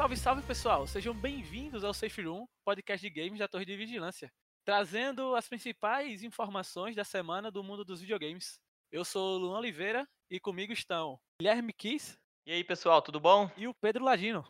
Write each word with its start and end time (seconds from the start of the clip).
Salve, 0.00 0.16
salve 0.16 0.42
pessoal! 0.42 0.86
Sejam 0.86 1.12
bem-vindos 1.12 1.84
ao 1.84 1.92
Safe 1.92 2.22
Room, 2.22 2.46
podcast 2.64 3.06
de 3.06 3.12
games 3.12 3.38
da 3.38 3.46
Torre 3.46 3.66
de 3.66 3.76
Vigilância, 3.76 4.32
trazendo 4.64 5.34
as 5.34 5.46
principais 5.46 6.22
informações 6.22 6.96
da 6.96 7.04
semana 7.04 7.50
do 7.50 7.62
mundo 7.62 7.84
dos 7.84 8.00
videogames. 8.00 8.58
Eu 8.90 9.04
sou 9.04 9.34
o 9.34 9.38
Luan 9.38 9.58
Oliveira 9.58 10.08
e 10.30 10.40
comigo 10.40 10.72
estão 10.72 11.20
Guilherme 11.38 11.74
Kiss. 11.74 12.16
E 12.46 12.50
aí 12.50 12.64
pessoal, 12.64 13.02
tudo 13.02 13.20
bom? 13.20 13.50
E 13.58 13.68
o 13.68 13.74
Pedro 13.74 14.02
Ladino. 14.02 14.42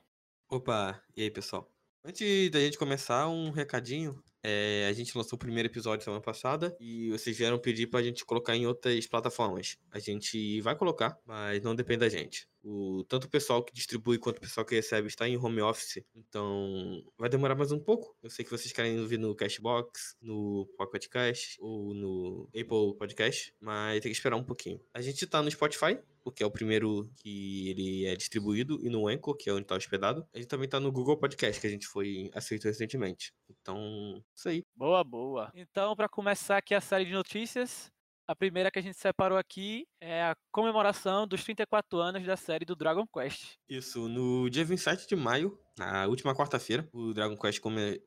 Opa, 0.49 1.03
e 1.17 1.23
aí 1.25 1.31
pessoal? 1.33 1.69
Antes 2.05 2.49
da 2.53 2.61
gente 2.61 2.79
começar, 2.79 3.27
um 3.27 3.51
recadinho. 3.51 4.23
É, 4.45 4.87
a 4.89 4.93
gente 4.93 5.19
lançou 5.19 5.35
o 5.37 5.41
primeiro 5.41 5.69
episódio 5.69 6.05
semana 6.05 6.23
passada 6.23 6.77
e 6.79 7.11
vocês 7.11 7.37
vieram 7.37 7.59
pedir 7.59 7.89
pra 7.89 8.05
gente 8.05 8.25
colocar 8.25 8.55
em 8.55 8.69
outras 8.69 9.05
plataformas. 9.09 9.77
A 9.91 9.99
gente 9.99 10.61
vai 10.61 10.77
colocar, 10.77 11.19
mas 11.27 11.61
não 11.61 11.75
depende 11.75 11.99
da 11.99 12.09
gente. 12.09 12.49
O, 12.63 13.05
tanto 13.05 13.25
o 13.25 13.31
pessoal 13.31 13.65
que 13.65 13.73
distribui 13.73 14.19
quanto 14.19 14.39
o 14.39 14.41
pessoal 14.41 14.65
que 14.67 14.75
recebe 14.75 15.09
está 15.09 15.29
em 15.29 15.37
home 15.37 15.63
office, 15.63 16.05
então 16.15 17.03
vai 17.19 17.29
demorar 17.29 17.55
mais 17.55 17.73
um 17.73 17.79
pouco. 17.79 18.15
Eu 18.23 18.31
sei 18.31 18.45
que 18.45 18.51
vocês 18.51 18.73
querem 18.73 19.01
ouvir 19.01 19.19
no 19.19 19.35
Cashbox, 19.35 20.17
no 20.21 20.67
Pocket 20.77 21.09
Cast 21.09 21.57
ou 21.61 21.95
no 21.95 22.49
Apple 22.49 22.97
Podcast, 22.99 23.55
mas 23.61 24.01
tem 24.01 24.11
que 24.11 24.17
esperar 24.17 24.37
um 24.37 24.45
pouquinho. 24.45 24.81
A 24.93 25.01
gente 25.01 25.27
tá 25.27 25.43
no 25.43 25.51
Spotify, 25.51 25.99
porque 26.23 26.43
é 26.43 26.47
o 26.47 26.51
primeiro 26.51 27.11
que 27.17 27.71
ele 27.71 28.07
é 28.07 28.15
distribuído, 28.15 28.79
e 28.85 28.89
no 28.89 29.09
Anchor, 29.09 29.37
que 29.37 29.49
é 29.49 29.53
onde 29.53 29.65
tá 29.65 29.75
hospedado. 29.75 30.27
A 30.35 30.39
gente 30.39 30.49
também 30.49 30.69
tá 30.69 30.79
no 30.79 30.93
Google 30.93 31.17
Podcast, 31.17 31.61
que 31.61 31.67
a 31.67 31.71
gente 31.71 31.87
foi 31.87 32.30
aceito 32.35 32.65
recentemente. 32.65 33.33
Então, 33.49 34.23
isso 34.35 34.49
aí. 34.49 34.63
Boa, 34.77 35.02
boa. 35.02 35.51
Então, 35.55 35.97
para 35.97 36.09
começar 36.09 36.59
aqui 36.59 36.74
a 36.74 36.80
série 36.80 37.07
de 37.07 37.13
notícias, 37.13 37.91
a 38.31 38.37
primeira 38.37 38.71
que 38.71 38.79
a 38.79 38.83
gente 38.83 38.97
separou 38.97 39.37
aqui 39.37 39.89
é 40.01 40.23
a 40.23 40.37
comemoração 40.53 41.27
dos 41.27 41.43
34 41.43 41.99
anos 41.99 42.25
da 42.25 42.37
série 42.37 42.65
do 42.65 42.77
Dragon 42.77 43.05
Quest. 43.05 43.57
Isso, 43.69 44.09
no 44.09 44.49
dia 44.49 44.65
27 44.65 45.09
de 45.09 45.17
maio, 45.17 45.59
na 45.81 46.07
última 46.07 46.35
quarta-feira, 46.35 46.87
o 46.93 47.15
Dragon 47.15 47.37
Quest 47.37 47.59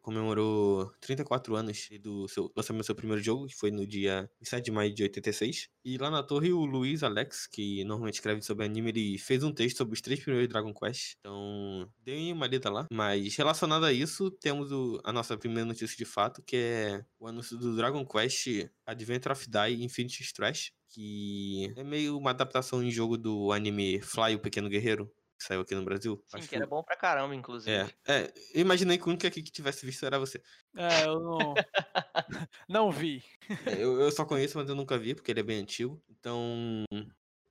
comemorou 0.01 0.91
34 1.01 1.55
anos 1.55 1.89
do 1.99 2.27
seu 2.27 2.51
lançamento 2.55 2.83
do 2.83 2.85
seu 2.85 2.95
primeiro 2.95 3.21
jogo, 3.21 3.47
que 3.47 3.55
foi 3.55 3.71
no 3.71 3.87
dia 3.87 4.29
27 4.39 4.65
de 4.65 4.71
maio 4.71 4.93
de 4.93 5.01
86. 5.01 5.69
E 5.83 5.97
lá 5.97 6.11
na 6.11 6.21
torre, 6.21 6.53
o 6.53 6.65
Luiz 6.65 7.01
Alex, 7.01 7.47
que 7.47 7.83
normalmente 7.83 8.15
escreve 8.15 8.43
sobre 8.43 8.65
anime, 8.65 8.89
ele 8.89 9.17
fez 9.17 9.43
um 9.43 9.51
texto 9.51 9.77
sobre 9.77 9.95
os 9.95 10.01
três 10.01 10.19
primeiros 10.19 10.47
Dragon 10.47 10.71
Quest. 10.71 11.15
Então, 11.19 11.89
dei 12.03 12.31
uma 12.31 12.45
lida 12.45 12.69
lá. 12.69 12.87
Mas 12.91 13.35
relacionado 13.35 13.85
a 13.85 13.91
isso, 13.91 14.29
temos 14.29 14.71
o, 14.71 15.01
a 15.03 15.11
nossa 15.11 15.35
primeira 15.35 15.65
notícia 15.65 15.97
de 15.97 16.05
fato, 16.05 16.43
que 16.43 16.55
é 16.55 17.05
o 17.19 17.27
anúncio 17.27 17.57
do 17.57 17.75
Dragon 17.75 18.05
Quest 18.05 18.69
Adventure 18.85 19.33
of 19.33 19.49
Die 19.49 19.83
Infinity 19.83 20.21
Strash, 20.21 20.71
que 20.89 21.73
é 21.75 21.83
meio 21.83 22.15
uma 22.15 22.29
adaptação 22.29 22.83
em 22.83 22.91
jogo 22.91 23.17
do 23.17 23.51
anime 23.51 23.99
Fly, 23.99 24.35
o 24.35 24.39
Pequeno 24.39 24.69
Guerreiro, 24.69 25.11
que 25.43 25.47
saiu 25.47 25.61
aqui 25.61 25.75
no 25.75 25.83
Brasil. 25.83 26.23
Sim, 26.27 26.37
Acho 26.37 26.49
que 26.49 26.55
era 26.55 26.65
bom 26.65 26.81
pra 26.81 26.95
caramba, 26.95 27.35
inclusive. 27.35 27.75
É, 27.75 27.89
é 28.07 28.33
eu 28.53 28.61
imaginei 28.61 28.97
que 28.97 29.03
o 29.03 29.09
único 29.09 29.27
aqui 29.27 29.43
que 29.43 29.51
tivesse 29.51 29.85
visto 29.85 30.05
era 30.05 30.17
você. 30.17 30.41
É, 30.75 31.05
eu 31.05 31.19
não, 31.19 31.53
não 32.69 32.91
vi. 32.91 33.23
É, 33.65 33.83
eu, 33.83 33.99
eu 33.99 34.11
só 34.11 34.25
conheço, 34.25 34.57
mas 34.57 34.69
eu 34.69 34.75
nunca 34.75 34.97
vi, 34.97 35.13
porque 35.13 35.31
ele 35.31 35.41
é 35.41 35.43
bem 35.43 35.59
antigo. 35.59 36.01
Então, 36.09 36.85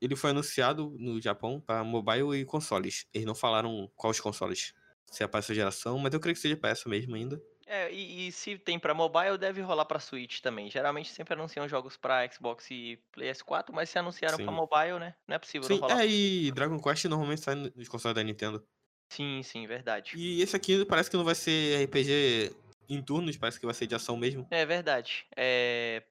ele 0.01 0.17
foi 0.17 0.31
anunciado 0.31 0.97
no 0.99 1.21
Japão 1.21 1.61
para 1.61 1.85
mobile 1.85 2.35
e 2.35 2.45
consoles. 2.45 3.07
Eles 3.13 3.27
não 3.27 3.35
falaram 3.35 3.91
quais 3.95 4.19
consoles. 4.19 4.73
Se 5.07 5.23
é 5.23 5.27
para 5.27 5.41
essa 5.41 5.55
geração, 5.55 5.99
mas 5.99 6.15
eu 6.15 6.21
creio 6.21 6.35
que 6.35 6.41
seja 6.41 6.57
para 6.57 6.71
essa 6.71 6.89
mesmo 6.89 7.15
ainda. 7.15 7.41
É, 7.73 7.91
e, 7.91 8.29
e, 8.29 8.33
se 8.33 8.59
tem 8.59 8.79
para 8.79 8.93
mobile, 8.93 9.39
deve 9.39 9.63
rolar 9.63 9.87
para 9.87 9.99
Switch 9.99 10.41
também. 10.41 10.71
Geralmente 10.71 11.11
sempre 11.11 11.33
anunciam 11.33 11.67
jogos 11.67 11.97
para 11.97 12.31
Xbox 12.31 12.71
e 12.71 13.03
PS4, 13.17 13.73
mas 13.73 13.89
se 13.89 13.99
anunciaram 13.99 14.37
para 14.37 14.53
mobile, 14.53 14.99
né? 14.99 15.15
Não 15.27 15.37
é 15.37 15.39
possível 15.39 15.67
sim, 15.67 15.81
não 15.81 15.89
rolar. 15.89 16.03
É, 16.03 16.07
e 16.07 16.53
Dragon 16.53 16.79
Quest 16.79 17.07
normalmente 17.07 17.41
sai 17.41 17.55
nos 17.55 17.89
consoles 17.89 18.15
da 18.15 18.23
Nintendo. 18.23 18.63
Sim, 19.11 19.43
sim, 19.43 19.67
verdade. 19.67 20.13
E 20.15 20.43
esse 20.43 20.55
aqui 20.55 20.85
parece 20.85 21.11
que 21.11 21.17
não 21.17 21.25
vai 21.25 21.35
ser 21.35 21.83
RPG 21.87 22.55
em 22.91 23.03
turnos, 23.03 23.39
parece 23.39 23.59
que 23.59 23.65
vai 23.65 23.75
ser 23.75 23.87
de 23.87 23.95
ação 23.95 24.19
mesmo. 24.19 24.47
É 24.51 24.67
verdade. 24.67 25.25
É... 25.35 26.03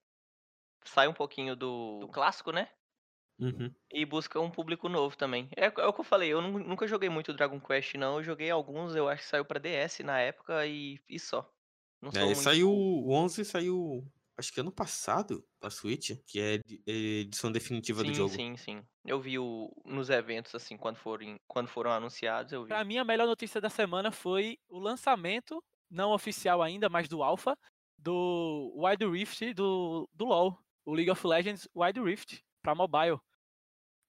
Sai 0.83 1.07
um 1.07 1.13
pouquinho 1.13 1.55
do, 1.55 1.99
do 1.99 2.07
clássico, 2.07 2.51
né? 2.51 2.69
Uhum. 3.41 3.73
E 3.91 4.05
busca 4.05 4.39
um 4.39 4.51
público 4.51 4.87
novo 4.87 5.17
também. 5.17 5.49
É, 5.55 5.65
é, 5.65 5.87
o 5.87 5.93
que 5.93 5.99
eu 5.99 6.05
falei, 6.05 6.29
eu 6.29 6.41
nunca 6.41 6.87
joguei 6.87 7.09
muito 7.09 7.33
Dragon 7.33 7.59
Quest, 7.59 7.95
não. 7.95 8.17
Eu 8.17 8.23
joguei 8.23 8.49
alguns, 8.49 8.95
eu 8.95 9.09
acho 9.09 9.23
que 9.23 9.29
saiu 9.29 9.43
pra 9.43 9.59
DS 9.59 9.99
na 9.99 10.19
época 10.19 10.65
e, 10.67 10.99
e 11.09 11.19
só. 11.19 11.49
Não 12.01 12.11
é, 12.15 12.25
muito... 12.25 12.35
saiu 12.37 12.71
o 12.71 13.11
11 13.11 13.45
saiu 13.45 14.03
acho 14.37 14.51
que 14.51 14.59
ano 14.59 14.71
passado 14.71 15.45
pra 15.59 15.69
Switch, 15.69 16.11
que 16.25 16.39
é, 16.39 16.55
é 16.87 16.91
edição 17.21 17.51
definitiva 17.51 18.01
sim, 18.01 18.07
do 18.07 18.13
jogo. 18.13 18.33
Sim, 18.33 18.57
sim, 18.57 18.83
Eu 19.05 19.21
vi 19.21 19.39
o, 19.39 19.71
nos 19.85 20.09
eventos, 20.09 20.53
assim, 20.55 20.77
quando 20.77 20.97
foram, 20.97 21.39
quando 21.47 21.67
foram 21.67 21.91
anunciados, 21.91 22.51
eu 22.51 22.63
vi. 22.63 22.69
Pra 22.69 22.83
mim, 22.83 22.97
a 22.97 23.05
melhor 23.05 23.27
notícia 23.27 23.61
da 23.61 23.69
semana 23.69 24.11
foi 24.11 24.57
o 24.67 24.79
lançamento, 24.79 25.63
não 25.89 26.11
oficial 26.11 26.61
ainda, 26.61 26.89
mas 26.89 27.07
do 27.07 27.23
Alpha, 27.23 27.55
do 27.97 28.73
Wild 28.75 29.05
Rift 29.05 29.53
do, 29.53 30.09
do 30.13 30.25
LoL, 30.25 30.57
o 30.85 30.93
League 30.93 31.11
of 31.11 31.25
Legends 31.25 31.67
Wild 31.75 32.01
Rift, 32.01 32.43
pra 32.61 32.75
mobile. 32.75 33.19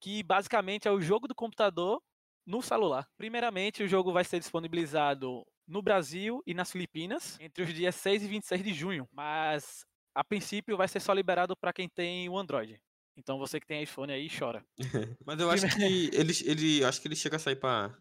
Que 0.03 0.21
basicamente 0.21 0.85
é 0.85 0.91
o 0.91 0.99
jogo 0.99 1.27
do 1.27 1.33
computador 1.33 2.01
no 2.45 2.61
celular. 2.61 3.07
Primeiramente, 3.17 3.83
o 3.83 3.87
jogo 3.87 4.11
vai 4.11 4.25
ser 4.25 4.39
disponibilizado 4.39 5.45
no 5.65 5.81
Brasil 5.81 6.43
e 6.45 6.53
nas 6.53 6.71
Filipinas 6.71 7.39
entre 7.39 7.63
os 7.63 7.73
dias 7.73 7.95
6 7.95 8.23
e 8.23 8.27
26 8.27 8.63
de 8.63 8.73
junho, 8.73 9.07
mas 9.13 9.85
a 10.13 10.21
princípio 10.21 10.75
vai 10.75 10.89
ser 10.89 10.99
só 10.99 11.13
liberado 11.13 11.55
para 11.55 11.71
quem 11.71 11.87
tem 11.87 12.27
o 12.27 12.37
Android. 12.37 12.77
Então 13.15 13.39
você 13.39 13.61
que 13.61 13.67
tem 13.67 13.81
iPhone 13.81 14.11
aí 14.11 14.27
chora. 14.29 14.61
mas 15.25 15.39
eu 15.39 15.49
acho 15.49 15.67
que 15.73 15.83
ele, 16.13 16.33
ele 16.45 16.83
acho 16.83 17.01
que 17.01 17.07
ele 17.07 17.15
chega 17.15 17.37
a 17.37 17.39
sair 17.39 17.55
para 17.55 17.95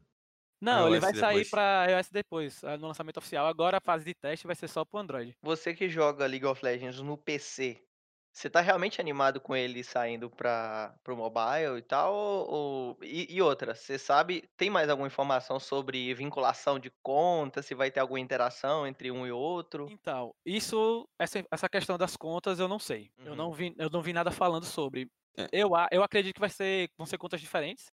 não, 0.62 0.86
ele 0.86 1.00
vai 1.00 1.12
sair 1.12 1.44
para 1.50 1.86
iOS 1.90 2.08
depois, 2.08 2.62
no 2.78 2.86
lançamento 2.86 3.16
oficial. 3.16 3.48
Agora 3.48 3.78
a 3.78 3.80
fase 3.80 4.04
de 4.04 4.14
teste 4.14 4.46
vai 4.46 4.54
ser 4.54 4.68
só 4.68 4.84
pro 4.84 5.00
Android. 5.00 5.36
Você 5.42 5.74
que 5.74 5.88
joga 5.88 6.24
League 6.24 6.46
of 6.46 6.64
Legends 6.64 7.00
no 7.00 7.18
PC, 7.18 7.82
você 8.32 8.48
tá 8.48 8.60
realmente 8.60 9.00
animado 9.00 9.40
com 9.40 9.54
ele 9.54 9.84
saindo 9.84 10.30
para 10.30 10.94
o 11.06 11.16
mobile 11.16 11.78
e 11.78 11.82
tal? 11.82 12.14
Ou, 12.14 12.98
e, 13.02 13.26
e, 13.34 13.42
outra, 13.42 13.74
você 13.74 13.98
sabe, 13.98 14.48
tem 14.56 14.70
mais 14.70 14.88
alguma 14.88 15.06
informação 15.06 15.60
sobre 15.60 16.14
vinculação 16.14 16.78
de 16.78 16.90
contas, 17.02 17.66
se 17.66 17.74
vai 17.74 17.90
ter 17.90 18.00
alguma 18.00 18.20
interação 18.20 18.86
entre 18.86 19.10
um 19.10 19.26
e 19.26 19.30
outro? 19.30 19.86
Então, 19.90 20.34
isso, 20.46 21.06
essa, 21.18 21.44
essa 21.50 21.68
questão 21.68 21.98
das 21.98 22.16
contas 22.16 22.58
eu 22.58 22.66
não 22.66 22.78
sei. 22.78 23.10
Uhum. 23.18 23.26
Eu, 23.26 23.36
não 23.36 23.46
uhum. 23.48 23.52
vi, 23.52 23.74
eu 23.76 23.90
não 23.90 24.00
vi 24.00 24.12
nada 24.14 24.30
falando 24.30 24.64
sobre. 24.64 25.10
É. 25.36 25.48
Eu, 25.52 25.70
eu 25.90 26.02
acredito 26.02 26.34
que 26.34 26.40
vai 26.40 26.50
ser, 26.50 26.90
vão 26.96 27.06
ser 27.06 27.18
contas 27.18 27.40
diferentes. 27.40 27.92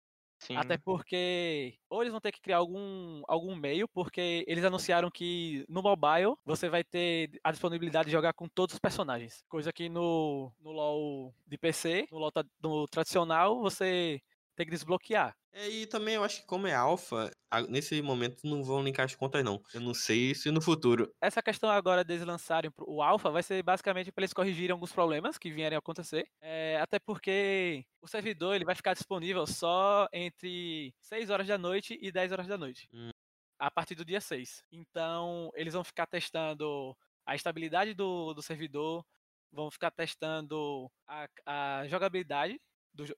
Sim. 0.45 0.55
Até 0.57 0.77
porque 0.77 1.73
ou 1.89 2.01
eles 2.01 2.11
vão 2.11 2.21
ter 2.21 2.31
que 2.31 2.39
criar 2.39 2.57
algum, 2.57 3.23
algum 3.27 3.55
meio, 3.55 3.87
porque 3.87 4.45
eles 4.47 4.63
anunciaram 4.63 5.09
que 5.09 5.65
no 5.67 5.81
mobile 5.81 6.35
você 6.45 6.69
vai 6.69 6.83
ter 6.83 7.31
a 7.43 7.51
disponibilidade 7.51 8.05
de 8.05 8.11
jogar 8.11 8.33
com 8.33 8.47
todos 8.47 8.73
os 8.75 8.79
personagens. 8.79 9.43
Coisa 9.49 9.73
que 9.73 9.89
no, 9.89 10.51
no 10.59 10.71
LoL 10.71 11.33
de 11.47 11.57
PC, 11.57 12.07
no 12.11 12.19
LoL 12.19 12.31
no 12.61 12.87
tradicional, 12.87 13.59
você 13.59 14.21
tem 14.55 14.65
que 14.65 14.71
desbloquear. 14.71 15.35
É, 15.51 15.69
e 15.69 15.85
também 15.85 16.15
eu 16.15 16.23
acho 16.23 16.41
que 16.41 16.47
como 16.47 16.67
é 16.67 16.73
alfa, 16.73 17.31
nesse 17.69 18.01
momento 18.01 18.41
não 18.43 18.61
vão 18.63 18.83
linkar 18.83 19.05
as 19.05 19.15
contas 19.15 19.43
não. 19.43 19.61
Eu 19.73 19.79
não 19.79 19.93
sei 19.93 20.35
se 20.35 20.51
no 20.51 20.61
futuro. 20.61 21.09
Essa 21.21 21.41
questão 21.41 21.69
agora 21.69 22.03
deles 22.03 22.25
lançarem 22.25 22.69
o 22.79 23.01
alfa 23.01 23.29
vai 23.29 23.41
ser 23.41 23.63
basicamente 23.63 24.11
para 24.11 24.23
eles 24.23 24.33
corrigirem 24.33 24.73
alguns 24.73 24.91
problemas 24.91 25.37
que 25.37 25.51
vierem 25.51 25.77
a 25.77 25.79
acontecer. 25.79 26.27
É, 26.41 26.77
até 26.81 26.99
porque 26.99 27.85
o 28.01 28.07
servidor 28.07 28.53
ele 28.55 28.65
vai 28.65 28.75
ficar 28.75 28.93
disponível 28.93 29.47
só 29.47 30.07
entre 30.11 30.93
6 30.99 31.29
horas 31.29 31.47
da 31.47 31.57
noite 31.57 31.97
e 32.01 32.11
10 32.11 32.33
horas 32.33 32.47
da 32.47 32.57
noite. 32.57 32.89
Hum. 32.93 33.09
A 33.57 33.71
partir 33.71 33.95
do 33.95 34.03
dia 34.03 34.19
6. 34.19 34.61
Então, 34.71 35.49
eles 35.55 35.73
vão 35.73 35.85
ficar 35.85 36.05
testando 36.05 36.93
a 37.25 37.33
estabilidade 37.33 37.93
do, 37.93 38.33
do 38.33 38.41
servidor, 38.41 39.05
vão 39.53 39.71
ficar 39.71 39.89
testando 39.89 40.91
a, 41.07 41.27
a 41.45 41.87
jogabilidade 41.87 42.59
dos 42.95 43.11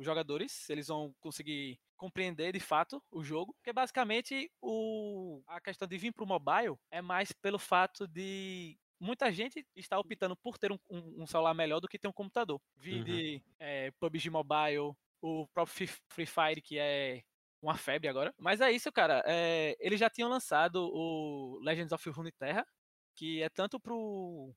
jogadores, 0.00 0.52
se 0.52 0.72
eles 0.72 0.88
vão 0.88 1.14
conseguir 1.20 1.78
compreender 1.96 2.52
de 2.52 2.60
fato 2.60 3.02
o 3.10 3.22
jogo, 3.22 3.52
porque 3.54 3.72
basicamente 3.72 4.50
o, 4.60 5.42
a 5.46 5.60
questão 5.60 5.88
de 5.88 5.98
vir 5.98 6.12
para 6.12 6.24
o 6.24 6.28
mobile 6.28 6.76
é 6.90 7.02
mais 7.02 7.32
pelo 7.32 7.58
fato 7.58 8.06
de 8.06 8.78
muita 9.00 9.30
gente 9.32 9.66
está 9.74 9.98
optando 9.98 10.36
por 10.36 10.56
ter 10.56 10.72
um, 10.72 10.78
um, 10.88 11.22
um 11.22 11.26
celular 11.26 11.54
melhor 11.54 11.80
do 11.80 11.88
que 11.88 11.98
ter 11.98 12.08
um 12.08 12.12
computador. 12.12 12.60
Vi 12.76 12.98
uhum. 12.98 13.04
de 13.04 13.42
é, 13.58 13.90
PUBG 14.00 14.30
Mobile, 14.30 14.94
o 15.20 15.46
próprio 15.48 15.88
Free 16.08 16.26
Fire, 16.26 16.62
que 16.62 16.78
é 16.78 17.22
uma 17.60 17.76
febre 17.76 18.08
agora. 18.08 18.34
Mas 18.38 18.60
é 18.60 18.70
isso, 18.70 18.92
cara. 18.92 19.22
É, 19.26 19.76
eles 19.80 19.98
já 19.98 20.08
tinham 20.08 20.28
lançado 20.28 20.90
o 20.92 21.58
Legends 21.62 21.92
of 21.92 22.10
Runeterra, 22.10 22.66
que 23.14 23.42
é 23.42 23.48
tanto 23.48 23.80
pro 23.80 24.54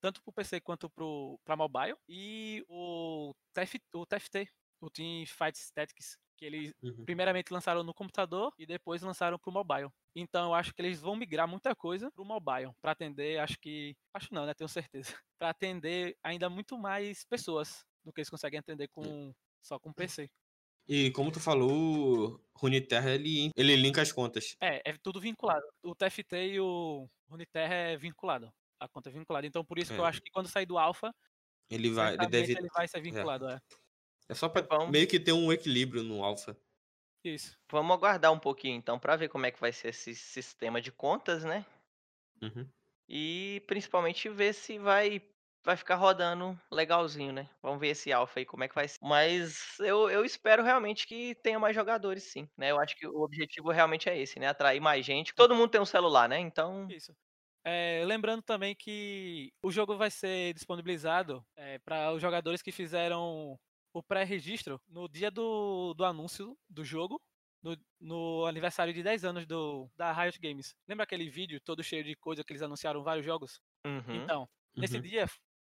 tanto 0.00 0.22
para 0.22 0.30
o 0.30 0.32
PC 0.32 0.60
quanto 0.60 0.90
para 1.44 1.56
mobile. 1.56 1.96
E 2.08 2.64
o, 2.68 3.32
TF, 3.52 3.80
o 3.94 4.06
TFT, 4.06 4.48
o 4.80 4.90
Team 4.90 5.24
Fight 5.26 5.58
Tactics, 5.74 6.16
que 6.36 6.46
eles 6.46 6.72
uhum. 6.82 7.04
primeiramente 7.04 7.52
lançaram 7.52 7.84
no 7.84 7.92
computador 7.92 8.52
e 8.58 8.64
depois 8.64 9.02
lançaram 9.02 9.38
para 9.38 9.50
o 9.50 9.52
mobile. 9.52 9.90
Então 10.16 10.46
eu 10.46 10.54
acho 10.54 10.72
que 10.72 10.80
eles 10.80 11.00
vão 11.00 11.14
migrar 11.14 11.46
muita 11.46 11.74
coisa 11.76 12.10
para 12.10 12.22
o 12.22 12.26
mobile, 12.26 12.72
para 12.80 12.92
atender, 12.92 13.38
acho 13.38 13.58
que, 13.60 13.94
acho 14.14 14.32
não, 14.32 14.46
né, 14.46 14.54
tenho 14.54 14.68
certeza, 14.68 15.14
para 15.38 15.50
atender 15.50 16.16
ainda 16.22 16.48
muito 16.48 16.78
mais 16.78 17.24
pessoas 17.24 17.84
do 18.02 18.12
que 18.12 18.20
eles 18.20 18.30
conseguem 18.30 18.58
atender 18.58 18.88
com 18.88 19.32
só 19.62 19.78
com 19.78 19.92
PC. 19.92 20.30
E 20.88 21.10
como 21.12 21.30
tu 21.30 21.38
falou, 21.38 22.42
Runeterra 22.56 23.10
ele, 23.10 23.50
ele 23.54 23.76
linka 23.76 24.02
as 24.02 24.10
contas. 24.10 24.56
É, 24.60 24.90
é 24.90 24.98
tudo 25.00 25.20
vinculado. 25.20 25.64
O 25.84 25.94
TFT 25.94 26.54
e 26.54 26.60
o 26.60 27.08
Runeterra 27.28 27.74
é 27.74 27.96
vinculado. 27.96 28.52
A 28.80 28.88
conta 28.88 29.10
é 29.10 29.12
vinculada. 29.12 29.46
Então 29.46 29.64
por 29.64 29.78
isso 29.78 29.92
que 29.94 30.00
eu 30.00 30.06
É. 30.06 30.08
acho 30.08 30.20
que 30.22 30.30
quando 30.30 30.48
sair 30.48 30.66
do 30.66 30.78
Alpha, 30.78 31.14
Ele 31.70 31.90
vai, 31.90 32.14
ele 32.14 32.26
deve. 32.26 32.52
ele 32.52 32.68
vai 32.74 32.88
ser 32.88 33.00
vinculado, 33.02 33.48
é. 33.48 33.60
É 34.28 34.34
só 34.34 34.48
pra 34.48 34.62
Vamos- 34.62 34.90
meio 34.90 35.08
que 35.08 35.20
ter 35.20 35.32
um 35.32 35.52
equilíbrio 35.52 36.02
no 36.04 36.24
alfa. 36.24 36.56
Isso. 37.24 37.58
Vamos 37.70 37.94
aguardar 37.96 38.32
um 38.32 38.38
pouquinho 38.38 38.76
então 38.76 38.98
pra 38.98 39.16
ver 39.16 39.28
como 39.28 39.44
é 39.46 39.50
que 39.50 39.60
vai 39.60 39.72
ser 39.72 39.88
esse 39.88 40.14
sistema 40.14 40.80
de 40.80 40.90
contas, 40.90 41.44
né? 41.44 41.66
Uhum. 42.42 42.70
E 43.08 43.62
principalmente 43.66 44.28
ver 44.28 44.52
se 44.54 44.78
vai 44.78 45.22
vai 45.62 45.76
ficar 45.76 45.96
rodando 45.96 46.58
legalzinho, 46.72 47.32
né? 47.34 47.50
Vamos 47.62 47.78
ver 47.80 47.88
esse 47.88 48.10
alpha 48.12 48.40
aí 48.40 48.46
como 48.46 48.64
é 48.64 48.68
que 48.68 48.74
vai 48.74 48.88
ser. 48.88 48.96
Mas 49.02 49.78
eu, 49.80 50.08
eu 50.08 50.24
espero 50.24 50.62
realmente 50.62 51.06
que 51.06 51.34
tenha 51.34 51.58
mais 51.58 51.74
jogadores 51.76 52.24
sim, 52.24 52.48
né? 52.56 52.70
Eu 52.70 52.80
acho 52.80 52.96
que 52.96 53.06
o 53.06 53.20
objetivo 53.20 53.70
realmente 53.70 54.08
é 54.08 54.18
esse, 54.18 54.38
né? 54.40 54.46
Atrair 54.48 54.80
mais 54.80 55.04
gente. 55.04 55.34
Todo 55.34 55.54
mundo 55.54 55.70
tem 55.70 55.80
um 55.80 55.84
celular, 55.84 56.28
né? 56.30 56.38
Então, 56.40 56.88
Isso. 56.90 57.14
É, 57.64 58.02
lembrando 58.06 58.42
também 58.42 58.74
que 58.74 59.52
o 59.62 59.70
jogo 59.70 59.96
vai 59.96 60.10
ser 60.10 60.54
disponibilizado 60.54 61.44
para 61.84 62.12
os 62.12 62.20
jogadores 62.22 62.62
que 62.62 62.72
fizeram 62.72 63.58
o 63.92 64.02
pré-registro 64.02 64.80
no 64.88 65.08
dia 65.08 65.30
do, 65.30 65.92
do 65.94 66.04
anúncio 66.04 66.56
do 66.68 66.84
jogo, 66.84 67.20
no, 67.62 67.76
no 68.00 68.46
aniversário 68.46 68.94
de 68.94 69.02
10 69.02 69.24
anos 69.24 69.46
do, 69.46 69.90
da 69.96 70.12
Riot 70.12 70.38
Games. 70.40 70.74
Lembra 70.88 71.04
aquele 71.04 71.28
vídeo 71.28 71.60
todo 71.60 71.82
cheio 71.82 72.02
de 72.04 72.16
coisa 72.16 72.42
que 72.44 72.52
eles 72.52 72.62
anunciaram 72.62 73.02
vários 73.02 73.26
jogos? 73.26 73.60
uhum. 73.86 74.14
Então, 74.24 74.48
nesse 74.76 74.96
Uhum. 74.96 75.02
dia 75.02 75.26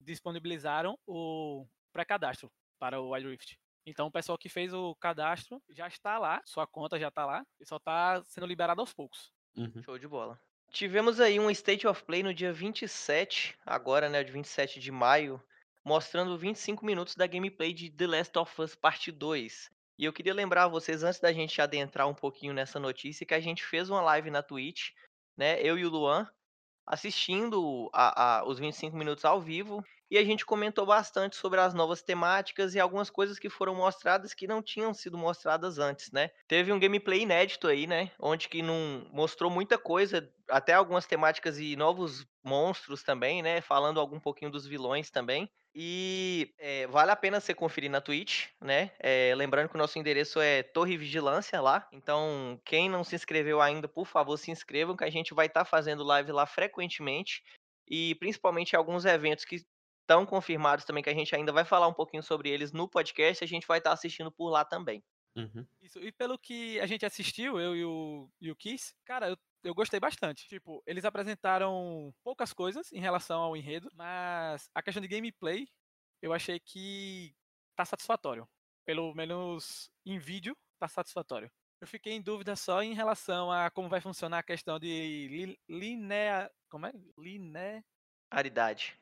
disponibilizaram 0.00 0.98
o 1.06 1.66
pré-cadastro 1.92 2.50
para 2.78 3.00
o 3.00 3.10
Wild 3.12 3.28
Rift. 3.30 3.58
Então 3.86 4.06
o 4.06 4.12
pessoal 4.12 4.36
que 4.38 4.48
fez 4.48 4.72
o 4.74 4.94
cadastro 4.96 5.62
já 5.70 5.86
está 5.88 6.18
lá, 6.18 6.40
sua 6.44 6.66
conta 6.66 6.98
já 6.98 7.08
está 7.08 7.24
lá, 7.24 7.44
e 7.58 7.64
só 7.66 7.76
está 7.76 8.22
sendo 8.26 8.46
liberado 8.46 8.80
aos 8.80 8.92
poucos. 8.92 9.32
Uhum. 9.56 9.82
Show 9.82 9.98
de 9.98 10.06
bola. 10.08 10.40
Tivemos 10.70 11.20
aí 11.20 11.38
um 11.40 11.50
State 11.50 11.86
of 11.86 12.02
Play 12.04 12.22
no 12.22 12.32
dia 12.32 12.52
27, 12.52 13.56
agora, 13.66 14.08
né, 14.08 14.22
de 14.22 14.30
27 14.30 14.78
de 14.78 14.90
maio, 14.92 15.42
mostrando 15.84 16.38
25 16.38 16.84
minutos 16.84 17.14
da 17.16 17.26
gameplay 17.26 17.72
de 17.72 17.90
The 17.90 18.06
Last 18.06 18.38
of 18.38 18.62
Us 18.62 18.74
Parte 18.74 19.10
2. 19.10 19.68
E 19.98 20.04
eu 20.04 20.12
queria 20.12 20.32
lembrar 20.32 20.64
a 20.64 20.68
vocês, 20.68 21.02
antes 21.02 21.20
da 21.20 21.32
gente 21.32 21.60
adentrar 21.60 22.08
um 22.08 22.14
pouquinho 22.14 22.54
nessa 22.54 22.78
notícia, 22.78 23.26
que 23.26 23.34
a 23.34 23.40
gente 23.40 23.64
fez 23.64 23.90
uma 23.90 24.00
live 24.00 24.30
na 24.30 24.42
Twitch, 24.42 24.90
né, 25.36 25.60
eu 25.60 25.76
e 25.76 25.84
o 25.84 25.90
Luan, 25.90 26.30
assistindo 26.86 27.90
a, 27.92 28.38
a- 28.38 28.44
os 28.46 28.58
25 28.58 28.96
minutos 28.96 29.24
ao 29.24 29.40
vivo, 29.40 29.84
e 30.10 30.18
a 30.18 30.24
gente 30.24 30.44
comentou 30.44 30.84
bastante 30.84 31.36
sobre 31.36 31.60
as 31.60 31.72
novas 31.72 32.02
temáticas 32.02 32.74
e 32.74 32.80
algumas 32.80 33.08
coisas 33.08 33.38
que 33.38 33.48
foram 33.48 33.74
mostradas 33.74 34.34
que 34.34 34.46
não 34.46 34.60
tinham 34.60 34.92
sido 34.92 35.16
mostradas 35.16 35.78
antes, 35.78 36.10
né? 36.10 36.30
Teve 36.48 36.72
um 36.72 36.80
gameplay 36.80 37.20
inédito 37.20 37.68
aí, 37.68 37.86
né? 37.86 38.10
Onde 38.18 38.48
que 38.48 38.60
não 38.60 39.06
mostrou 39.12 39.48
muita 39.50 39.78
coisa, 39.78 40.28
até 40.48 40.74
algumas 40.74 41.06
temáticas 41.06 41.58
e 41.58 41.76
novos 41.76 42.26
monstros 42.42 43.04
também, 43.04 43.40
né? 43.40 43.60
Falando 43.60 44.00
algum 44.00 44.18
pouquinho 44.18 44.50
dos 44.50 44.66
vilões 44.66 45.10
também. 45.10 45.48
E 45.72 46.52
é, 46.58 46.88
vale 46.88 47.12
a 47.12 47.16
pena 47.16 47.38
você 47.38 47.54
conferir 47.54 47.88
na 47.88 48.00
Twitch, 48.00 48.48
né? 48.60 48.90
É, 48.98 49.32
lembrando 49.36 49.68
que 49.68 49.76
o 49.76 49.78
nosso 49.78 49.96
endereço 49.96 50.40
é 50.40 50.64
Torre 50.64 50.96
Vigilância 50.96 51.60
lá. 51.60 51.88
Então, 51.92 52.60
quem 52.64 52.88
não 52.88 53.04
se 53.04 53.14
inscreveu 53.14 53.60
ainda, 53.60 53.86
por 53.86 54.06
favor, 54.06 54.36
se 54.36 54.50
inscrevam, 54.50 54.96
que 54.96 55.04
a 55.04 55.10
gente 55.10 55.32
vai 55.32 55.46
estar 55.46 55.64
fazendo 55.64 56.02
live 56.02 56.32
lá 56.32 56.46
frequentemente. 56.46 57.44
E 57.88 58.16
principalmente 58.16 58.74
alguns 58.74 59.04
eventos 59.04 59.44
que 59.44 59.64
estão 60.10 60.26
confirmados 60.26 60.84
também, 60.84 61.04
que 61.04 61.10
a 61.10 61.14
gente 61.14 61.34
ainda 61.36 61.52
vai 61.52 61.64
falar 61.64 61.86
um 61.86 61.94
pouquinho 61.94 62.22
sobre 62.22 62.50
eles 62.50 62.72
no 62.72 62.88
podcast, 62.88 63.44
a 63.44 63.46
gente 63.46 63.66
vai 63.66 63.78
estar 63.78 63.92
assistindo 63.92 64.30
por 64.32 64.50
lá 64.50 64.64
também. 64.64 65.04
Uhum. 65.36 65.64
Isso, 65.80 66.00
e 66.00 66.10
pelo 66.10 66.36
que 66.36 66.80
a 66.80 66.86
gente 66.86 67.06
assistiu, 67.06 67.60
eu 67.60 67.76
e 67.76 67.84
o, 67.84 68.28
e 68.40 68.50
o 68.50 68.56
Kiss, 68.56 68.92
cara, 69.04 69.28
eu, 69.28 69.38
eu 69.62 69.72
gostei 69.72 70.00
bastante. 70.00 70.48
Tipo, 70.48 70.82
eles 70.84 71.04
apresentaram 71.04 72.12
poucas 72.24 72.52
coisas 72.52 72.90
em 72.92 72.98
relação 72.98 73.40
ao 73.40 73.56
enredo, 73.56 73.88
mas 73.94 74.68
a 74.74 74.82
questão 74.82 75.00
de 75.00 75.06
gameplay, 75.06 75.68
eu 76.20 76.32
achei 76.32 76.58
que 76.58 77.32
tá 77.76 77.84
satisfatório. 77.84 78.48
Pelo 78.84 79.14
menos 79.14 79.88
em 80.04 80.18
vídeo, 80.18 80.56
tá 80.80 80.88
satisfatório. 80.88 81.48
Eu 81.80 81.86
fiquei 81.86 82.14
em 82.14 82.20
dúvida 82.20 82.56
só 82.56 82.82
em 82.82 82.94
relação 82.94 83.52
a 83.52 83.70
como 83.70 83.88
vai 83.88 84.00
funcionar 84.00 84.40
a 84.40 84.42
questão 84.42 84.80
de 84.80 85.28
li, 85.28 85.58
linea, 85.68 86.50
como 86.68 86.86
é? 86.86 86.92
Liné, 87.16 87.84
Aridade. 88.30 88.99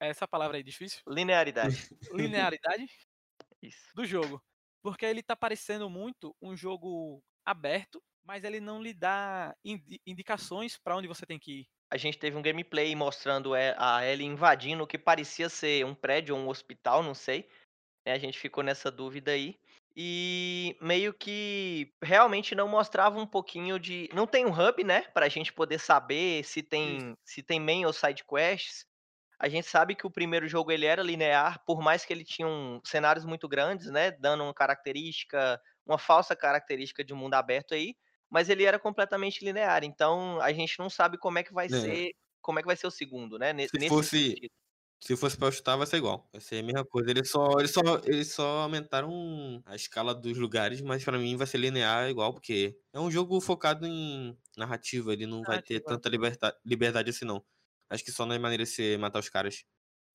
Essa 0.00 0.26
palavra 0.28 0.56
aí 0.56 0.62
difícil? 0.62 1.00
Linearidade. 1.08 1.88
Linearidade 2.12 2.86
Isso. 3.62 3.90
do 3.94 4.04
jogo. 4.04 4.42
Porque 4.82 5.04
ele 5.04 5.22
tá 5.22 5.34
parecendo 5.36 5.90
muito 5.90 6.34
um 6.40 6.56
jogo 6.56 7.20
aberto, 7.44 8.02
mas 8.24 8.44
ele 8.44 8.60
não 8.60 8.80
lhe 8.82 8.94
dá 8.94 9.54
indi- 9.64 10.00
indicações 10.06 10.76
para 10.78 10.96
onde 10.96 11.08
você 11.08 11.26
tem 11.26 11.38
que 11.38 11.60
ir. 11.60 11.66
A 11.90 11.96
gente 11.96 12.18
teve 12.18 12.36
um 12.36 12.42
gameplay 12.42 12.94
mostrando 12.94 13.56
e- 13.56 13.74
a 13.78 14.06
Ellie 14.06 14.26
invadindo 14.26 14.84
o 14.84 14.86
que 14.86 14.98
parecia 14.98 15.48
ser 15.48 15.84
um 15.86 15.94
prédio 15.94 16.36
ou 16.36 16.40
um 16.42 16.48
hospital, 16.48 17.02
não 17.02 17.14
sei. 17.14 17.48
né, 18.06 18.12
A 18.12 18.18
gente 18.18 18.38
ficou 18.38 18.62
nessa 18.62 18.90
dúvida 18.90 19.32
aí. 19.32 19.58
E 19.96 20.76
meio 20.80 21.12
que 21.12 21.92
realmente 22.00 22.54
não 22.54 22.68
mostrava 22.68 23.18
um 23.18 23.26
pouquinho 23.26 23.80
de. 23.80 24.08
Não 24.14 24.28
tem 24.28 24.46
um 24.46 24.52
hub, 24.52 24.84
né? 24.84 25.02
Pra 25.12 25.28
gente 25.28 25.52
poder 25.52 25.80
saber 25.80 26.44
se 26.44 26.62
tem, 26.62 27.14
se 27.24 27.42
tem 27.42 27.58
main 27.58 27.84
ou 27.84 27.92
side 27.92 28.22
quests. 28.24 28.86
A 29.38 29.48
gente 29.48 29.66
sabe 29.68 29.94
que 29.94 30.06
o 30.06 30.10
primeiro 30.10 30.48
jogo 30.48 30.72
ele 30.72 30.84
era 30.86 31.02
linear, 31.02 31.62
por 31.64 31.80
mais 31.80 32.04
que 32.04 32.12
ele 32.12 32.24
tinha 32.24 32.48
um, 32.48 32.80
cenários 32.84 33.24
muito 33.24 33.48
grandes, 33.48 33.86
né? 33.90 34.10
Dando 34.12 34.42
uma 34.44 34.54
característica, 34.54 35.60
uma 35.86 35.98
falsa 35.98 36.34
característica 36.34 37.04
de 37.04 37.14
mundo 37.14 37.34
aberto 37.34 37.72
aí, 37.74 37.94
mas 38.28 38.48
ele 38.48 38.64
era 38.64 38.78
completamente 38.78 39.44
linear. 39.44 39.84
Então 39.84 40.40
a 40.40 40.52
gente 40.52 40.78
não 40.78 40.90
sabe 40.90 41.16
como 41.18 41.38
é 41.38 41.44
que 41.44 41.52
vai 41.54 41.66
É. 41.66 41.68
ser, 41.70 42.12
como 42.42 42.58
é 42.58 42.62
que 42.62 42.66
vai 42.66 42.76
ser 42.76 42.86
o 42.88 42.90
segundo, 42.90 43.38
né? 43.38 43.50
Se 43.52 43.54
nesse 43.78 43.88
fosse- 43.88 44.28
sentido. 44.30 44.50
Se 45.00 45.16
fosse 45.16 45.40
eu 45.40 45.52
chutar, 45.52 45.76
vai 45.76 45.86
ser 45.86 45.98
igual. 45.98 46.28
Vai 46.32 46.40
ser 46.40 46.58
a 46.58 46.62
mesma 46.64 46.84
coisa. 46.84 47.08
Eles 47.08 47.30
só, 47.30 47.52
eles 47.60 47.70
só, 47.70 47.80
eles 48.04 48.32
só 48.34 48.62
aumentaram 48.62 49.62
a 49.64 49.76
escala 49.76 50.12
dos 50.12 50.36
lugares, 50.36 50.80
mas 50.80 51.04
pra 51.04 51.16
mim 51.16 51.36
vai 51.36 51.46
ser 51.46 51.58
linear 51.58 52.10
igual, 52.10 52.32
porque 52.34 52.76
é 52.92 52.98
um 52.98 53.08
jogo 53.08 53.40
focado 53.40 53.86
em 53.86 54.36
narrativa. 54.56 55.12
Ele 55.12 55.24
não 55.24 55.44
vai 55.44 55.62
ter 55.62 55.74
Narrativa. 55.74 55.84
tanta 55.84 56.08
liberta- 56.08 56.56
liberdade 56.64 57.10
assim, 57.10 57.24
não. 57.24 57.44
Acho 57.90 58.04
que 58.04 58.12
só 58.12 58.26
nas 58.26 58.38
maneiras 58.40 58.68
de 58.70 58.74
você 58.76 58.98
matar 58.98 59.18
os 59.20 59.28
caras. 59.28 59.64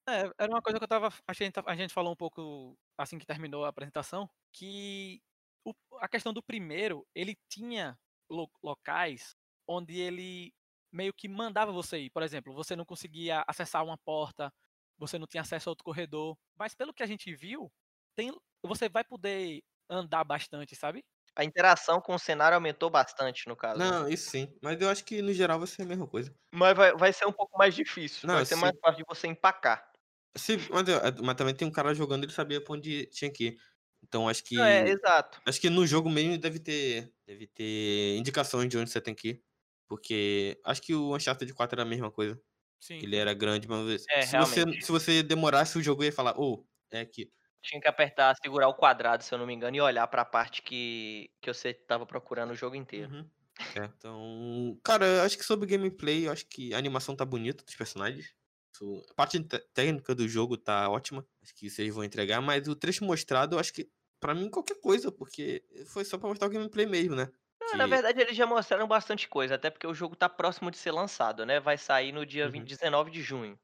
É, 0.07 0.23
era 0.37 0.51
uma 0.51 0.61
coisa 0.61 0.77
que 0.79 0.83
eu 0.83 0.87
tava. 0.87 1.09
A 1.27 1.33
gente, 1.33 1.59
a 1.65 1.75
gente 1.75 1.93
falou 1.93 2.11
um 2.13 2.15
pouco 2.15 2.77
assim 2.97 3.17
que 3.17 3.25
terminou 3.25 3.63
a 3.65 3.69
apresentação, 3.69 4.29
que 4.51 5.21
o- 5.65 5.73
a 5.99 6.07
questão 6.09 6.33
do 6.33 6.43
primeiro, 6.43 7.07
ele 7.15 7.37
tinha 7.49 7.97
lo- 8.29 8.51
locais 8.61 9.35
onde 9.67 9.97
ele 9.99 10.53
meio 10.91 11.13
que 11.13 11.27
mandava 11.29 11.71
você 11.71 11.99
ir. 12.01 12.09
Por 12.11 12.21
exemplo, 12.23 12.53
você 12.53 12.75
não 12.75 12.85
conseguia 12.85 13.43
acessar 13.47 13.83
uma 13.83 13.97
porta, 13.97 14.53
você 14.97 15.17
não 15.17 15.25
tinha 15.27 15.41
acesso 15.41 15.69
a 15.69 15.71
outro 15.71 15.85
corredor. 15.85 16.37
Mas 16.55 16.75
pelo 16.75 16.93
que 16.93 17.01
a 17.03 17.05
gente 17.07 17.33
viu, 17.35 17.71
tem, 18.15 18.31
você 18.61 18.89
vai 18.89 19.03
poder 19.05 19.63
andar 19.89 20.23
bastante, 20.25 20.75
sabe? 20.75 21.03
A 21.35 21.43
interação 21.43 22.01
com 22.01 22.15
o 22.15 22.19
cenário 22.19 22.55
aumentou 22.55 22.89
bastante, 22.89 23.47
no 23.47 23.55
caso. 23.55 23.85
né? 23.85 23.91
Não, 23.91 24.07
isso 24.09 24.29
sim. 24.31 24.57
Mas 24.61 24.79
eu 24.81 24.89
acho 24.89 25.03
que 25.03 25.21
no 25.21 25.33
geral 25.33 25.57
vai 25.59 25.67
ser 25.67 25.81
a 25.83 25.85
mesma 25.85 26.07
coisa. 26.07 26.35
Mas 26.53 26.75
vai, 26.77 26.93
vai 26.95 27.11
ser 27.13 27.25
um 27.25 27.31
pouco 27.33 27.57
mais 27.57 27.75
difícil. 27.75 28.27
Não, 28.27 28.33
vai 28.33 28.45
ser 28.45 28.55
sim. 28.55 28.61
mais 28.61 28.73
fácil 28.79 28.97
de 28.99 29.05
você 29.07 29.27
empacar. 29.27 29.91
Se, 30.35 30.57
mas, 30.71 30.87
eu- 30.87 31.23
mas 31.23 31.35
também 31.35 31.55
tem 31.55 31.67
um 31.67 31.71
cara 31.71 31.93
jogando, 31.93 32.23
ele 32.23 32.31
sabia 32.33 32.63
pra 32.63 32.73
onde 32.73 33.05
tinha 33.07 33.31
que 33.31 33.45
ir. 33.49 33.57
Então 34.03 34.27
acho 34.27 34.43
que. 34.43 34.57
É, 34.57 34.89
exato. 34.89 35.41
Acho 35.47 35.59
que 35.61 35.69
no 35.69 35.85
jogo 35.87 36.09
mesmo 36.09 36.37
deve 36.37 36.59
ter, 36.59 37.13
deve 37.27 37.47
ter 37.47 38.17
indicações 38.17 38.69
de 38.69 38.77
onde 38.77 38.89
você 38.91 39.01
tem 39.01 39.15
que 39.15 39.29
ir. 39.29 39.43
Porque 39.87 40.59
acho 40.65 40.81
que 40.81 40.95
o 40.95 41.15
Uncharted 41.15 41.53
4 41.53 41.75
era 41.79 41.83
a 41.83 41.89
mesma 41.89 42.11
coisa. 42.11 42.41
Sim. 42.79 43.03
Ele 43.03 43.17
era 43.17 43.33
grande, 43.33 43.67
mas 43.69 44.09
É, 44.09 44.21
se, 44.21 44.35
você, 44.37 44.63
se 44.81 44.91
você 44.91 45.23
demorasse, 45.23 45.77
o 45.77 45.83
jogo 45.83 46.03
ia 46.03 46.11
falar, 46.13 46.39
ô, 46.39 46.67
é 46.91 47.01
aqui. 47.01 47.31
Tinha 47.63 47.81
que 47.81 47.87
apertar, 47.87 48.35
segurar 48.35 48.67
o 48.67 48.73
quadrado, 48.73 49.23
se 49.23 49.33
eu 49.33 49.37
não 49.37 49.45
me 49.47 49.53
engano, 49.53 49.75
e 49.77 49.81
olhar 49.81 50.05
pra 50.07 50.25
parte 50.25 50.61
que, 50.61 51.31
que 51.41 51.51
você 51.53 51.73
tava 51.73 52.05
procurando 52.05 52.51
o 52.51 52.55
jogo 52.55 52.75
inteiro. 52.75 53.09
Uhum. 53.11 53.29
É, 53.75 53.85
então. 53.85 54.79
Cara, 54.83 55.05
eu 55.05 55.21
acho 55.21 55.37
que 55.37 55.43
sobre 55.45 55.67
gameplay, 55.67 56.27
eu 56.27 56.31
acho 56.31 56.45
que 56.47 56.73
a 56.73 56.77
animação 56.77 57.15
tá 57.15 57.23
bonita 57.23 57.63
dos 57.63 57.75
personagens. 57.75 58.33
Isso- 58.73 59.01
A 59.11 59.13
parte 59.13 59.39
te- 59.43 59.59
técnica 59.73 60.13
do 60.15 60.27
jogo 60.27 60.57
tá 60.57 60.89
ótima. 60.89 61.25
Acho 61.41 61.53
que 61.55 61.69
vocês 61.69 61.93
vão 61.93 62.03
entregar, 62.03 62.41
mas 62.41 62.67
o 62.67 62.75
trecho 62.75 63.05
mostrado, 63.05 63.55
eu 63.55 63.59
acho 63.59 63.73
que. 63.73 63.89
Pra 64.19 64.33
mim, 64.33 64.49
qualquer 64.49 64.79
coisa, 64.81 65.11
porque 65.11 65.63
foi 65.87 66.03
só 66.05 66.17
pra 66.17 66.29
mostrar 66.29 66.47
o 66.47 66.51
gameplay 66.51 66.85
mesmo, 66.85 67.15
né? 67.15 67.29
Na 67.75 67.83
Que- 67.85 67.89
verdade, 67.89 68.21
eles 68.21 68.35
já 68.37 68.45
mostraram 68.45 68.87
bastante 68.87 69.27
coisa, 69.27 69.55
até 69.55 69.69
porque 69.69 69.85
o 69.87 69.93
jogo 69.93 70.15
tá 70.15 70.27
próximo 70.29 70.71
de 70.71 70.77
ser 70.77 70.91
lançado, 70.91 71.45
né? 71.45 71.59
Vai 71.59 71.77
sair 71.77 72.11
no 72.11 72.25
dia 72.25 72.45
Uhum. 72.45 72.51
20 72.51 72.67
19 72.69 73.11
de 73.11 73.21
junho. 73.21 73.57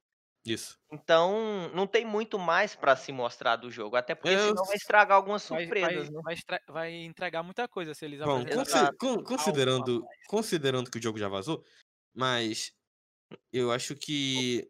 Isso. 0.46 0.78
Então, 0.92 1.70
não 1.76 1.86
tem 1.86 2.04
muito 2.04 2.40
mais 2.40 2.76
pra 2.76 2.96
se 2.96 3.12
mostrar 3.12 3.56
do 3.58 3.70
jogo, 3.70 3.96
até 3.96 4.16
porque 4.16 4.34
eu 4.34 4.40
senão 4.40 4.66
vai 4.66 4.76
estragar 4.76 5.18
algumas 5.18 5.44
surpresas, 5.44 6.10
vai, 6.10 6.16
né? 6.16 6.22
vai, 6.24 6.34
estre- 6.34 6.62
vai 6.68 6.94
entregar 6.96 7.44
muita 7.44 7.68
coisa 7.68 7.94
se 7.94 8.06
eles 8.06 8.20
Bom, 8.24 8.46
consi- 8.48 8.98
con- 8.98 9.24
considerando, 9.24 10.06
considerando 10.28 10.90
que 10.92 10.98
o 10.98 11.02
jogo 11.02 11.18
já 11.18 11.28
vazou, 11.30 11.64
mas 12.14 12.72
eu 13.54 13.72
acho 13.72 13.96
que 13.96 14.70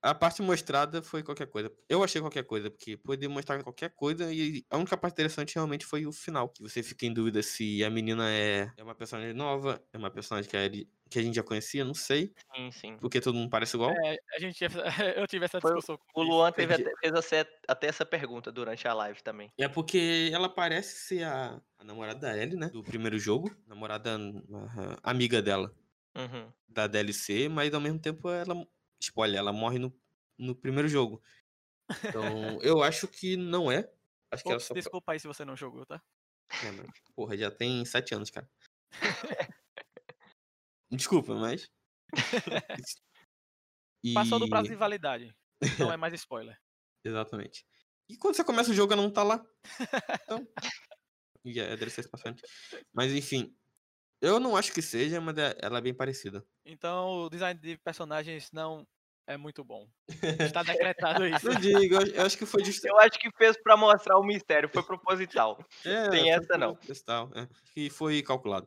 A 0.00 0.14
parte 0.14 0.40
mostrada 0.42 1.02
foi 1.02 1.22
qualquer 1.24 1.46
coisa. 1.48 1.72
Eu 1.88 2.04
achei 2.04 2.20
qualquer 2.20 2.44
coisa, 2.44 2.70
porque 2.70 2.96
podia 2.96 3.28
mostrar 3.28 3.60
qualquer 3.64 3.90
coisa 3.90 4.32
e 4.32 4.64
a 4.70 4.76
única 4.76 4.96
parte 4.96 5.14
interessante 5.14 5.54
realmente 5.56 5.84
foi 5.84 6.06
o 6.06 6.12
final. 6.12 6.48
Que 6.48 6.62
você 6.62 6.82
fica 6.84 7.04
em 7.04 7.12
dúvida 7.12 7.42
se 7.42 7.82
a 7.82 7.90
menina 7.90 8.30
é, 8.30 8.70
é 8.76 8.82
uma 8.82 8.94
personagem 8.94 9.34
nova, 9.34 9.82
é 9.92 9.98
uma 9.98 10.10
personagem 10.10 10.48
que, 10.48 10.56
é, 10.56 10.68
que 11.10 11.18
a 11.18 11.22
gente 11.22 11.34
já 11.34 11.42
conhecia, 11.42 11.84
não 11.84 11.94
sei. 11.94 12.32
Sim, 12.54 12.70
sim. 12.70 12.96
Porque 12.98 13.20
todo 13.20 13.34
mundo 13.34 13.50
parece 13.50 13.76
igual. 13.76 13.90
É, 13.90 14.16
a 14.36 14.38
gente, 14.38 14.60
eu 15.16 15.26
tive 15.26 15.46
essa 15.46 15.60
Foi- 15.60 15.72
discussão 15.72 15.98
com 16.12 16.20
O. 16.20 16.24
Luan 16.24 16.52
teve 16.52 16.74
até, 16.74 16.92
fez 17.00 17.12
até- 17.14 17.50
até 17.66 17.86
essa 17.88 18.06
pergunta 18.06 18.52
durante 18.52 18.86
a 18.86 18.94
live 18.94 19.20
também. 19.22 19.50
É 19.58 19.66
porque 19.66 20.30
ela 20.32 20.48
parece 20.48 20.96
ser 21.08 21.24
a, 21.24 21.60
a 21.76 21.82
namorada 21.84 22.20
da 22.20 22.38
Ellie, 22.40 22.56
né? 22.56 22.68
Do 22.68 22.84
primeiro 22.84 23.18
jogo. 23.18 23.50
Namorada 23.66 24.16
amiga 25.02 25.42
dela. 25.42 25.74
Uhum. 26.16 26.50
da 26.68 26.86
DLC, 26.88 27.48
mas 27.48 27.72
ao 27.72 27.80
mesmo 27.80 27.98
tempo 27.98 28.28
ela. 28.30 28.54
Spoiler, 29.00 29.38
ela 29.38 29.52
morre 29.52 29.78
no, 29.78 29.92
no 30.38 30.54
primeiro 30.54 30.88
jogo. 30.88 31.22
Então, 32.04 32.22
eu 32.62 32.82
acho 32.82 33.08
que 33.08 33.36
não 33.36 33.70
é. 33.70 33.90
Acho 34.30 34.42
que 34.42 34.50
ela 34.50 34.56
Ops, 34.56 34.66
só. 34.66 34.74
Desculpa 34.74 35.12
aí 35.12 35.20
se 35.20 35.26
você 35.26 35.44
não 35.44 35.56
jogou, 35.56 35.86
tá? 35.86 36.02
É, 36.64 36.70
mas, 36.70 36.88
porra, 37.14 37.36
já 37.36 37.50
tem 37.50 37.84
sete 37.84 38.14
anos, 38.14 38.30
cara. 38.30 38.48
Desculpa, 40.90 41.34
mas. 41.34 41.70
E... 44.00 44.14
Passou 44.14 44.38
do 44.38 44.48
prazo 44.48 44.68
de 44.68 44.76
validade. 44.76 45.36
Não 45.76 45.92
é 45.92 45.96
mais 45.96 46.14
spoiler. 46.14 46.56
Exatamente. 47.04 47.66
E 48.08 48.16
quando 48.16 48.36
você 48.36 48.44
começa 48.44 48.70
o 48.70 48.74
jogo, 48.74 48.92
ela 48.92 49.02
não 49.02 49.12
tá 49.12 49.24
lá. 49.24 49.44
Então. 50.22 50.46
E 51.44 51.58
é 51.58 51.76
DLC 51.76 52.02
espaçante. 52.02 52.40
Mas 52.92 53.12
enfim. 53.12 53.56
Eu 54.20 54.40
não 54.40 54.56
acho 54.56 54.72
que 54.72 54.82
seja, 54.82 55.20
mas 55.20 55.36
é- 55.38 55.56
ela 55.60 55.78
é 55.78 55.80
bem 55.80 55.94
parecida. 55.94 56.44
Então 56.64 57.24
o 57.24 57.30
design 57.30 57.58
de 57.60 57.76
personagens 57.78 58.50
não 58.52 58.86
é 59.26 59.36
muito 59.36 59.62
bom. 59.62 59.88
Está 60.08 60.62
decretado 61.20 61.26
isso. 61.26 61.46
Não 61.46 61.60
digo, 61.60 61.94
eu, 61.94 62.06
eu 62.14 62.26
acho 62.26 62.36
que 62.38 62.46
foi. 62.46 62.62
Eu 62.92 62.98
acho 62.98 63.18
que 63.18 63.30
fez 63.36 63.56
pra 63.62 63.76
mostrar 63.76 64.18
o 64.18 64.24
mistério, 64.24 64.68
foi 64.68 64.82
proposital. 64.82 65.58
É, 65.84 66.08
tem 66.08 66.32
essa 66.32 66.56
não. 66.58 66.74
proposital, 66.74 67.30
é. 67.34 67.46
E 67.76 67.90
foi 67.90 68.22
calculado. 68.22 68.66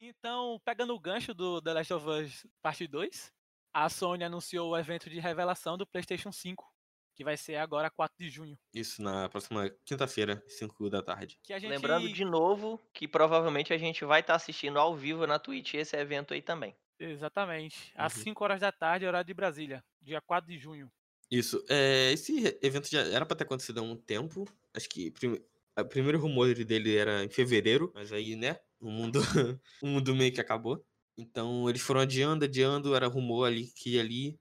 Então, 0.00 0.60
pegando 0.64 0.94
o 0.94 1.00
gancho 1.00 1.34
do 1.34 1.60
The 1.60 1.74
Last 1.74 1.92
of 1.92 2.06
Us 2.08 2.46
Parte 2.62 2.86
2, 2.86 3.32
a 3.74 3.88
Sony 3.88 4.24
anunciou 4.24 4.70
o 4.70 4.78
evento 4.78 5.10
de 5.10 5.20
revelação 5.20 5.76
do 5.76 5.86
PlayStation 5.86 6.32
5, 6.32 6.69
que 7.14 7.24
vai 7.24 7.36
ser 7.36 7.56
agora 7.56 7.90
4 7.90 8.16
de 8.18 8.28
junho. 8.30 8.58
Isso 8.74 9.02
na 9.02 9.28
próxima 9.28 9.70
quinta-feira, 9.84 10.42
5 10.48 10.88
da 10.88 11.02
tarde. 11.02 11.38
Que 11.42 11.52
a 11.52 11.58
gente 11.58 11.70
Lembrando 11.70 12.08
de 12.12 12.24
novo 12.24 12.80
que 12.94 13.06
provavelmente 13.08 13.72
a 13.72 13.78
gente 13.78 14.04
vai 14.04 14.20
estar 14.20 14.34
assistindo 14.34 14.78
ao 14.78 14.96
vivo 14.96 15.26
na 15.26 15.38
Twitch 15.38 15.74
esse 15.74 15.96
evento 15.96 16.32
aí 16.34 16.42
também. 16.42 16.74
Exatamente. 16.98 17.92
Às 17.94 18.16
Uhum. 18.16 18.22
5 18.22 18.44
horas 18.44 18.60
da 18.60 18.70
tarde, 18.72 19.06
horário 19.06 19.26
de 19.26 19.34
Brasília, 19.34 19.82
dia 20.00 20.20
4 20.20 20.50
de 20.50 20.58
junho. 20.58 20.90
Isso. 21.30 21.64
É, 21.68 22.12
esse 22.12 22.58
evento 22.62 22.90
já 22.90 23.02
era 23.02 23.24
pra 23.24 23.36
ter 23.36 23.44
acontecido 23.44 23.78
há 23.80 23.82
um 23.82 23.96
tempo. 23.96 24.44
Acho 24.74 24.88
que 24.88 25.10
prime- 25.10 25.40
o 25.78 25.84
primeiro 25.84 26.18
rumor 26.18 26.52
dele 26.64 26.96
era 26.96 27.24
em 27.24 27.28
fevereiro, 27.28 27.92
mas 27.94 28.12
aí, 28.12 28.34
né? 28.36 28.58
O 28.80 28.90
mundo, 28.90 29.20
o 29.82 29.86
mundo 29.86 30.14
meio 30.14 30.32
que 30.32 30.40
acabou. 30.40 30.84
Então 31.16 31.68
eles 31.68 31.82
foram 31.82 32.00
adiando, 32.00 32.44
adiando. 32.44 32.94
Era 32.94 33.06
rumor 33.06 33.46
ali 33.46 33.68
que 33.76 33.98
ali. 34.00 34.38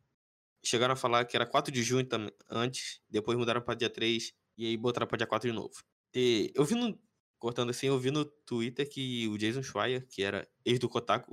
Chegaram 0.63 0.93
a 0.93 0.97
falar 0.97 1.25
que 1.25 1.35
era 1.37 1.45
4 1.45 1.71
de 1.73 1.81
junho 1.83 2.05
também, 2.05 2.31
antes. 2.49 3.01
Depois 3.09 3.37
mudaram 3.37 3.61
pra 3.61 3.75
dia 3.75 3.89
3. 3.89 4.33
E 4.57 4.67
aí 4.67 4.77
botaram 4.77 5.07
pra 5.07 5.17
dia 5.17 5.27
4 5.27 5.49
de 5.49 5.55
novo. 5.55 5.73
E 6.13 6.51
eu 6.55 6.65
vi 6.65 6.75
no. 6.75 6.99
Cortando 7.37 7.69
assim, 7.69 7.87
eu 7.87 7.97
vi 7.97 8.11
no 8.11 8.25
Twitter 8.25 8.87
que 8.89 9.25
o 9.29 9.37
Jason 9.37 9.63
Schreier, 9.63 10.05
que 10.09 10.21
era 10.21 10.45
ex 10.65 10.77
do 10.77 10.89
Kotaku, 10.89 11.31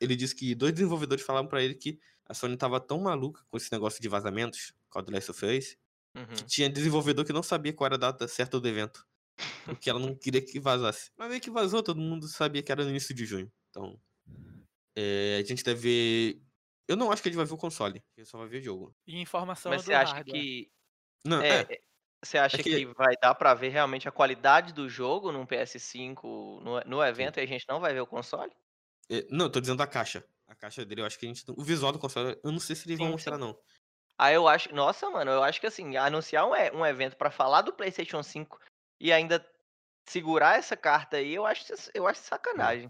ele 0.00 0.16
disse 0.16 0.34
que 0.34 0.54
dois 0.54 0.72
desenvolvedores 0.72 1.24
falaram 1.24 1.46
pra 1.46 1.62
ele 1.62 1.74
que 1.74 2.00
a 2.24 2.34
Sony 2.34 2.56
tava 2.56 2.80
tão 2.80 2.98
maluca 3.00 3.44
com 3.48 3.56
esse 3.56 3.70
negócio 3.70 4.02
de 4.02 4.08
vazamentos, 4.08 4.72
com 4.90 4.98
a 4.98 5.02
do 5.02 5.12
Last 5.12 5.30
of 5.30 5.46
Us, 5.46 5.76
Uhum. 6.16 6.26
que 6.34 6.46
tinha 6.46 6.68
desenvolvedor 6.70 7.24
que 7.26 7.32
não 7.32 7.42
sabia 7.42 7.74
qual 7.74 7.86
era 7.86 7.94
a 7.96 7.98
data 7.98 8.26
certa 8.26 8.58
do 8.58 8.66
evento. 8.66 9.06
Porque 9.66 9.90
ela 9.90 10.00
não 10.00 10.14
queria 10.16 10.40
que 10.40 10.58
vazasse. 10.58 11.10
Mas 11.16 11.28
meio 11.28 11.40
que 11.42 11.50
vazou, 11.50 11.82
todo 11.82 12.00
mundo 12.00 12.26
sabia 12.26 12.62
que 12.62 12.72
era 12.72 12.82
no 12.82 12.88
início 12.90 13.14
de 13.14 13.26
junho. 13.26 13.52
Então. 13.70 14.00
é, 14.96 15.38
a 15.42 15.46
gente 15.46 15.62
deve 15.62 15.80
ver. 15.80 16.42
Eu 16.88 16.96
não 16.96 17.10
acho 17.10 17.22
que 17.22 17.28
a 17.28 17.32
gente 17.32 17.36
vai 17.38 17.46
ver 17.46 17.54
o 17.54 17.58
console. 17.58 18.04
Gente 18.16 18.28
só 18.28 18.38
vai 18.38 18.48
ver 18.48 18.58
o 18.58 18.62
jogo. 18.62 18.96
E 19.06 19.20
informação 19.20 19.72
Mas 19.72 19.82
do 19.82 19.82
você 19.84 19.94
acha 19.94 20.14
hardware. 20.14 20.26
que. 20.26 20.70
Não, 21.26 21.40
É, 21.40 21.60
é. 21.62 21.70
é, 21.70 21.78
você 22.24 22.38
acha 22.38 22.58
É 22.58 22.64
que... 22.64 22.80
que- 22.80 22.86
vai 22.96 23.14
dar 23.22 23.34
pra 23.36 23.54
ver 23.54 23.70
realmente 23.70 24.08
a 24.08 24.12
qualidade 24.12 24.72
do 24.74 24.88
jogo 24.88 25.32
num 25.32 25.46
PS5 25.46 26.60
no, 26.62 26.80
no 26.82 27.04
evento 27.04 27.38
e 27.40 27.42
a 27.44 27.46
gente 27.46 27.66
não 27.68 27.80
vai 27.80 27.94
ver 27.94 28.00
o 28.02 28.08
console? 28.08 28.52
é, 29.10 29.26
não, 29.30 29.50
tô 29.50 29.60
dizendo 29.60 29.82
a 29.82 29.86
caixa. 29.86 30.24
A 30.46 30.54
caixa 30.54 30.84
dele, 30.84 31.00
eu 31.02 31.06
acho 31.06 31.18
que 31.18 31.26
a 31.26 31.28
gente. 31.28 31.44
O 31.56 31.62
visual 31.64 31.92
do 31.92 31.98
console, 31.98 32.38
eu 32.44 32.52
não 32.52 32.60
sei 32.60 32.76
se 32.76 32.86
eles 32.88 32.98
vão 32.98 33.08
Sim, 33.08 33.12
mostrar, 33.12 33.36
sim. 33.38 33.38
não. 33.38 33.58
Aí 34.18 34.34
eu 34.34 34.48
acho. 34.48 34.74
Nossa, 34.74 35.10
mano, 35.10 35.30
eu 35.32 35.42
acho 35.44 35.60
que 35.60 35.66
assim, 35.68 35.96
anunciar 35.96 36.46
um, 36.46 36.52
um 36.80 36.86
evento 36.86 37.16
pra 37.16 37.30
falar 37.30 37.62
do 37.62 37.74
PlayStation 37.74 38.22
5 38.22 38.58
e 39.00 39.12
ainda 39.12 39.46
segurar 40.08 40.58
essa 40.58 40.76
carta 40.76 41.18
aí, 41.18 41.34
eu 41.34 41.46
acho, 41.46 41.66
eu 41.94 42.06
acho 42.08 42.20
sacanagem. 42.22 42.88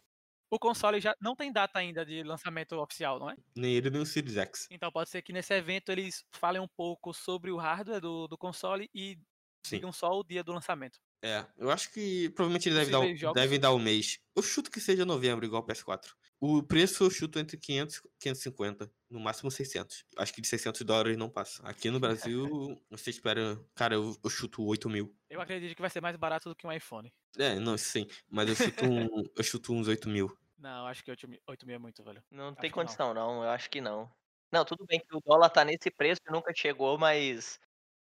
O 0.50 0.58
console 0.58 1.00
já 1.00 1.14
não 1.20 1.34
tem 1.34 1.52
data 1.52 1.78
ainda 1.78 2.04
de 2.04 2.22
lançamento 2.22 2.76
oficial, 2.76 3.18
não 3.18 3.30
é? 3.30 3.36
Nem 3.56 3.74
ele, 3.74 3.90
nem 3.90 4.00
o 4.00 4.06
Series 4.06 4.36
X. 4.36 4.68
Então 4.70 4.92
pode 4.92 5.10
ser 5.10 5.22
que 5.22 5.32
nesse 5.32 5.52
evento 5.52 5.90
eles 5.90 6.24
falem 6.32 6.62
um 6.62 6.68
pouco 6.68 7.12
sobre 7.12 7.50
o 7.50 7.56
hardware 7.56 8.00
do, 8.00 8.28
do 8.28 8.38
console 8.38 8.88
e 8.94 9.18
Sim. 9.64 9.76
digam 9.76 9.92
só 9.92 10.10
o 10.10 10.22
dia 10.22 10.44
do 10.44 10.52
lançamento. 10.52 11.00
É, 11.22 11.44
eu 11.58 11.70
acho 11.70 11.92
que 11.92 12.28
provavelmente 12.30 12.68
eles 12.68 12.78
devem 12.78 12.92
dar, 12.92 13.30
o, 13.30 13.32
devem 13.32 13.60
dar 13.60 13.72
o 13.72 13.78
mês. 13.78 14.20
Eu 14.36 14.42
chuto 14.42 14.70
que 14.70 14.80
seja 14.80 15.04
novembro, 15.04 15.44
igual 15.44 15.62
o 15.62 15.66
PS4. 15.66 16.14
O 16.38 16.62
preço 16.62 17.04
eu 17.04 17.10
chuto 17.10 17.38
entre 17.38 17.56
500 17.56 17.96
e 17.96 18.00
550, 18.20 18.92
no 19.10 19.20
máximo 19.20 19.50
600. 19.50 20.04
Acho 20.16 20.32
que 20.32 20.40
de 20.40 20.48
600 20.48 20.82
dólares 20.82 21.16
não 21.16 21.28
passa. 21.30 21.62
Aqui 21.66 21.90
no 21.90 22.00
Brasil, 22.00 22.46
você 22.90 23.10
espera. 23.10 23.58
Cara, 23.75 23.94
eu, 23.94 24.16
eu 24.22 24.30
chuto 24.30 24.64
8 24.64 24.88
mil. 24.88 25.14
Eu 25.30 25.40
acredito 25.40 25.75
que 25.75 25.80
vai 25.80 25.90
ser 25.90 26.00
mais 26.00 26.16
barato 26.16 26.48
do 26.48 26.56
que 26.56 26.66
um 26.66 26.72
iPhone. 26.72 27.12
É, 27.38 27.56
não, 27.56 27.76
sim. 27.76 28.06
Mas 28.30 28.48
eu 28.48 28.56
chuto, 28.56 28.84
um, 28.84 29.06
eu 29.36 29.44
chuto 29.44 29.72
uns 29.72 29.88
8 29.88 30.08
mil. 30.08 30.36
Não, 30.58 30.86
acho 30.86 31.04
que 31.04 31.10
8 31.10 31.28
mil, 31.28 31.40
8 31.46 31.66
mil 31.66 31.76
é 31.76 31.78
muito, 31.78 32.02
velho. 32.02 32.22
Não 32.30 32.48
Acho 32.48 32.56
tem 32.56 32.70
que 32.70 32.76
não. 32.76 32.84
condição, 32.84 33.14
não. 33.14 33.42
Eu 33.42 33.50
acho 33.50 33.68
que 33.68 33.80
não. 33.80 34.10
Não, 34.50 34.64
tudo 34.64 34.86
bem 34.86 35.00
que 35.00 35.14
o 35.14 35.20
dólar 35.20 35.50
tá 35.50 35.64
nesse 35.64 35.90
preço 35.90 36.20
e 36.26 36.32
nunca 36.32 36.52
chegou, 36.54 36.98
mas. 36.98 37.60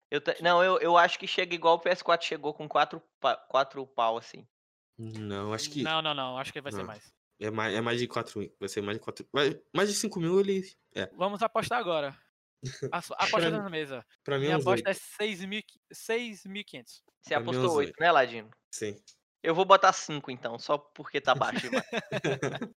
Eu 0.09 0.21
Não, 0.41 0.61
eu, 0.63 0.77
eu 0.79 0.97
acho 0.97 1.17
que 1.17 1.27
chega 1.27 1.55
igual 1.55 1.75
o 1.75 1.79
PS4 1.81 2.21
chegou 2.23 2.53
com 2.53 2.67
4 2.67 3.01
pa... 3.19 3.37
quatro 3.37 3.85
pau, 3.87 4.17
assim. 4.17 4.45
Não, 4.97 5.53
acho 5.53 5.69
que 5.69 5.81
Não, 5.81 6.01
não, 6.01 6.13
não. 6.13 6.37
Acho 6.37 6.51
que 6.51 6.61
vai 6.61 6.71
ser 6.71 6.79
Não. 6.79 6.87
mais. 6.87 7.11
É 7.41 7.51
mais, 7.51 7.75
é 7.75 7.81
mais 7.81 7.99
de 7.99 8.07
4 8.07 8.39
mil. 8.39 8.55
Vai 8.59 8.69
ser 8.69 8.81
mais 8.81 8.97
de 8.97 9.03
4 9.03 9.27
vai- 9.33 9.59
Mais 9.73 9.89
de 9.89 9.95
5 9.95 10.19
mil 10.19 10.39
ele. 10.39 10.63
É. 10.95 11.07
Vamos 11.15 11.41
apostar 11.41 11.79
agora. 11.79 12.15
A 12.93 12.97
Aposta 12.99 13.27
Pra 13.29 13.49
na 13.49 13.69
mesa. 13.69 14.05
Pra 14.23 14.37
mim 14.37 14.43
é 14.45 14.47
Minha 14.49 14.57
uns 14.59 14.67
aposta 14.67 14.89
8. 14.89 14.99
é 15.19 15.25
6.000 15.25 15.63
6.500. 15.91 17.01
Você 17.21 17.33
é 17.33 17.37
apostou 17.37 17.65
uns 17.65 17.73
8, 17.73 17.87
oito. 17.89 17.99
né, 17.99 18.11
Ladino? 18.11 18.49
Sim. 18.71 19.01
Eu 19.43 19.55
vou 19.55 19.65
botar 19.65 19.91
5 19.93 20.29
então, 20.29 20.59
só 20.59 20.77
porque 20.77 21.19
tá 21.19 21.33
baixo 21.35 21.61
demais. 21.69 21.85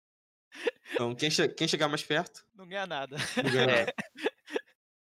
Então, 0.93 1.15
quem, 1.15 1.31
che- 1.31 1.49
quem 1.49 1.67
chegar 1.67 1.89
mais 1.89 2.03
perto, 2.03 2.45
Não 2.55 2.67
ganha 2.69 2.87
nada. 2.87 3.17
não 3.43 3.51
ganha 3.51 3.63
É. 3.71 3.79
nada. 3.81 3.95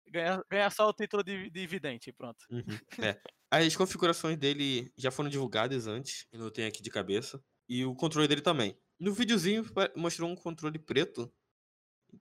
Ganha, 0.09 0.45
ganha 0.51 0.71
só 0.71 0.89
o 0.89 0.93
título 0.95 1.23
de, 1.23 1.51
de 1.51 1.67
vidente, 1.67 2.13
pronto. 2.13 2.45
Uhum, 2.51 2.79
é. 3.05 3.21
As 3.51 3.77
configurações 3.77 4.37
dele 4.39 4.91
já 4.97 5.11
foram 5.11 5.29
divulgadas 5.29 5.87
antes, 5.87 6.27
eu 6.33 6.39
não 6.41 6.51
tenho 6.51 6.69
aqui 6.69 6.83
de 6.83 6.89
cabeça. 6.91 7.43
E 7.69 7.85
o 7.85 7.95
controle 7.95 8.27
dele 8.29 8.41
também. 8.41 8.79
No 9.05 9.13
videozinho 9.13 9.63
mostrou 9.95 10.31
um 10.31 10.35
controle 10.35 10.79
preto, 10.79 11.31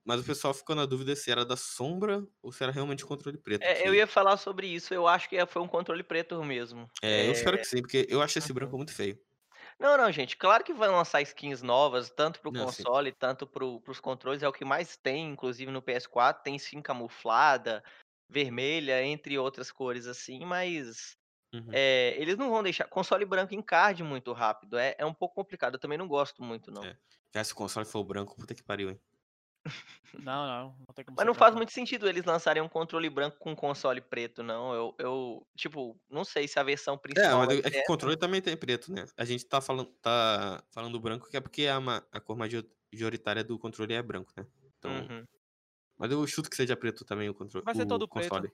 mas 0.06 0.22
o 0.22 0.26
pessoal 0.26 0.54
ficou 0.54 0.76
na 0.76 0.86
dúvida 0.86 1.16
se 1.16 1.32
era 1.32 1.46
da 1.46 1.58
sombra 1.58 2.28
ou 2.42 2.52
se 2.52 2.64
era 2.64 2.72
realmente 2.74 3.06
controle 3.06 3.38
preto. 3.38 3.66
É, 3.66 3.88
eu 3.88 3.94
ia 3.96 4.06
falar 4.08 4.38
sobre 4.38 4.68
isso, 4.68 4.94
eu 4.94 5.08
acho 5.08 5.30
que 5.30 5.44
foi 5.46 5.62
um 5.62 5.68
controle 5.68 6.04
preto 6.04 6.44
mesmo. 6.44 6.90
É, 7.02 7.28
eu 7.28 7.32
espero 7.32 7.58
que 7.60 7.66
sim, 7.68 7.82
porque 7.82 8.06
eu 8.10 8.22
acho 8.22 8.38
esse 8.40 8.54
Uhum. 8.54 8.54
branco 8.54 8.78
muito 8.78 8.94
feio. 8.94 9.20
Não, 9.80 9.98
não, 9.98 10.12
gente. 10.12 10.38
Claro 10.38 10.64
que 10.64 10.74
vai 10.74 10.90
lançar 10.90 11.22
skins 11.22 11.62
novas, 11.62 12.10
tanto 12.10 12.40
pro 12.40 12.52
Não, 12.52 12.72
sim. 12.72 12.86
console, 12.86 13.12
tanto 13.12 13.48
pro, 13.48 13.80
pros 13.82 14.00
controles. 14.00 14.44
É 14.44 14.48
o 14.48 14.54
que 14.54 14.66
mais 14.66 14.98
tem, 14.98 15.30
inclusive 15.32 15.72
no 15.72 15.82
PS4. 15.82 16.44
Tem 16.44 16.56
skin 16.56 16.82
camuflada, 16.82 17.84
vermelha, 18.30 19.04
entre 19.04 19.38
outras 19.38 19.72
cores 19.72 20.08
assim, 20.08 20.46
mas. 20.46 21.18
Uhum. 21.54 21.68
é, 21.72 22.16
eles 22.20 22.38
não 22.38 22.50
vão 22.50 22.64
deixar. 22.64 22.86
Console 22.88 23.26
branco 23.26 23.54
encarde 23.54 24.04
muito 24.04 24.34
rápido. 24.34 24.78
É, 24.78 24.96
é 24.98 25.06
um 25.06 25.14
pouco 25.14 25.36
complicado. 25.36 25.76
Eu 25.76 25.80
também 25.80 25.98
não 25.98 26.08
gosto 26.08 26.42
muito, 26.44 26.72
não. 26.72 26.84
É. 26.84 26.98
Já 27.34 27.44
se 27.44 27.54
o 27.54 27.56
console 27.56 27.86
for 27.86 28.04
branco, 28.04 28.36
puta 28.36 28.54
que 28.56 28.64
pariu, 28.64 28.90
hein? 28.90 29.00
Não, 30.14 30.46
não. 30.46 30.76
Não 30.88 30.94
tem 30.94 31.06
como 31.06 31.16
Mas 31.18 31.26
não 31.26 31.34
faz 31.34 31.52
branco, 31.52 31.58
muito 31.58 31.72
sentido 31.72 32.08
eles 32.08 32.24
lançarem 32.26 32.62
um 32.62 32.70
controle 32.70 33.10
branco 33.10 33.38
com 33.40 33.56
console 33.56 34.02
preto, 34.02 34.44
não. 34.44 34.74
Eu, 34.74 34.96
eu 35.00 35.48
tipo, 35.56 36.00
não 36.10 36.24
sei 36.24 36.48
se 36.48 36.60
a 36.60 36.64
versão 36.64 36.96
É, 36.96 36.98
principal. 37.00 37.38
mas 37.40 37.48
vai 37.48 37.58
é 37.60 37.72
que 37.72 37.80
o 37.80 37.86
controle 37.86 38.18
também 38.18 38.42
tem 38.42 38.56
preto, 38.58 38.92
né? 38.92 39.06
A 39.18 39.26
gente 39.26 39.46
tá 39.46 39.62
falando, 39.62 39.90
tá 40.02 40.64
falando 40.72 41.00
branco 41.00 41.30
que 41.30 41.38
é 41.38 41.42
porque 41.42 41.68
a, 41.68 41.78
a 42.12 42.20
cor 42.20 42.36
major- 42.38 42.66
majoritária 42.92 43.44
do 43.44 43.58
controle 43.58 43.94
é 43.94 44.02
branco, 44.02 44.32
né? 44.38 44.46
Então, 44.78 44.92
Uhum. 44.92 45.26
Mas 45.98 46.12
eu 46.12 46.26
chuto 46.28 46.50
que 46.50 46.56
seja 46.56 46.76
preto 46.76 47.06
também 47.06 47.30
o 47.30 47.34
controle. 47.34 47.64
Vai 47.66 47.76
ser 47.76 47.84
o 47.84 47.88
todo 47.88 48.08
preto. 48.08 48.30
console. 48.30 48.52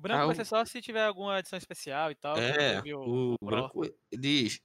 Branco 0.00 0.22
Ah, 0.22 0.26
vai 0.26 0.34
o- 0.34 0.36
ser 0.36 0.44
só 0.46 0.64
se 0.64 0.80
tiver 0.80 1.04
alguma 1.04 1.38
edição 1.38 1.58
especial 1.58 2.10
e 2.10 2.14
tal. 2.14 2.36
É, 2.38 2.80
o, 2.94 3.34
Pro. 3.38 3.46
branco 3.46 3.82
diz. 4.12 4.60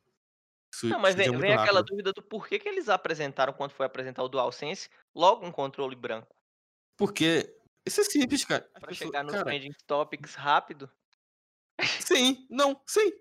Su 0.73 0.87
Não, 0.87 0.99
mas 0.99 1.15
vem, 1.15 1.29
vem 1.37 1.53
aquela 1.53 1.81
dúvida 1.83 2.11
do 2.13 2.21
porquê 2.21 2.57
que 2.59 2.67
eles 2.67 2.89
apresentaram 2.89 3.53
quando 3.53 3.71
foi 3.71 3.85
apresentar 3.85 4.23
o 4.23 4.29
DualSense 4.29 4.89
logo 5.13 5.45
um 5.45 5.51
controle 5.51 5.95
branco. 5.95 6.35
Porque 6.97 7.53
isso 7.85 8.01
é 8.01 8.03
simples, 8.05 8.43
cara. 8.45 8.63
As 8.73 8.79
Pra 8.79 8.89
pessoas- 8.89 9.07
chegar 9.09 9.23
nos 9.23 9.33
cara, 9.33 9.45
trending 9.45 9.71
topics 9.85 10.35
rápido. 10.35 10.89
Sim, 11.99 12.45
não, 12.49 12.81
sim. 12.87 13.11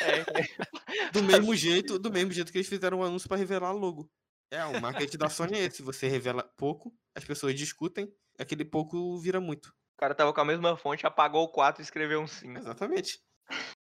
É, 0.00 0.24
Do 1.12 1.22
mesmo 1.22 1.54
jeito, 1.54 1.98
do 1.98 2.10
mesmo 2.10 2.32
jeito 2.32 2.50
que 2.52 2.58
eles 2.58 2.68
fizeram 2.68 2.98
um 2.98 3.02
anúncio 3.04 3.28
pra 3.28 3.36
revelar 3.36 3.72
logo. 3.72 4.10
É, 4.50 4.64
o 4.64 4.80
marketing 4.80 5.16
da 5.18 5.28
Sony 5.28 5.56
é 5.58 5.64
esse. 5.64 5.82
Você 5.82 6.08
revela 6.08 6.42
pouco, 6.56 6.94
as 7.14 7.24
pessoas 7.24 7.54
discutem, 7.54 8.12
aquele 8.38 8.64
pouco 8.64 9.18
vira 9.18 9.40
muito. 9.40 9.74
O 9.96 9.98
cara 9.98 10.14
tava 10.14 10.32
com 10.32 10.40
a 10.40 10.44
mesma 10.44 10.76
fonte, 10.76 11.06
apagou 11.06 11.44
o 11.44 11.48
4 11.48 11.80
e 11.80 11.84
escreveu 11.84 12.20
um 12.20 12.26
5. 12.26 12.58
Exatamente. 12.58 13.18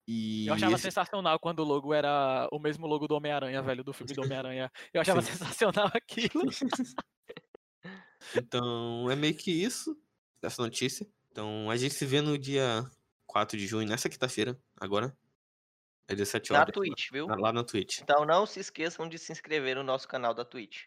E 0.08 0.48
Eu 0.48 0.54
achava 0.54 0.72
esse- 0.74 0.82
sensacional 0.82 1.38
quando 1.38 1.60
o 1.60 1.64
logo 1.64 1.94
era 1.94 2.48
o 2.50 2.58
mesmo 2.58 2.86
logo 2.88 3.06
do 3.06 3.14
Homem-Aranha, 3.14 3.62
velho, 3.62 3.84
do 3.84 3.92
filme 3.92 4.12
do 4.12 4.22
Homem-Aranha. 4.22 4.70
Eu 4.92 5.00
achava 5.00 5.22
Sim. 5.22 5.32
sensacional 5.32 5.90
aquilo. 5.94 6.42
Então, 8.36 9.10
é 9.10 9.16
meio 9.16 9.34
que 9.36 9.50
isso, 9.50 9.96
essa 10.42 10.62
notícia. 10.62 11.06
Então, 11.30 11.70
a 11.70 11.76
gente 11.76 11.94
se 11.94 12.04
vê 12.04 12.20
no 12.20 12.36
dia 12.38 12.84
4 13.26 13.56
de 13.56 13.66
junho, 13.66 13.88
nessa 13.88 14.08
quinta-feira, 14.08 14.58
agora. 14.80 15.16
É 16.08 16.14
17 16.14 16.52
Na 16.52 16.60
horas. 16.60 16.74
Twitch, 16.74 17.10
viu? 17.12 17.26
lá- 17.26 17.36
Lá 17.36 17.52
na 17.52 17.62
Twitch. 17.64 18.00
Então 18.02 18.26
não 18.26 18.44
se 18.44 18.58
esqueçam 18.60 19.08
de 19.08 19.18
se 19.18 19.30
inscrever 19.32 19.76
no 19.76 19.82
nosso 19.84 20.06
canal 20.08 20.34
da 20.34 20.44
Twitch. 20.44 20.86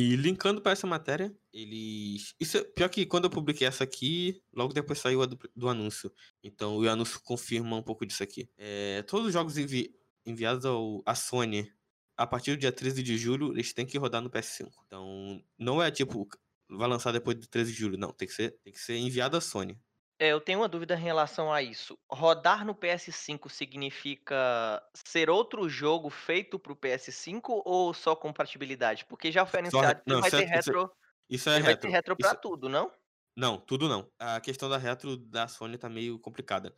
E 0.00 0.14
linkando 0.14 0.62
pra 0.62 0.70
essa 0.70 0.86
matéria, 0.86 1.36
eles. 1.52 2.32
Isso 2.38 2.56
é 2.58 2.62
pior 2.62 2.88
que 2.88 3.04
quando 3.04 3.24
eu 3.24 3.30
publiquei 3.30 3.66
essa 3.66 3.82
aqui, 3.82 4.40
logo 4.52 4.72
depois 4.72 5.00
saiu 5.00 5.22
a 5.22 5.26
do, 5.26 5.36
do 5.56 5.68
anúncio. 5.68 6.12
Então 6.40 6.76
o 6.76 6.88
anúncio 6.88 7.20
confirma 7.20 7.74
um 7.76 7.82
pouco 7.82 8.06
disso 8.06 8.22
aqui. 8.22 8.48
É, 8.56 9.02
todos 9.02 9.26
os 9.26 9.32
jogos 9.32 9.58
envi- 9.58 9.92
enviados 10.24 10.64
ao, 10.64 11.02
à 11.04 11.16
Sony 11.16 11.68
a 12.16 12.24
partir 12.28 12.52
do 12.52 12.58
dia 12.60 12.70
13 12.70 13.02
de 13.02 13.18
julho, 13.18 13.52
eles 13.52 13.72
têm 13.72 13.84
que 13.84 13.98
rodar 13.98 14.22
no 14.22 14.30
PS5. 14.30 14.70
Então 14.86 15.42
não 15.58 15.82
é 15.82 15.90
tipo, 15.90 16.28
vai 16.68 16.88
lançar 16.88 17.10
depois 17.10 17.36
do 17.36 17.48
13 17.48 17.72
de 17.72 17.78
julho. 17.78 17.98
Não, 17.98 18.12
tem 18.12 18.28
que 18.28 18.34
ser, 18.34 18.52
tem 18.62 18.72
que 18.72 18.78
ser 18.80 18.96
enviado 18.98 19.36
à 19.36 19.40
Sony. 19.40 19.76
É, 20.20 20.28
eu 20.32 20.40
tenho 20.40 20.58
uma 20.60 20.68
dúvida 20.68 20.94
em 20.94 21.00
relação 21.02 21.52
a 21.52 21.62
isso. 21.62 21.96
Rodar 22.10 22.64
no 22.64 22.74
PS5 22.74 23.48
significa 23.48 24.82
ser 25.06 25.30
outro 25.30 25.68
jogo 25.68 26.10
feito 26.10 26.58
pro 26.58 26.74
PS5 26.74 27.62
ou 27.64 27.94
só 27.94 28.16
compatibilidade? 28.16 29.04
Porque 29.04 29.30
já 29.30 29.46
foi 29.46 29.60
Só 29.70 29.78
anunciado 29.78 30.02
que 30.02 30.10
não, 30.10 30.20
vai 30.20 30.28
isso 30.28 30.36
é- 30.36 30.40
ter 30.40 30.44
isso 30.46 30.52
é- 30.52 30.56
retro, 30.56 30.92
Isso 31.30 31.48
é 31.50 31.52
ele 31.54 31.62
vai 31.62 31.72
retro. 31.72 31.88
ter 31.88 31.92
retro 31.94 32.16
pra 32.16 32.30
Isso- 32.32 32.40
tudo, 32.40 32.68
não? 32.68 32.90
Não, 33.36 33.60
tudo 33.60 33.88
não. 33.88 34.10
A 34.18 34.40
questão 34.40 34.68
da 34.68 34.76
retro 34.76 35.16
da 35.16 35.46
Sony 35.46 35.78
tá 35.78 35.88
meio 35.88 36.18
complicada. 36.18 36.74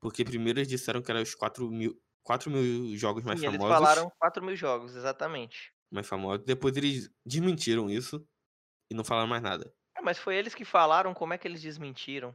Porque 0.00 0.24
primeiro 0.24 0.60
eles 0.60 0.68
disseram 0.68 1.02
que 1.02 1.10
eram 1.10 1.20
os 1.22 1.34
4 1.34 1.68
mil, 1.68 2.00
4 2.22 2.50
mil 2.50 2.96
jogos 2.96 3.24
mais 3.24 3.40
Sim, 3.40 3.46
eles 3.48 3.58
famosos. 3.58 3.76
falaram 3.78 4.12
4 4.18 4.44
mil 4.44 4.54
jogos, 4.54 4.94
exatamente. 4.94 5.72
mais 5.92 6.06
famosos. 6.06 6.44
Depois 6.46 6.76
eles 6.76 7.10
desmentiram 7.26 7.90
isso 7.90 8.24
e 8.88 8.94
não 8.94 9.02
falaram 9.02 9.26
mais 9.28 9.42
nada. 9.42 9.74
É, 9.96 10.00
mas 10.00 10.18
foi 10.18 10.36
eles 10.36 10.54
que 10.54 10.64
falaram, 10.64 11.12
como 11.12 11.34
é 11.34 11.38
que 11.38 11.48
eles 11.48 11.60
desmentiram? 11.60 12.32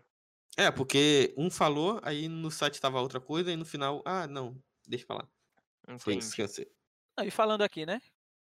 É, 0.57 0.71
porque 0.71 1.33
um 1.37 1.49
falou, 1.49 1.99
aí 2.03 2.27
no 2.27 2.49
site 2.49 2.79
tava 2.79 3.01
outra 3.01 3.19
coisa, 3.19 3.51
e 3.51 3.55
no 3.57 3.65
final, 3.65 4.01
ah, 4.05 4.25
não, 4.27 4.55
deixa 4.87 5.05
pra 5.05 5.17
lá. 5.17 5.27
Foi 5.99 6.13
Entendi. 6.13 6.25
isso 6.25 6.35
que 6.35 6.41
eu 6.41 6.47
sei. 6.47 6.67
Ah, 7.17 7.25
E 7.25 7.31
falando 7.31 7.61
aqui, 7.61 7.85
né? 7.85 8.01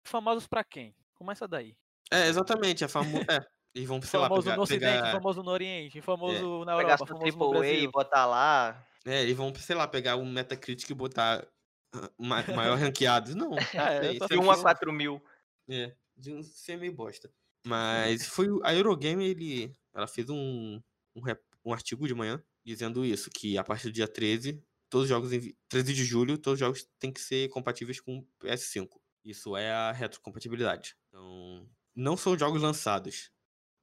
Famosos 0.05 0.47
pra 0.47 0.63
quem? 0.63 0.95
Começa 1.15 1.47
daí. 1.47 1.75
É, 2.11 2.27
exatamente, 2.27 2.83
é 2.83 2.87
famoso. 2.87 3.25
É, 3.29 3.45
eles 3.75 3.87
vão, 3.87 4.01
sei 4.01 4.19
lá, 4.19 4.27
famoso 4.29 4.43
pegar, 4.45 4.55
no 4.57 4.63
Ocidente, 4.63 4.93
pegar- 4.93 5.11
famoso 5.11 5.43
no 5.43 5.51
Oriente, 5.51 6.01
famoso 6.01 6.59
na 6.65 6.77
Pegar 6.77 6.93
Europa, 6.93 6.97
seu 6.97 7.07
famoso 7.17 7.37
no 7.37 7.43
AAA 7.45 7.57
e 7.67 7.71
Brasil. 7.71 7.91
botar 7.91 8.25
lá. 8.25 8.87
É, 9.05 9.21
eles 9.23 9.35
vão, 9.35 9.53
sei 9.55 9.75
lá, 9.75 9.87
pegar 9.87 10.15
um 10.17 10.25
Metacritic 10.31 10.89
e 10.89 10.93
botar 10.93 11.45
ah, 11.93 12.09
ma- 12.17 12.43
maior 12.55 12.77
ranqueado. 12.77 13.35
Não, 13.35 13.51
É, 14.13 14.17
tô 14.19 14.27
De 14.27 14.35
é 14.35 14.37
1 14.39 14.49
a 14.49 14.53
isso- 14.53 14.61
4 14.61 14.93
mil. 14.93 15.21
É, 15.69 15.93
de 16.15 16.33
um 16.33 16.41
ser 16.43 16.77
meio 16.77 16.93
bosta. 16.93 17.29
Mas 17.65 18.25
foi 18.27 18.49
o- 18.49 18.61
a 18.63 18.73
Eurogame, 18.73 19.25
ele, 19.27 19.75
ela 19.93 20.07
fez 20.07 20.29
um, 20.29 20.81
um, 21.15 21.21
rep- 21.21 21.43
um 21.67 21.73
artigo 21.73 22.07
de 22.07 22.13
manhã 22.13 22.41
dizendo 22.65 23.05
isso, 23.05 23.29
que 23.29 23.57
a 23.57 23.63
partir 23.63 23.87
do 23.87 23.91
dia 23.93 24.07
13, 24.07 24.61
todos 24.89 25.03
os 25.05 25.09
jogos, 25.09 25.31
envi- 25.33 25.55
13 25.69 25.93
de 25.93 26.03
julho, 26.05 26.37
todos 26.37 26.55
os 26.55 26.59
jogos 26.59 26.87
têm 26.99 27.11
que 27.11 27.19
ser 27.21 27.49
compatíveis 27.49 27.99
com 27.99 28.17
o 28.19 28.27
PS5. 28.43 28.87
Isso 29.23 29.55
é 29.57 29.71
a 29.71 29.91
retrocompatibilidade. 29.91 30.95
Então, 31.09 31.69
não 31.95 32.15
são 32.17 32.37
jogos 32.37 32.61
lançados 32.61 33.31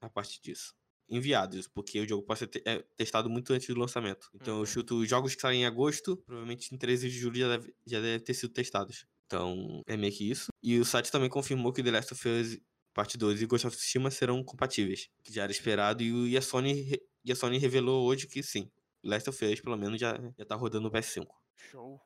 a 0.01 0.09
partir 0.09 0.40
disso. 0.40 0.75
Enviados, 1.09 1.68
porque 1.68 2.01
o 2.01 2.09
jogo 2.09 2.23
pode 2.23 2.38
ser 2.40 2.47
te- 2.47 2.62
é, 2.64 2.83
testado 2.97 3.29
muito 3.29 3.53
antes 3.53 3.68
do 3.68 3.79
lançamento. 3.79 4.31
Então, 4.35 4.55
Uhum. 4.55 4.61
eu 4.62 4.66
chuto 4.66 4.99
os 5.01 5.09
jogos 5.09 5.35
que 5.35 5.40
saem 5.42 5.62
em 5.62 5.66
agosto, 5.66 6.16
provavelmente 6.25 6.75
em 6.75 6.79
13 6.79 7.11
de 7.11 7.18
julho 7.18 7.37
já 7.38 7.49
deve, 7.49 7.75
já 7.87 8.01
deve 8.01 8.25
ter 8.25 8.33
sido 8.35 8.53
testados. 8.55 9.07
Então, 9.27 9.83
é 9.87 9.97
meio 9.97 10.12
que 10.12 10.31
isso. 10.31 10.47
E 10.62 10.79
o 10.79 10.85
site 10.85 11.11
também 11.12 11.29
confirmou 11.29 11.73
que 11.73 11.83
The 11.83 11.90
Last 11.90 12.14
of 12.14 12.29
Us 12.29 12.59
Parte 12.94 13.18
2 13.18 13.42
e 13.42 13.47
Ghost 13.47 13.66
of 13.66 13.77
Tsushima 13.77 14.09
serão 14.09 14.42
compatíveis, 14.44 15.09
que 15.25 15.33
já 15.33 15.42
era 15.42 15.51
esperado, 15.51 16.01
e, 16.03 16.12
o- 16.12 16.38
a, 16.38 16.40
Sony, 16.40 16.97
e 17.24 17.32
a 17.32 17.37
Sony 17.37 17.58
revelou 17.58 18.04
hoje 18.06 18.26
que 18.26 18.42
sim. 18.42 18.70
Last 19.02 19.28
of 19.28 19.44
Us, 19.44 19.60
pelo 19.60 19.76
menos, 19.76 20.00
já, 20.00 20.14
já 20.38 20.44
tá 20.46 20.54
rodando 20.54 20.84
no 20.84 20.90
PS5. 20.90 21.26
Show. 21.56 22.00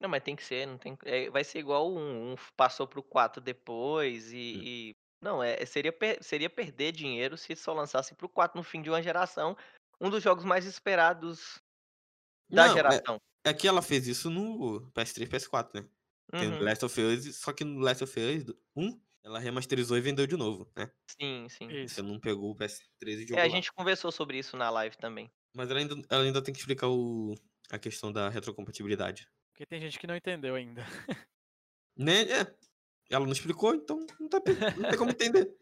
Não, 0.00 0.08
mas 0.08 0.22
tem 0.22 0.36
que 0.36 0.44
ser, 0.44 0.66
não 0.66 0.76
tem. 0.78 0.96
é, 1.04 1.30
vai 1.30 1.42
ser 1.44 1.58
igual 1.60 1.90
um, 1.92 2.32
um 2.32 2.36
passou 2.56 2.86
pro 2.86 3.02
4 3.02 3.40
depois 3.40 4.32
e. 4.32 4.36
Hum. 4.56 4.62
e- 4.62 4.96
não, 5.20 5.42
é, 5.42 5.64
seria, 5.64 5.90
per- 5.92 6.22
seria 6.22 6.50
perder 6.50 6.92
dinheiro 6.92 7.38
se 7.38 7.56
só 7.56 7.72
lançasse 7.72 8.14
pro 8.14 8.28
4 8.28 8.58
no 8.58 8.62
fim 8.62 8.82
de 8.82 8.90
uma 8.90 9.02
geração. 9.02 9.56
Um 9.98 10.10
dos 10.10 10.22
jogos 10.22 10.44
mais 10.44 10.66
esperados 10.66 11.58
da 12.50 12.66
Não, 12.66 12.72
é- 12.72 12.74
geração. 12.74 13.20
É 13.46 13.52
que 13.54 13.66
ela 13.68 13.80
fez 13.82 14.06
isso 14.06 14.28
no 14.30 14.90
PS3 14.92 15.22
e 15.22 15.26
PS4, 15.26 15.70
né? 15.74 15.88
Tem 16.30 16.48
Uhum, 16.50 16.58
o 16.60 16.62
Last 16.64 16.84
of 16.84 17.00
Us, 17.00 17.36
só 17.36 17.52
que 17.52 17.64
no 17.64 17.78
Last 17.80 18.02
of 18.04 18.18
Us 18.20 18.44
1, 18.76 19.00
ela 19.24 19.38
remasterizou 19.40 19.96
e 19.96 20.00
vendeu 20.00 20.26
de 20.26 20.36
novo, 20.36 20.70
né? 20.76 20.90
Sim, 21.20 21.48
sim. 21.48 21.68
Isso. 21.70 21.94
Você 21.96 22.02
não 22.02 22.20
pegou 22.20 22.50
o 22.50 22.56
PS3 22.56 23.20
e 23.22 23.26
jogou 23.26 23.38
É, 23.38 23.42
a 23.42 23.44
lá. 23.44 23.48
gente 23.48 23.72
conversou 23.72 24.12
sobre 24.12 24.38
isso 24.38 24.56
na 24.56 24.70
live 24.70 24.96
também. 24.96 25.30
Mas 25.54 25.70
ela 25.70 25.80
ainda, 25.80 25.94
ela 26.10 26.24
ainda 26.24 26.42
tem 26.42 26.52
que 26.52 26.60
explicar 26.60 26.88
o, 26.88 27.34
a 27.70 27.78
questão 27.78 28.12
da 28.12 28.28
retrocompatibilidade. 28.28 29.26
Porque 29.52 29.66
tem 29.66 29.80
gente 29.80 29.98
que 29.98 30.06
não 30.06 30.16
entendeu 30.16 30.54
ainda. 30.54 30.84
Né? 31.96 32.22
É. 32.22 32.54
Ela 33.10 33.24
não 33.24 33.32
explicou, 33.32 33.74
então 33.74 34.00
não, 34.18 34.28
tá, 34.28 34.40
não 34.76 34.88
tem 34.90 34.98
como 34.98 35.10
entender. 35.12 35.54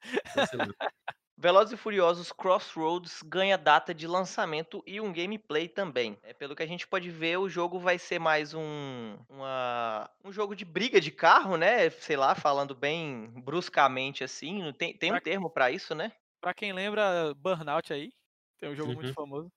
Velozes 1.40 1.72
e 1.72 1.76
Furiosos 1.76 2.30
Crossroads 2.30 3.22
ganha 3.22 3.56
data 3.56 3.94
de 3.94 4.06
lançamento 4.06 4.82
e 4.86 5.00
um 5.00 5.10
gameplay 5.12 5.66
também. 5.68 6.18
É, 6.22 6.34
pelo 6.34 6.54
que 6.54 6.62
a 6.62 6.66
gente 6.66 6.86
pode 6.86 7.10
ver, 7.10 7.38
o 7.38 7.48
jogo 7.48 7.78
vai 7.80 7.98
ser 7.98 8.18
mais 8.18 8.52
um, 8.52 9.16
uma- 9.28 10.10
um 10.22 10.30
jogo 10.30 10.54
de 10.54 10.66
briga 10.66 11.00
de 11.00 11.10
carro, 11.10 11.56
né? 11.56 11.88
Sei 11.88 12.14
lá, 12.16 12.34
falando 12.34 12.74
bem 12.74 13.26
bruscamente 13.42 14.22
assim. 14.22 14.70
Tem, 14.74 14.94
tem 14.96 15.10
um 15.12 15.14
Pra- 15.14 15.20
termo 15.20 15.48
pra 15.50 15.70
isso, 15.70 15.94
né? 15.94 16.12
Pra 16.40 16.54
quem 16.54 16.72
lembra 16.72 17.34
Burnout 17.34 17.92
aí, 17.92 18.10
tem 18.58 18.68
um 18.70 18.76
jogo 18.76 18.92
Uhum. 18.92 18.94
muito 18.94 19.12
famoso. 19.12 19.50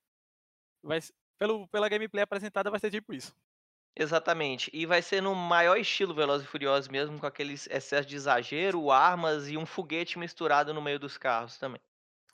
Vai, 0.82 1.00
pelo, 1.38 1.68
pela 1.68 1.88
gameplay 1.88 2.22
apresentada 2.24 2.70
vai 2.70 2.80
ser 2.80 2.90
tipo 2.90 3.14
isso. 3.14 3.34
Exatamente. 3.96 4.70
E 4.72 4.86
vai 4.86 5.00
ser 5.02 5.20
no 5.20 5.34
maior 5.34 5.76
estilo 5.76 6.14
Velozes 6.14 6.46
e 6.46 6.50
Furiosos 6.50 6.88
mesmo, 6.88 7.18
com 7.18 7.26
aqueles 7.26 7.66
excessos 7.68 8.06
de 8.06 8.16
exagero, 8.16 8.90
armas 8.90 9.48
e 9.48 9.56
um 9.56 9.64
foguete 9.64 10.18
misturado 10.18 10.74
no 10.74 10.82
meio 10.82 10.98
dos 10.98 11.16
carros 11.16 11.58
também. 11.58 11.80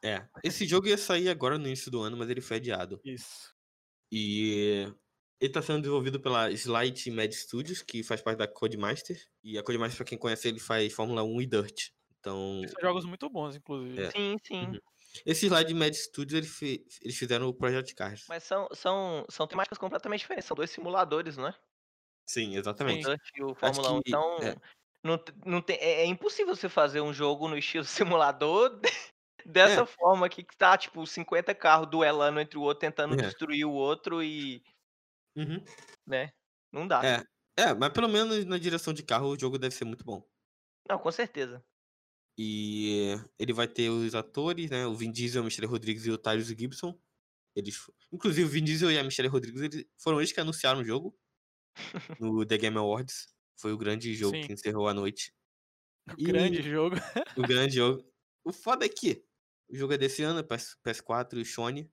É. 0.02 0.26
Esse 0.42 0.66
jogo 0.66 0.86
ia 0.86 0.96
sair 0.96 1.28
agora 1.28 1.58
no 1.58 1.66
início 1.66 1.90
do 1.90 2.00
ano, 2.00 2.16
mas 2.16 2.30
ele 2.30 2.40
foi 2.40 2.56
adiado. 2.56 3.02
Isso. 3.04 3.54
E 4.10 4.92
ele 5.40 5.52
tá 5.52 5.62
sendo 5.62 5.80
desenvolvido 5.80 6.20
pela 6.20 6.50
Slight 6.50 7.10
Med 7.10 7.34
Studios, 7.34 7.82
que 7.82 8.02
faz 8.02 8.20
parte 8.20 8.38
da 8.38 8.48
Codemasters. 8.48 9.28
E 9.42 9.58
a 9.58 9.62
Codemasters, 9.62 9.96
pra 9.96 10.06
quem 10.06 10.18
conhece, 10.18 10.48
ele 10.48 10.60
faz 10.60 10.92
Fórmula 10.92 11.22
1 11.22 11.40
e 11.42 11.46
Dirt. 11.46 11.88
Então, 12.18 12.62
São 12.66 12.80
jogos 12.82 13.04
muito 13.04 13.28
bons, 13.30 13.56
inclusive. 13.56 14.02
É. 14.02 14.10
Sim, 14.10 14.36
sim. 14.42 14.64
Uhum. 14.66 14.78
Esse 15.26 15.46
Slide 15.46 15.74
Med 15.74 15.94
Studios, 15.96 16.38
ele 16.38 16.46
fe- 16.46 16.84
eles 17.02 17.16
fizeram 17.18 17.46
o 17.48 17.54
Project 17.54 17.94
Cars. 17.94 18.24
Mas 18.28 18.44
são, 18.44 18.68
são, 18.72 19.24
são 19.30 19.46
temáticas 19.46 19.78
completamente 19.78 20.20
diferentes. 20.20 20.46
São 20.46 20.54
dois 20.56 20.70
simuladores, 20.70 21.36
não 21.36 21.48
é? 21.48 21.54
Sim, 22.28 22.54
O 22.56 22.58
exatamente. 22.58 23.04
Dirt 23.04 23.20
e 23.36 23.42
o 23.42 23.54
Fórmula 23.54 23.92
1. 23.92 24.02
que- 24.02 24.10
Então, 24.10 24.36
é. 24.38 24.56
não, 25.02 25.24
não 25.44 25.60
tem, 25.62 25.76
é, 25.76 26.02
é 26.02 26.04
impossível 26.06 26.54
você 26.54 26.68
fazer 26.68 27.00
um 27.00 27.12
jogo 27.12 27.48
no 27.48 27.58
estilo 27.58 27.84
simulador 28.18 28.80
dessa 29.44 29.82
É. 29.82 29.86
forma 29.86 30.26
aqui, 30.26 30.44
que 30.44 30.56
tá, 30.56 30.76
tipo, 30.78 31.06
50 31.06 31.54
carros 31.54 31.88
duelando 31.90 32.38
entre 32.40 32.56
o 32.58 32.62
outro, 32.62 32.80
tentando 32.80 33.14
É. 33.14 33.16
destruir 33.16 33.64
o 33.64 33.72
outro 33.72 34.22
e, 34.22 34.62
Uhum. 35.36 35.62
né? 36.06 36.30
Não 36.72 36.86
dá. 36.86 37.00
É. 37.04 37.24
É, 37.58 37.74
mas 37.74 37.92
pelo 37.92 38.08
menos 38.08 38.44
na 38.44 38.56
direção 38.58 38.92
de 38.94 39.02
carro 39.02 39.28
o 39.28 39.38
jogo 39.38 39.58
deve 39.58 39.74
ser 39.74 39.84
muito 39.84 40.04
bom. 40.04 40.22
Não, 40.88 40.98
com 40.98 41.10
certeza. 41.10 41.62
E 42.42 43.18
ele 43.38 43.52
vai 43.52 43.68
ter 43.68 43.90
os 43.90 44.14
atores, 44.14 44.70
né? 44.70 44.86
O 44.86 44.94
Vin 44.94 45.12
Diesel, 45.12 45.42
o 45.42 45.44
Michelle 45.44 45.66
Rodrigues 45.66 46.06
e 46.06 46.10
o 46.10 46.16
Tyrese 46.16 46.56
Gibson. 46.58 46.98
Eles, 47.54 47.76
inclusive, 48.10 48.46
o 48.48 48.50
Vin 48.50 48.64
Diesel 48.64 48.90
e 48.90 48.98
a 48.98 49.04
Michelle 49.04 49.28
Rodrigues 49.28 49.60
eles, 49.60 49.84
foram 49.98 50.18
eles 50.20 50.32
que 50.32 50.40
anunciaram 50.40 50.80
o 50.80 50.84
jogo 50.84 51.14
no 52.18 52.46
The 52.46 52.56
Game 52.56 52.78
Awards. 52.78 53.28
Foi 53.60 53.74
o 53.74 53.76
grande 53.76 54.14
jogo 54.14 54.36
Sim. 54.36 54.46
que 54.46 54.52
encerrou 54.54 54.88
a 54.88 54.94
noite. 54.94 55.34
O 56.08 56.14
E- 56.18 56.24
grande 56.24 56.62
jogo. 56.62 56.96
O 57.36 57.42
grande 57.42 57.74
jogo. 57.74 58.02
O 58.42 58.54
foda 58.54 58.86
é 58.86 58.88
que 58.88 59.22
o 59.68 59.76
jogo 59.76 59.92
é 59.92 59.98
desse 59.98 60.22
ano, 60.22 60.42
PS, 60.42 60.78
PS4 60.82 61.38
e 61.38 61.44
Sony. 61.44 61.92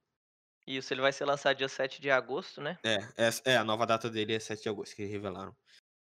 Isso, 0.66 0.94
ele 0.94 1.02
vai 1.02 1.12
ser 1.12 1.26
lançado 1.26 1.58
dia 1.58 1.68
7 1.68 2.00
de 2.02 2.10
agosto, 2.10 2.62
né? 2.62 2.78
É, 2.86 2.96
é, 3.18 3.30
é, 3.54 3.58
a 3.58 3.66
nova 3.66 3.86
data 3.86 4.10
dele 4.10 4.34
é 4.34 4.40
7 4.40 4.64
de 4.64 4.70
agosto, 4.70 4.96
que 4.96 5.02
eles 5.02 5.12
revelaram. 5.12 5.54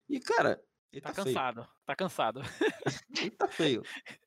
E, 0.09 0.19
cara, 0.19 0.61
ele 0.91 1.01
Tá 1.01 1.13
tá, 1.13 1.23
feio. 1.23 1.35
cansado. 1.35 1.67
Tá 1.85 1.95
cansado. 1.95 2.41
Ele 3.21 3.31
tá 3.31 3.47
feio. 3.47 3.81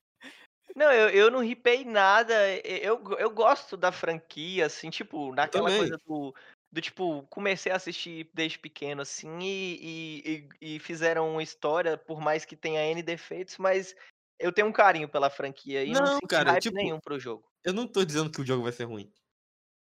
Não, 0.79 0.89
eu, 0.93 1.09
eu 1.09 1.29
não 1.29 1.41
ripei 1.43 1.83
nada. 1.83 2.33
Eu, 2.65 3.03
eu 3.19 3.29
gosto 3.29 3.75
da 3.75 3.91
franquia, 3.91 4.65
assim, 4.65 4.89
tipo, 4.89 5.35
naquela 5.35 5.65
também. 5.65 5.77
coisa 5.77 5.97
do, 6.07 6.33
do 6.71 6.81
tipo, 6.81 7.23
comecei 7.23 7.69
a 7.69 7.75
assistir 7.75 8.29
desde 8.33 8.57
pequeno, 8.57 9.01
assim, 9.01 9.39
e, 9.41 10.47
e, 10.61 10.75
e- 10.75 10.79
fizeram 10.79 11.29
uma 11.31 11.43
história, 11.43 11.97
por 11.97 12.21
mais 12.21 12.45
que 12.45 12.55
tenha 12.55 12.81
N 12.81 13.03
defeitos, 13.03 13.57
mas 13.57 13.93
eu 14.39 14.53
tenho 14.53 14.69
um 14.69 14.71
carinho 14.71 15.09
pela 15.09 15.29
franquia 15.29 15.83
e 15.83 15.91
não 15.91 16.05
Não, 16.05 16.19
cara, 16.21 16.51
hype 16.51 16.63
tipo, 16.63 16.75
nenhum 16.77 16.97
pro 17.01 17.19
jogo. 17.19 17.43
eu 17.65 17.73
não 17.73 17.85
tô 17.85 18.05
dizendo 18.05 18.31
que 18.31 18.39
o 18.39 18.45
jogo 18.45 18.63
vai 18.63 18.71
ser 18.71 18.85
ruim. 18.85 19.11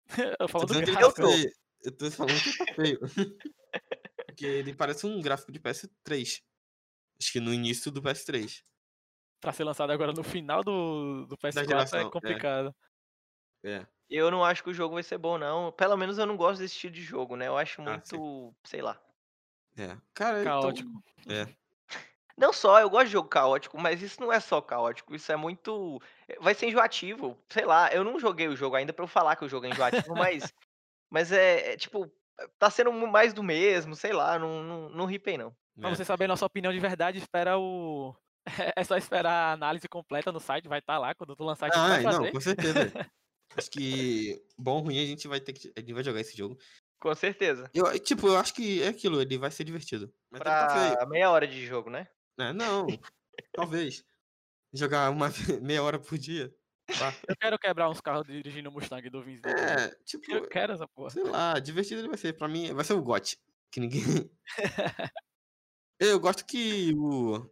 Eu 0.17 0.35
Eu 0.39 0.47
tô 0.47 0.65
dizendo 0.65 0.85
que 0.85 0.89
ele 0.89 0.97
gráfico. 0.97 1.21
tá 1.21 1.27
feio. 1.27 1.51
Eu 1.83 1.91
tô 1.95 2.09
falando 2.09 2.41
que 2.41 2.57
tá 2.57 2.73
feio. 2.73 2.99
Porque 4.25 4.45
ele 4.45 4.73
parece 4.73 5.05
um 5.05 5.21
gráfico 5.21 5.51
de 5.51 5.59
PS3. 5.59 6.41
Acho 7.21 7.31
que 7.31 7.39
no 7.39 7.53
início 7.53 7.91
do 7.91 8.01
PS3. 8.01 8.63
Pra 9.39 9.53
ser 9.53 9.63
lançado 9.63 9.91
agora 9.91 10.11
no 10.11 10.23
final 10.23 10.63
do, 10.63 11.25
do 11.25 11.37
PS4 11.37 11.67
geração, 11.67 11.99
é 11.99 12.03
é. 12.03 12.09
complicado. 12.09 12.75
É. 13.63 13.85
Eu 14.09 14.31
não 14.31 14.43
acho 14.43 14.63
que 14.63 14.69
o 14.69 14.73
jogo 14.73 14.95
vai 14.95 15.03
ser 15.03 15.17
bom, 15.17 15.37
não. 15.37 15.71
Pelo 15.71 15.95
menos 15.95 16.17
eu 16.17 16.25
não 16.25 16.35
gosto 16.35 16.59
desse 16.59 16.73
estilo 16.73 16.93
de 16.93 17.01
jogo, 17.01 17.35
né? 17.35 17.47
Eu 17.47 17.57
acho 17.57 17.81
Ah, 17.81 17.91
muito, 17.91 18.53
sei 18.63 18.81
lá. 18.81 18.99
É. 19.77 19.95
Cara, 20.13 20.43
Caótico. 20.43 20.89
Então, 21.19 21.35
é. 21.35 21.47
Não 22.39 22.53
só, 22.53 22.79
eu 22.79 22.89
gosto 22.89 23.07
de 23.07 23.11
jogo 23.11 23.27
caótico, 23.27 23.77
mas 23.77 24.01
isso 24.01 24.21
não 24.21 24.31
é 24.31 24.39
só 24.39 24.61
caótico, 24.61 25.13
isso 25.13 25.29
é 25.29 25.35
muito. 25.35 26.01
Vai 26.39 26.53
ser 26.55 26.67
enjoativo. 26.67 27.37
Sei 27.49 27.65
lá, 27.65 27.91
eu 27.93 28.01
não 28.01 28.17
joguei 28.17 28.47
o 28.47 28.55
jogo 28.55 28.77
ainda 28.77 28.93
pra 28.93 29.03
eu 29.03 29.09
falar 29.09 29.35
que 29.35 29.43
o 29.43 29.49
jogo 29.49 29.65
é 29.65 29.69
enjoativo, 29.69 30.15
mas. 30.15 30.53
Mas 31.09 31.31
é, 31.31 31.73
é, 31.73 31.77
tipo, 31.77 32.09
tá 32.57 32.69
sendo 32.69 32.93
mais 32.93 33.33
do 33.33 33.43
mesmo, 33.43 33.95
sei 33.95 34.13
lá, 34.13 34.37
não, 34.39 34.63
não, 34.63 34.89
não 34.89 35.05
ripei, 35.05 35.37
não. 35.37 35.53
Pra 35.79 35.89
é. 35.89 35.95
você 35.95 36.05
saber 36.05 36.27
nossa 36.27 36.45
opinião 36.45 36.71
de 36.71 36.79
verdade, 36.79 37.17
espera 37.17 37.57
o. 37.57 38.15
É 38.75 38.83
só 38.83 38.97
esperar 38.97 39.31
a 39.31 39.51
análise 39.53 39.87
completa 39.87 40.31
no 40.31 40.39
site, 40.39 40.67
vai 40.67 40.79
estar 40.79 40.97
lá 40.97 41.13
quando 41.15 41.35
tu 41.35 41.43
lançar 41.43 41.69
Ah, 41.73 41.87
vai 41.87 42.03
não, 42.03 42.11
fazer. 42.11 42.31
com 42.31 42.39
certeza. 42.41 42.79
Acho 43.57 43.71
que 43.71 44.41
bom 44.57 44.77
ou 44.77 44.83
ruim 44.83 44.99
a 44.99 45.05
gente 45.05 45.27
vai 45.27 45.39
ter 45.39 45.53
que. 45.53 45.73
A 45.75 45.79
gente 45.79 45.93
vai 45.93 46.03
jogar 46.03 46.21
esse 46.21 46.37
jogo. 46.37 46.57
Com 47.01 47.15
certeza. 47.15 47.69
Eu, 47.73 47.97
tipo, 47.99 48.27
eu 48.27 48.37
acho 48.37 48.53
que 48.53 48.83
é 48.83 48.89
aquilo, 48.89 49.19
ele 49.21 49.37
vai 49.37 49.49
ser 49.49 49.63
divertido. 49.63 50.13
Mas 50.29 50.41
tá. 50.41 50.95
Pra 50.97 51.05
meia 51.07 51.31
hora 51.31 51.47
de 51.47 51.65
jogo, 51.65 51.89
né? 51.89 52.07
É, 52.39 52.53
não, 52.53 52.85
talvez. 53.53 54.03
Jogar 54.71 55.09
uma 55.09 55.29
meia 55.61 55.81
hora 55.81 55.97
por 55.97 56.17
dia. 56.17 56.53
Eu 57.27 57.35
quero 57.39 57.57
quebrar 57.57 57.89
uns 57.89 58.01
carros 58.01 58.27
dirigindo 58.27 58.69
o 58.69 58.71
Mustang 58.71 59.09
do 59.09 59.23
Vince. 59.23 59.41
É, 59.47 59.95
tipo, 60.05 60.31
Eu 60.31 60.47
quero 60.47 60.73
essa 60.73 60.87
porra. 60.87 61.09
sei 61.09 61.23
lá, 61.23 61.57
divertido 61.57 62.01
ele 62.01 62.07
vai 62.07 62.17
ser. 62.17 62.33
Pra 62.33 62.47
mim, 62.47 62.71
vai 62.73 62.83
ser 62.85 62.93
o 62.93 63.01
GOT. 63.01 63.37
Que 63.71 63.79
ninguém. 63.79 64.03
Eu 65.99 66.19
gosto 66.19 66.45
que 66.45 66.93
o, 66.95 67.49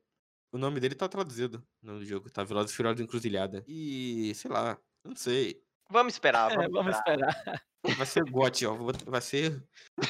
o 0.57 0.59
nome 0.59 0.79
dele 0.79 0.95
tá 0.95 1.07
traduzido 1.07 1.65
no 1.81 2.03
jogo, 2.03 2.29
tá? 2.31 2.43
Velozes 2.43 2.71
e 2.71 2.75
Furiosos 2.75 2.99
Encruzilhada. 2.99 3.63
E, 3.67 4.33
sei 4.35 4.51
lá, 4.51 4.77
não 5.05 5.15
sei. 5.15 5.63
Vamos 5.89 6.13
esperar, 6.13 6.51
É, 6.51 6.55
vamos, 6.55 6.71
vamos 6.71 6.95
esperar. 6.95 7.29
esperar. 7.29 7.61
Vai 7.95 8.05
ser 8.05 8.23
GOT, 8.23 8.65
ó. 8.65 8.75
Vai 9.05 9.21
ser 9.21 9.63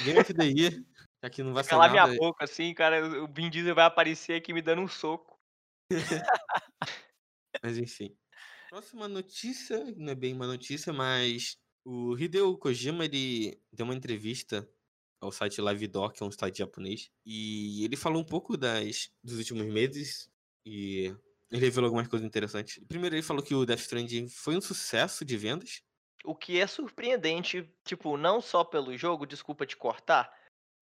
Game 0.04 0.20
of 0.20 0.34
the 0.34 0.46
Year. 0.46 0.72
Já 1.24 1.30
que 1.30 1.44
não 1.44 1.54
vai 1.54 1.64
ser 1.64 1.72
Calar 1.72 1.92
minha 1.92 2.08
boca 2.08 2.46
assim, 2.46 2.74
cara, 2.74 3.24
o 3.24 3.28
Vin 3.28 3.50
Diesel 3.50 3.76
vai 3.76 3.86
aparecer 3.86 4.34
aqui 4.34 4.54
me 4.54 4.62
dando 4.62 4.82
um 4.82 4.88
soco. 4.88 5.38
Mas 7.64 7.78
enfim. 7.78 8.16
Próxima 8.70 9.08
notícia, 9.08 9.84
não 9.98 10.12
é 10.12 10.16
bem 10.16 10.34
uma 10.34 10.46
notícia, 10.46 10.94
mas 10.94 11.58
o 11.86 12.18
Hideo 12.18 12.58
Kojima, 12.58 13.06
ele 13.06 13.60
deu 13.72 13.86
uma 13.86 13.96
entrevista 13.96 14.70
ao 15.22 15.32
site 15.32 15.62
Live 15.62 15.88
Door, 15.88 16.12
que 16.12 16.22
é 16.22 16.26
um 16.26 16.32
site 16.32 16.60
japonês, 16.60 17.10
e 17.26 17.84
ele 17.84 17.96
falou 17.96 18.22
um 18.22 18.26
pouco 18.26 18.56
das, 18.58 19.10
dos 19.24 19.38
últimos 19.38 19.66
meses 19.66 20.30
e 20.68 21.16
ele 21.52 21.62
revelou 21.66 21.88
algumas 21.88 22.08
coisas 22.08 22.28
interessantes. 22.28 22.84
Primeiro 22.88 23.16
ele 23.16 23.24
falou 23.24 23.44
que 23.44 23.56
o 23.56 23.66
Death 23.66 23.80
Stranding 23.80 24.28
foi 24.30 24.58
um 24.58 24.62
sucesso 24.62 25.24
de 25.26 25.38
vendas. 25.38 25.82
O 26.26 26.36
que 26.36 26.60
é 26.60 26.68
surpreendente, 26.68 27.72
tipo, 27.86 28.18
não 28.18 28.42
só 28.42 28.64
pelo 28.64 28.96
jogo, 28.98 29.26
desculpa 29.26 29.66
te 29.66 29.78
cortar, 29.78 30.32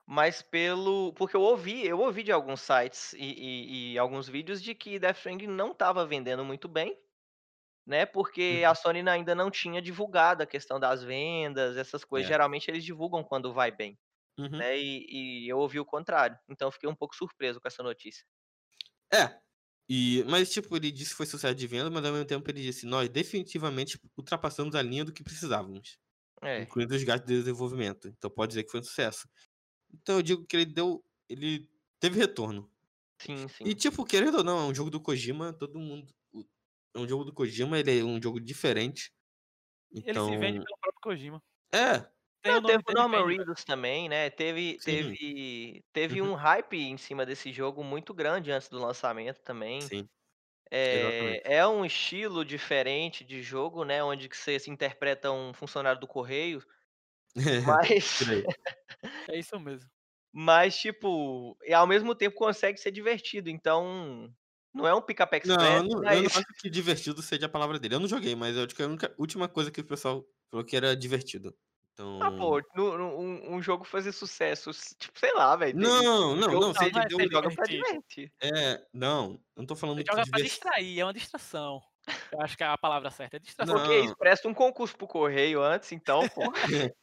mas 0.07 0.41
pelo. 0.41 1.13
Porque 1.13 1.35
eu 1.35 1.41
ouvi, 1.41 1.85
eu 1.85 1.99
ouvi 1.99 2.23
de 2.23 2.31
alguns 2.31 2.61
sites 2.61 3.13
e, 3.13 3.19
e- 3.19 3.93
e 3.93 3.97
alguns 3.99 4.27
vídeos 4.29 4.61
de 4.63 4.75
que 4.75 4.99
Death 4.99 5.17
Stranding 5.17 5.47
não 5.47 5.71
estava 5.71 6.05
vendendo 6.05 6.45
muito 6.45 6.67
bem, 6.67 6.97
né? 7.87 8.05
Porque 8.05 8.63
Uhum. 8.63 8.69
a 8.69 8.75
Sony 8.75 9.07
ainda 9.09 9.35
não 9.35 9.51
tinha 9.51 9.81
divulgado 9.81 10.43
a 10.43 10.47
questão 10.47 10.79
das 10.79 11.03
vendas, 11.03 11.77
essas 11.77 12.05
coisas. 12.05 12.27
É. 12.29 12.33
Geralmente 12.33 12.69
eles 12.71 12.83
divulgam 12.85 13.23
quando 13.23 13.53
vai 13.53 13.71
bem, 13.71 13.99
Uhum. 14.37 14.49
né? 14.59 14.77
E, 14.79 15.45
e 15.45 15.49
eu 15.49 15.59
ouvi 15.59 15.79
o 15.79 15.85
contrário. 15.85 16.37
Então 16.49 16.67
eu 16.69 16.73
fiquei 16.73 16.89
um 16.89 16.95
pouco 16.95 17.15
surpreso 17.15 17.61
com 17.61 17.67
essa 17.67 17.83
notícia. 17.83 18.25
É. 19.13 19.44
E, 19.87 20.23
mas, 20.27 20.51
tipo, 20.51 20.75
ele 20.75 20.91
disse 20.91 21.11
que 21.11 21.17
foi 21.17 21.25
sucesso 21.27 21.55
de 21.55 21.67
venda, 21.67 21.89
mas 21.91 22.03
ao 22.05 22.11
mesmo 22.11 22.25
tempo 22.25 22.49
ele 22.49 22.61
disse: 22.61 22.85
Nós 22.85 23.07
definitivamente 23.09 23.99
ultrapassamos 24.17 24.75
a 24.75 24.81
linha 24.81 25.05
do 25.05 25.13
que 25.13 25.23
precisávamos. 25.23 25.97
É. 26.41 26.61
incluindo 26.63 26.93
os 26.95 27.03
gastos 27.03 27.27
de 27.27 27.37
desenvolvimento. 27.39 28.07
Então 28.09 28.29
pode 28.29 28.49
dizer 28.51 28.63
que 28.63 28.71
foi 28.71 28.81
um 28.81 28.83
sucesso. 28.83 29.27
Então 29.93 30.17
eu 30.17 30.21
digo 30.23 30.45
que 30.45 30.55
ele 30.57 30.65
deu. 30.65 31.03
Ele 31.29 31.69
teve 31.99 32.17
retorno. 32.19 32.71
Sim, 33.21 33.47
sim. 33.47 33.63
E 33.65 33.73
tipo, 33.75 34.05
querendo 34.05 34.39
ou 34.39 34.43
não, 34.43 34.59
é 34.59 34.63
um 34.65 34.75
jogo 34.75 34.89
do 34.89 35.01
Kojima, 35.01 35.53
todo 35.53 35.79
mundo. 35.79 36.13
É 36.95 36.99
um 36.99 37.07
jogo 37.07 37.23
do 37.25 37.33
Kojima, 37.33 37.79
ele 37.79 37.99
é 37.99 38.03
um 38.03 38.21
jogo 38.21 38.39
diferente. 38.39 39.11
Ele 39.91 40.03
Então. 40.11 40.29
se 40.29 40.37
vende 40.37 40.59
pelo 40.59 40.77
próprio 40.79 41.01
Kojima. 41.01 41.43
É, 41.73 42.09
Tem 42.45 42.53
Não, 42.53 42.59
o 42.59 42.61
nome 42.61 42.77
teve 42.77 42.83
o 42.85 42.93
Norman 42.93 43.25
Reedus 43.27 43.63
também, 43.63 44.07
né? 44.07 44.29
Teve, 44.29 44.77
Sim. 44.77 45.17
teve, 45.19 45.83
teve 45.91 46.21
Uhum. 46.21 46.21
um 46.21 46.35
hype 46.35 46.77
em 46.77 46.95
cima 46.97 47.25
desse 47.25 47.51
jogo 47.51 47.83
muito 47.83 48.13
grande 48.13 48.51
antes 48.51 48.69
do 48.69 48.77
lançamento 48.79 49.41
também. 49.41 49.91
sim. 49.91 50.09
É, 50.71 51.41
é 51.45 51.67
um 51.67 51.85
estilo 51.85 52.45
diferente 52.45 53.23
de 53.25 53.41
jogo, 53.43 53.85
né? 53.85 54.03
Onde 54.03 54.29
que 54.29 54.37
você 54.37 54.59
se 54.59 54.71
interpreta 54.71 55.31
um 55.31 55.53
funcionário 55.53 55.99
do 56.01 56.07
correio, 56.07 56.63
mas. 57.59 58.21
É 59.27 59.37
isso 59.37 59.59
mesmo. 59.59 59.89
mas 60.33 60.77
tipo, 60.77 61.57
e 61.63 61.73
ao 61.73 61.87
mesmo 61.87 62.13
tempo 62.15 62.35
consegue 62.37 62.77
ser 62.79 62.91
divertido. 62.91 63.49
Então, 63.49 64.33
não 64.73 64.87
é 64.87 64.93
um 64.93 65.01
pick-up 65.01 65.35
Não, 65.43 65.55
express, 65.57 65.81
eu 65.81 65.83
não, 65.83 66.03
eu 66.09 66.21
não 66.23 66.29
acho 66.33 66.47
que 66.59 66.69
divertido 66.69 67.21
seja 67.21 67.45
a 67.45 67.49
palavra 67.49 67.77
dele. 67.79 67.95
Eu 67.95 67.99
não 67.99 68.07
joguei, 68.07 68.35
mas 68.35 68.55
eu 68.57 68.63
acho 68.65 68.73
que 68.75 68.81
a 68.81 68.87
única- 68.87 69.15
última 69.17 69.47
coisa 69.47 69.69
que 69.71 69.79
o 69.81 69.85
pessoal 69.85 70.25
falou 70.49 70.65
que 70.65 70.75
era 70.75 70.95
divertido. 70.95 71.55
Então. 71.95 72.21
ah, 72.21 72.29
pô, 72.31 72.61
no- 72.75 72.97
no- 72.97 73.17
um, 73.17 73.55
um 73.55 73.61
jogo 73.61 73.85
fazer 73.85 74.11
sucesso, 74.11 74.69
tipo, 74.99 75.17
sei 75.17 75.33
lá, 75.33 75.55
velho. 75.55 75.79
Não, 75.79 76.35
não, 76.35 76.51
não. 76.51 76.73
você 76.73 76.79
Você 76.85 76.91
não 76.91 77.01
é 77.01 77.07
deu- 77.07 77.19
ser 77.19 77.29
joga 77.31 77.55
pra 77.55 77.65
divertido. 77.65 77.83
divertir. 77.85 78.33
É, 78.41 78.85
não. 78.93 79.41
Não 79.55 79.65
tô 79.65 79.77
falando 79.77 79.97
Você 79.99 80.03
joga 80.11 80.29
pra 80.29 80.41
distrair, 80.41 80.99
é 80.99 81.05
uma 81.05 81.13
distração. 81.13 81.81
Eu 82.33 82.41
acho 82.41 82.57
que 82.57 82.63
a 82.63 82.77
palavra 82.77 83.09
certa 83.09 83.37
é 83.37 83.39
distração. 83.39 83.75
Porque 83.77 83.97
isso, 84.01 84.15
presta 84.17 84.47
um 84.49 84.53
concurso 84.53 84.95
pro 84.97 85.07
correio 85.07 85.63
antes, 85.63 85.91
então, 85.93 86.27
pô. 86.29 86.41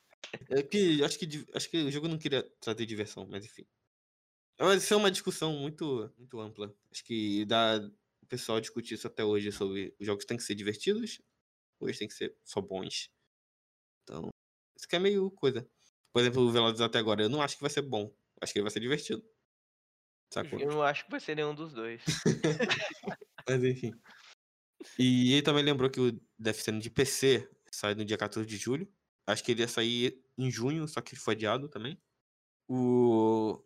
É 0.50 0.62
que 0.62 1.02
acho 1.05 1.18
que 1.18 1.26
acho 1.52 1.68
que 1.68 1.76
o 1.83 1.90
jogo 1.90 2.07
não 2.09 2.16
queria 2.16 2.42
trazer 2.61 2.87
diversão, 2.87 3.26
mas 3.28 3.44
enfim. 3.44 3.66
Mas 4.59 4.83
isso 4.85 4.94
é 4.94 4.96
uma 4.96 5.11
discussão 5.11 5.52
muito 5.55 6.12
muito 6.18 6.40
ampla. 6.40 6.74
Acho 6.92 7.05
que 7.05 7.44
dá 7.44 7.78
o 8.22 8.26
pessoal 8.26 8.61
discutir 8.61 8.94
isso 8.94 9.07
até 9.07 9.24
hoje 9.24 9.50
sobre 9.52 9.94
os 10.00 10.07
jogos 10.07 10.24
têm 10.24 10.37
que 10.37 10.42
ser 10.44 10.55
divertidos 10.55 11.20
ou 11.81 11.88
eles 11.88 11.98
têm 11.98 12.09
que 12.09 12.14
ser 12.14 12.37
só 12.44 12.61
bons. 12.61 13.11
Então, 14.05 14.31
isso 14.83 14.88
que 14.88 14.97
é 14.97 14.99
meio 14.99 15.31
coisa. 15.31 15.66
Por 16.12 16.21
exemplo, 16.21 16.42
o 16.42 16.51
Velozes 16.51 16.81
até 16.81 16.99
agora, 16.99 17.23
eu 17.23 17.29
não 17.29 17.40
acho 17.40 17.57
que 17.57 17.62
vai 17.62 17.71
ser 17.71 17.83
bom. 17.83 18.12
Acho 18.40 18.53
que 18.53 18.59
ele 18.59 18.64
vai 18.64 18.71
ser 18.73 18.81
divertido. 18.81 19.23
Sacou? 20.33 20.59
Eu 20.59 20.71
não 20.71 20.83
acho 20.83 21.05
que 21.05 21.11
vai 21.11 21.21
ser 21.21 21.37
nenhum 21.37 21.55
dos 21.55 21.73
dois. 21.73 22.03
Mas 23.49 23.62
enfim. 23.62 23.92
E 24.99 25.35
ele 25.35 25.42
também 25.42 25.62
lembrou 25.62 25.88
que 25.88 26.01
o 26.01 26.21
Death 26.38 26.57
Stranding 26.57 26.81
de 26.81 26.90
PC 26.90 27.49
sai 27.71 27.95
no 27.95 28.05
dia 28.05 28.18
14 28.18 28.47
de 28.47 28.57
julho. 28.57 28.92
Acho 29.27 29.45
que 29.45 29.53
ele 29.53 29.61
ia 29.61 29.68
sair 29.68 30.21
em 30.37 30.51
junho, 30.51 30.88
só 30.88 31.01
que 31.01 31.14
foi 31.14 31.35
adiado 31.35 31.68
também. 31.68 31.97
O... 32.68 33.62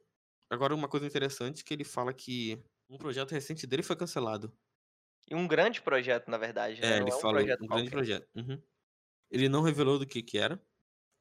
Agora, 0.50 0.74
uma 0.74 0.88
coisa 0.88 1.06
interessante 1.06 1.64
que 1.64 1.72
ele 1.72 1.84
fala 1.84 2.12
que 2.12 2.62
um 2.90 2.98
projeto 2.98 3.32
recente 3.32 3.66
dele 3.66 3.82
foi 3.82 3.96
cancelado. 3.96 4.54
E 5.28 5.34
um 5.34 5.48
grande 5.48 5.80
projeto, 5.80 6.30
na 6.30 6.36
verdade, 6.36 6.80
né? 6.80 6.94
É, 6.94 6.96
ele 6.98 7.10
é 7.10 7.14
um 7.14 7.20
falou 7.20 7.38
projeto 7.38 7.64
um 7.64 7.66
grande 7.66 7.90
projeto. 7.90 8.28
Uhum. 8.34 8.62
Ele 9.30 9.48
não 9.48 9.62
revelou 9.62 9.98
do 9.98 10.06
que 10.06 10.22
que 10.22 10.38
era. 10.38 10.62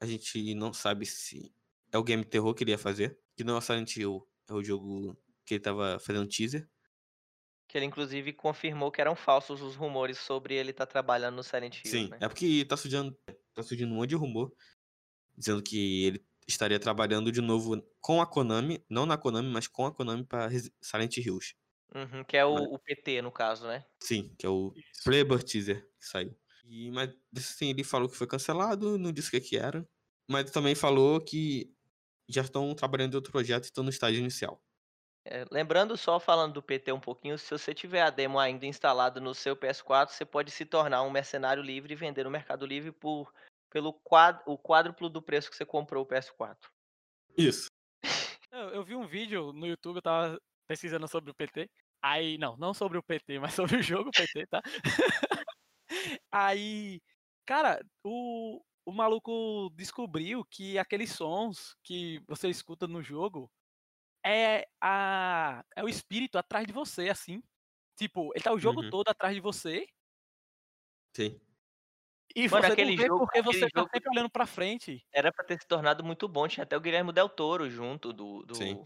A 0.00 0.06
gente 0.06 0.54
não 0.54 0.72
sabe 0.72 1.06
se 1.06 1.52
é 1.92 1.98
o 1.98 2.04
game 2.04 2.24
terror 2.24 2.54
que 2.54 2.64
ele 2.64 2.72
ia 2.72 2.78
fazer. 2.78 3.18
Que 3.36 3.44
não 3.44 3.54
é 3.54 3.58
o 3.58 3.60
Silent 3.60 3.96
Hill, 3.96 4.26
é 4.48 4.52
o 4.54 4.62
jogo 4.64 5.16
que 5.44 5.54
ele 5.54 5.60
tava 5.62 5.98
fazendo 5.98 6.26
teaser. 6.28 6.68
Que 7.68 7.76
ele, 7.78 7.84
inclusive, 7.86 8.32
confirmou 8.32 8.90
que 8.90 9.00
eram 9.00 9.14
falsos 9.16 9.60
os 9.60 9.74
rumores 9.74 10.18
sobre 10.18 10.54
ele 10.54 10.70
estar 10.70 10.86
trabalhando 10.86 11.36
no 11.36 11.42
Silent 11.42 11.84
Hill, 11.84 11.90
Sim, 11.90 12.08
né? 12.08 12.18
é 12.20 12.28
porque 12.28 12.64
tá 12.64 12.76
surgindo, 12.76 13.16
tá 13.54 13.62
surgindo 13.62 13.92
um 13.92 13.96
monte 13.96 14.10
de 14.10 14.14
rumor 14.14 14.52
dizendo 15.36 15.62
que 15.62 16.04
ele 16.04 16.24
estaria 16.48 16.78
trabalhando 16.78 17.30
de 17.32 17.40
novo 17.42 17.82
com 18.00 18.22
a 18.22 18.26
Konami, 18.26 18.82
não 18.88 19.04
na 19.04 19.18
Konami, 19.18 19.48
mas 19.50 19.66
com 19.66 19.84
a 19.84 19.92
Konami 19.92 20.24
para 20.24 20.48
Silent 20.80 21.16
Hills. 21.18 21.54
Uhum, 21.94 22.24
que 22.24 22.36
é 22.36 22.44
o, 22.44 22.54
Mas- 22.54 22.66
o 22.68 22.78
PT, 22.78 23.20
no 23.22 23.30
caso, 23.32 23.66
né? 23.66 23.84
Sim, 24.02 24.34
que 24.38 24.46
é 24.46 24.48
o. 24.48 24.72
Playboy 25.04 25.42
Teaser 25.42 25.82
que 25.98 26.06
saiu. 26.06 26.34
E, 26.68 26.90
mas 26.90 27.14
assim, 27.36 27.70
ele 27.70 27.84
falou 27.84 28.08
que 28.08 28.16
foi 28.16 28.26
cancelado, 28.26 28.98
não 28.98 29.12
disse 29.12 29.28
o 29.28 29.30
que, 29.30 29.40
que 29.40 29.56
era. 29.56 29.86
Mas 30.28 30.50
também 30.50 30.74
falou 30.74 31.20
que 31.20 31.72
já 32.28 32.42
estão 32.42 32.74
trabalhando 32.74 33.12
em 33.12 33.16
outro 33.16 33.30
projeto 33.30 33.64
e 33.64 33.66
estão 33.66 33.84
no 33.84 33.90
estágio 33.90 34.18
inicial. 34.18 34.60
É, 35.24 35.44
lembrando 35.50 35.96
só, 35.96 36.20
falando 36.20 36.54
do 36.54 36.62
PT 36.62 36.92
um 36.92 37.00
pouquinho, 37.00 37.36
se 37.36 37.50
você 37.50 37.74
tiver 37.74 38.02
a 38.02 38.10
demo 38.10 38.38
ainda 38.38 38.64
instalada 38.64 39.20
no 39.20 39.34
seu 39.34 39.56
PS4, 39.56 40.10
você 40.10 40.24
pode 40.24 40.50
se 40.52 40.64
tornar 40.64 41.02
um 41.02 41.10
mercenário 41.10 41.62
livre 41.62 41.92
e 41.92 41.96
vender 41.96 42.24
no 42.24 42.30
Mercado 42.30 42.64
Livre 42.64 42.92
por, 42.92 43.32
pelo 43.70 43.92
quad, 43.92 44.40
o 44.46 44.56
quádruplo 44.56 45.08
do 45.08 45.20
preço 45.20 45.50
que 45.50 45.56
você 45.56 45.66
comprou 45.66 46.04
o 46.04 46.06
PS4. 46.06 46.56
Isso. 47.36 47.66
Eu, 48.52 48.70
eu 48.70 48.84
vi 48.84 48.94
um 48.94 49.06
vídeo 49.06 49.52
no 49.52 49.66
YouTube, 49.66 49.96
eu 49.96 50.02
tava 50.02 50.40
pesquisando 50.66 51.06
sobre 51.06 51.30
o 51.30 51.34
PT. 51.34 51.68
Aí, 52.00 52.38
não, 52.38 52.56
não 52.56 52.72
sobre 52.72 52.96
o 52.96 53.02
PT, 53.02 53.38
mas 53.38 53.52
sobre 53.54 53.76
o 53.76 53.82
jogo 53.82 54.10
PT, 54.10 54.46
tá? 54.46 54.62
Aí, 56.30 57.00
cara, 57.46 57.80
o, 58.04 58.62
o 58.84 58.92
maluco 58.92 59.70
descobriu 59.74 60.44
que 60.44 60.78
aqueles 60.78 61.12
sons 61.12 61.76
que 61.82 62.20
você 62.28 62.48
escuta 62.48 62.86
no 62.86 63.02
jogo 63.02 63.50
é, 64.24 64.66
a, 64.80 65.64
é 65.76 65.84
o 65.84 65.88
espírito 65.88 66.36
atrás 66.38 66.66
de 66.66 66.72
você, 66.72 67.08
assim. 67.08 67.42
Tipo, 67.96 68.30
ele 68.34 68.44
tá 68.44 68.52
o 68.52 68.58
jogo 68.58 68.82
Uhum. 68.82 68.90
todo 68.90 69.08
atrás 69.08 69.34
de 69.34 69.40
você 69.40 69.86
Sim. 71.14 71.40
e 72.34 72.48
Mano, 72.48 72.66
você 72.66 72.72
aquele 72.72 72.90
não 72.90 72.96
vê 72.98 73.06
jogo- 73.06 73.18
porque 73.20 73.40
você 73.42 73.60
tá 73.70 73.80
jogo- 73.80 73.90
sempre 73.92 74.10
olhando 74.10 74.30
pra 74.30 74.46
frente. 74.46 75.06
Era 75.12 75.32
pra 75.32 75.44
ter 75.44 75.60
se 75.60 75.66
tornado 75.66 76.04
muito 76.04 76.28
bom, 76.28 76.46
tinha 76.48 76.64
até 76.64 76.76
o 76.76 76.80
Guilherme 76.80 77.12
Del 77.12 77.28
Toro 77.28 77.70
junto 77.70 78.12
do. 78.12 78.42
do 78.44 78.54
Sim. 78.54 78.84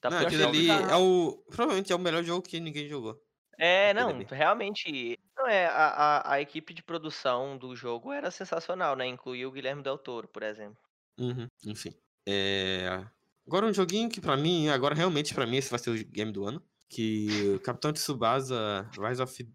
da 0.00 0.08
Não, 0.10 0.20
eu 0.22 0.26
aquele 0.26 0.44
ali 0.44 0.66
tá- 0.68 0.92
é 0.92 0.96
o. 0.96 1.36
Provavelmente 1.48 1.92
é 1.92 1.96
o 1.96 1.98
melhor 1.98 2.22
jogo 2.24 2.42
que 2.48 2.58
ninguém 2.60 2.88
jogou. 2.88 3.20
É, 3.60 3.92
não, 3.92 4.24
realmente. 4.30 5.18
Não 5.36 5.46
é, 5.46 5.66
a, 5.66 5.88
a, 5.88 6.32
a 6.32 6.40
equipe 6.40 6.72
de 6.72 6.82
produção 6.82 7.58
do 7.58 7.76
jogo 7.76 8.10
era 8.10 8.30
sensacional, 8.30 8.96
né? 8.96 9.06
Incluía 9.06 9.46
o 9.46 9.52
Guilherme 9.52 9.82
Del 9.82 9.98
Toro, 9.98 10.26
por 10.28 10.42
exemplo. 10.42 10.78
Uhum, 11.18 11.46
enfim. 11.66 11.92
É... 12.26 13.04
Agora 13.46 13.66
um 13.66 13.72
joguinho 13.72 14.08
que 14.08 14.18
pra 14.18 14.34
mim, 14.34 14.68
agora 14.68 14.94
realmente 14.94 15.34
pra 15.34 15.46
mim 15.46 15.58
esse 15.58 15.68
vai 15.68 15.78
ser 15.78 15.90
o 15.90 16.04
game 16.06 16.32
do 16.32 16.46
ano. 16.46 16.64
Que 16.88 17.28
o 17.56 17.60
Capitão 17.60 17.92
Tsubasa 17.92 18.88
Rise 18.98 19.22
of 19.22 19.48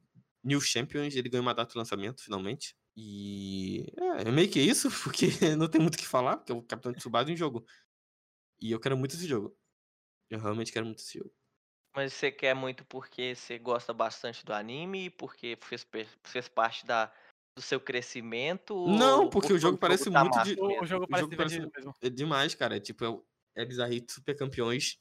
New 0.43 0.61
Champions, 0.61 1.15
ele 1.15 1.27
ganhou 1.27 1.43
uma 1.43 1.55
data 1.55 1.71
de 1.71 1.77
lançamento, 1.77 2.23
finalmente. 2.23 2.75
E 2.95 3.91
é, 3.97 4.29
é 4.29 4.31
meio 4.31 4.49
que 4.49 4.61
isso, 4.61 4.87
porque 5.03 5.55
não 5.57 5.67
tem 5.67 5.81
muito 5.81 5.95
o 5.95 5.97
que 5.97 6.05
falar, 6.05 6.37
porque 6.37 6.51
é 6.51 6.55
o 6.55 6.61
Capitão 6.61 6.93
Tsubasa 6.93 7.31
em 7.31 7.33
um 7.33 7.37
jogo. 7.37 7.65
E 8.61 8.71
eu 8.71 8.79
quero 8.79 8.95
muito 8.95 9.15
esse 9.15 9.25
jogo. 9.25 9.57
Eu 10.29 10.39
realmente 10.39 10.71
quero 10.71 10.85
muito 10.85 10.99
esse 10.99 11.17
jogo. 11.17 11.33
Mas 11.95 12.13
você 12.13 12.31
quer 12.31 12.53
muito 12.53 12.83
porque 12.85 13.33
você 13.35 13.57
gosta 13.57 13.93
bastante 13.93 14.45
do 14.45 14.53
anime, 14.53 15.09
porque 15.11 15.57
fez, 15.61 15.87
fez 16.23 16.47
parte 16.49 16.85
da, 16.85 17.11
do 17.57 17.61
seu 17.61 17.79
crescimento? 17.79 18.85
Não, 18.87 19.23
ou 19.23 19.29
porque 19.29 19.53
o 19.53 19.57
jogo 19.57 19.77
parece 19.77 20.09
muito 20.09 20.43
de- 20.43 20.59
O, 20.59 20.81
o 20.81 20.85
jogo 20.85 21.05
o 21.05 21.07
parece 21.07 21.21
jogo 21.23 21.37
parece- 21.37 21.55
divertido 21.55 21.71
mesmo. 21.75 21.93
É 22.01 22.09
demais, 22.09 22.53
cara. 22.53 22.75
É 22.75 22.79
tipo, 22.81 23.05
é, 23.05 23.09
o- 23.09 23.25
é 23.55 23.63
Bizarrito 23.65 24.11
Super 24.11 24.35
Campeões. 24.37 24.97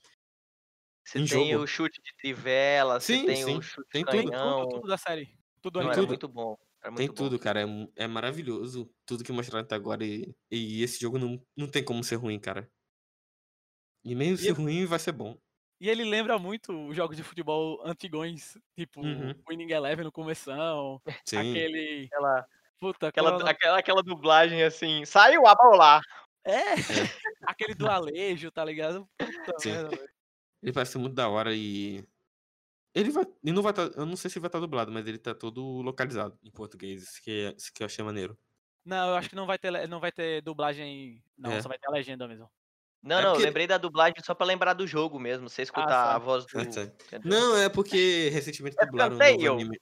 Você 1.07 1.19
em 1.19 1.27
tem 1.27 1.51
jogo. 1.51 1.65
o 1.65 1.67
chute 1.67 2.01
de 2.01 2.15
trivela, 2.17 3.01
você 3.01 3.17
Sim, 3.19 3.27
tem 3.27 3.37
sim, 3.45 3.57
o 3.59 3.63
chute 3.63 3.89
tem 3.91 4.05
de 4.05 4.11
tudo. 4.11 4.31
canhão. 4.31 4.63
Tudo, 4.63 4.75
tudo 4.77 4.89
da 4.89 4.97
série. 4.97 5.37
Tudo 5.61 5.81
Não, 5.81 5.87
era 5.89 5.95
tudo. 5.97 6.09
muito 6.09 6.29
bom. 6.29 6.57
Era 6.81 6.91
muito 6.93 6.99
Tem 6.99 7.09
bom. 7.09 7.15
tudo, 7.15 7.39
cara. 7.39 7.61
É, 7.63 7.67
é 7.97 8.07
maravilhoso. 8.07 8.89
Tudo 9.05 9.25
que 9.25 9.33
mostraram 9.33 9.65
até 9.65 9.75
agora. 9.75 10.05
E, 10.05 10.33
e 10.51 10.83
esse 10.83 11.01
jogo 11.01 11.19
não, 11.19 11.45
não 11.57 11.69
tem 11.69 11.85
como 11.85 12.05
ser 12.05 12.17
ruim, 12.17 12.39
cara. 12.39 12.71
E 14.05 14.15
mesmo 14.15 14.37
se 14.39 14.49
eu- 14.49 14.55
ruim, 14.55 14.87
vai 14.87 14.99
ser 14.99 15.13
bom. 15.13 15.37
E 15.81 15.89
ele 15.91 16.05
lembra 16.05 16.39
muito 16.39 16.73
os 16.89 16.97
jogos 16.97 17.17
de 17.17 17.23
futebol 17.23 17.81
antigões, 17.85 18.57
tipo 18.77 19.01
Uhum. 19.03 19.35
Winning 19.49 19.73
Eleven 19.73 20.05
no 20.05 20.13
começão, 20.13 21.01
Sim. 21.27 21.39
aquele... 21.39 22.05
Aquela, 22.07 22.47
Puta, 22.79 23.09
aquela, 23.09 23.31
qual 23.31 23.41
é 23.41 23.45
o 23.45 23.49
aquela, 23.49 23.79
aquela 23.79 24.03
dublagem 24.03 24.63
assim, 24.63 25.05
saiu 25.05 25.47
a 25.47 25.55
bola! 25.55 26.01
É, 26.45 26.75
aquele 27.43 27.75
do 27.75 27.89
Alejo, 27.89 28.51
tá 28.51 28.65
ligado? 28.65 29.09
Puta 29.19 29.59
Sim. 29.59 29.71
Ele 30.63 30.73
parece 30.73 30.99
muito 30.99 31.15
da 31.15 31.29
hora 31.29 31.55
e. 31.55 32.05
Ele 32.95 33.11
vai. 33.11 33.25
Ele 33.43 33.53
não 33.55 33.63
vai 33.63 33.73
tá, 33.73 33.83
Eu 33.97 34.05
não 34.07 34.17
sei 34.17 34.31
se 34.31 34.39
vai 34.39 34.49
estar 34.49 34.61
dublado, 34.61 34.93
mas 34.93 35.07
ele 35.07 35.19
tá 35.19 35.35
todo 35.35 35.81
localizado 35.83 36.39
em 36.43 36.51
português. 36.51 37.03
Isso 37.03 37.23
que, 37.23 37.31
é- 37.31 37.55
isso 37.57 37.73
que 37.73 37.83
eu 37.83 37.87
achei 37.87 38.05
maneiro. 38.05 38.37
Não, 38.85 39.09
eu 39.11 39.15
acho 39.17 39.31
que 39.31 39.37
não 39.37 39.47
vai 39.47 39.59
ter, 39.59 39.89
não 39.89 40.01
vai 40.01 40.13
ter 40.13 40.43
dublagem, 40.43 41.23
não, 41.39 41.53
É. 41.53 41.63
só 41.63 41.69
vai 41.69 41.79
ter 41.79 41.87
a 41.89 41.91
legenda 41.93 42.29
mesmo. 42.29 42.51
Não, 43.05 43.19
É 43.19 43.23
não, 43.23 43.29
eu 43.29 43.33
porque- 43.35 43.47
lembrei 43.47 43.67
da 43.67 43.77
dublagem 43.77 44.17
só 44.25 44.35
pra 44.35 44.47
lembrar 44.47 44.73
do 44.73 44.87
jogo 44.87 45.19
mesmo. 45.21 45.49
Você 45.49 45.61
escutar 45.63 45.87
tá. 45.87 46.15
a 46.15 46.19
voz 46.19 46.47
do. 46.47 46.59
Ah? 46.59 47.21
Não, 47.25 47.57
é 47.57 47.69
porque 47.69 48.31
recentemente 48.31 48.77
É 48.81 48.87
dublaram 48.87 49.15
o 49.15 49.19
porque 49.19 49.33
novo 49.35 49.45
eu- 49.47 49.53
anime. 49.55 49.81